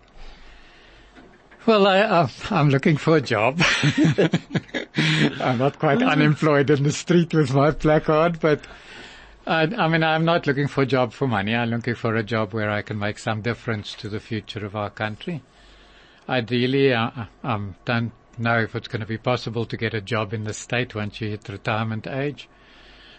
Well, 1.65 1.85
I, 1.85 1.99
uh, 1.99 2.27
am 2.49 2.69
looking 2.69 2.97
for 2.97 3.17
a 3.17 3.21
job. 3.21 3.61
I'm 5.41 5.57
not 5.57 5.77
quite 5.77 5.99
mm-hmm. 5.99 6.09
unemployed 6.09 6.69
in 6.69 6.83
the 6.83 6.91
street 6.91 7.33
with 7.33 7.53
my 7.53 7.71
placard, 7.71 8.39
but 8.39 8.65
I, 9.45 9.63
I 9.63 9.87
mean, 9.87 10.03
I'm 10.03 10.25
not 10.25 10.47
looking 10.47 10.67
for 10.67 10.83
a 10.83 10.85
job 10.85 11.13
for 11.13 11.27
money. 11.27 11.55
I'm 11.55 11.69
looking 11.69 11.95
for 11.95 12.15
a 12.15 12.23
job 12.23 12.53
where 12.53 12.69
I 12.69 12.81
can 12.81 12.97
make 12.97 13.19
some 13.19 13.41
difference 13.41 13.93
to 13.95 14.09
the 14.09 14.19
future 14.19 14.65
of 14.65 14.75
our 14.75 14.89
country. 14.89 15.43
Ideally, 16.29 16.93
I, 16.93 17.27
I'm 17.43 17.75
don't 17.85 18.11
know 18.37 18.59
if 18.59 18.75
it's 18.75 18.87
going 18.87 19.01
to 19.01 19.07
be 19.07 19.17
possible 19.17 19.65
to 19.65 19.77
get 19.77 19.93
a 19.93 20.01
job 20.01 20.33
in 20.33 20.43
the 20.43 20.53
state 20.53 20.95
once 20.95 21.19
you 21.19 21.29
hit 21.29 21.49
retirement 21.49 22.07
age. 22.07 22.47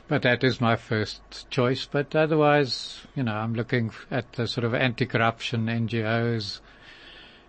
But 0.08 0.22
that 0.22 0.44
is 0.44 0.60
my 0.60 0.76
first 0.76 1.48
choice. 1.50 1.86
But 1.90 2.14
otherwise, 2.14 3.00
you 3.14 3.22
know, 3.22 3.34
I'm 3.34 3.54
looking 3.54 3.92
at 4.10 4.32
the 4.32 4.46
sort 4.46 4.64
of 4.64 4.74
anti-corruption 4.74 5.66
NGOs, 5.66 6.60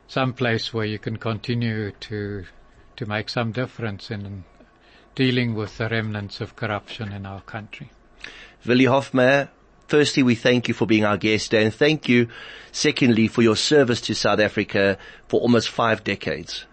some 0.07 0.33
place 0.33 0.73
where 0.73 0.85
you 0.85 0.99
can 0.99 1.17
continue 1.17 1.91
to, 1.91 2.45
to 2.95 3.05
make 3.05 3.29
some 3.29 3.51
difference 3.51 4.11
in 4.11 4.43
dealing 5.15 5.55
with 5.55 5.77
the 5.77 5.89
remnants 5.89 6.41
of 6.41 6.55
corruption 6.55 7.11
in 7.11 7.25
our 7.25 7.41
country. 7.41 7.91
Willie 8.65 8.85
Hofmeyr, 8.85 9.49
firstly, 9.87 10.23
we 10.23 10.35
thank 10.35 10.67
you 10.67 10.73
for 10.73 10.85
being 10.85 11.05
our 11.05 11.17
guest 11.17 11.53
and 11.53 11.73
thank 11.73 12.07
you, 12.07 12.27
secondly, 12.71 13.27
for 13.27 13.41
your 13.41 13.55
service 13.55 14.01
to 14.01 14.15
South 14.15 14.39
Africa 14.39 14.97
for 15.27 15.39
almost 15.41 15.69
five 15.69 16.03
decades. 16.03 16.65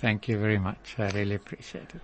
Thank 0.00 0.28
you 0.28 0.38
very 0.38 0.58
much. 0.58 0.94
I 0.98 1.10
really 1.10 1.34
appreciate 1.34 1.90
it. 1.94 2.00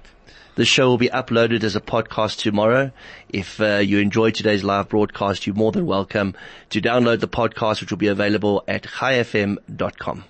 The 0.57 0.65
show 0.65 0.89
will 0.89 0.99
be 0.99 1.09
uploaded 1.09 1.63
as 1.63 1.77
a 1.77 1.81
podcast 1.81 2.39
tomorrow. 2.39 2.91
If 3.29 3.61
uh, 3.61 3.77
you 3.77 3.99
enjoyed 3.99 4.35
today's 4.35 4.65
live 4.65 4.89
broadcast, 4.89 5.47
you're 5.47 5.55
more 5.55 5.71
than 5.71 5.87
welcome 5.87 6.35
to 6.71 6.81
download 6.81 7.21
the 7.21 7.29
podcast, 7.29 7.81
which 7.81 7.91
will 7.91 7.99
be 7.99 8.09
available 8.09 8.65
at 8.67 8.83
chaifm.com. 8.83 10.25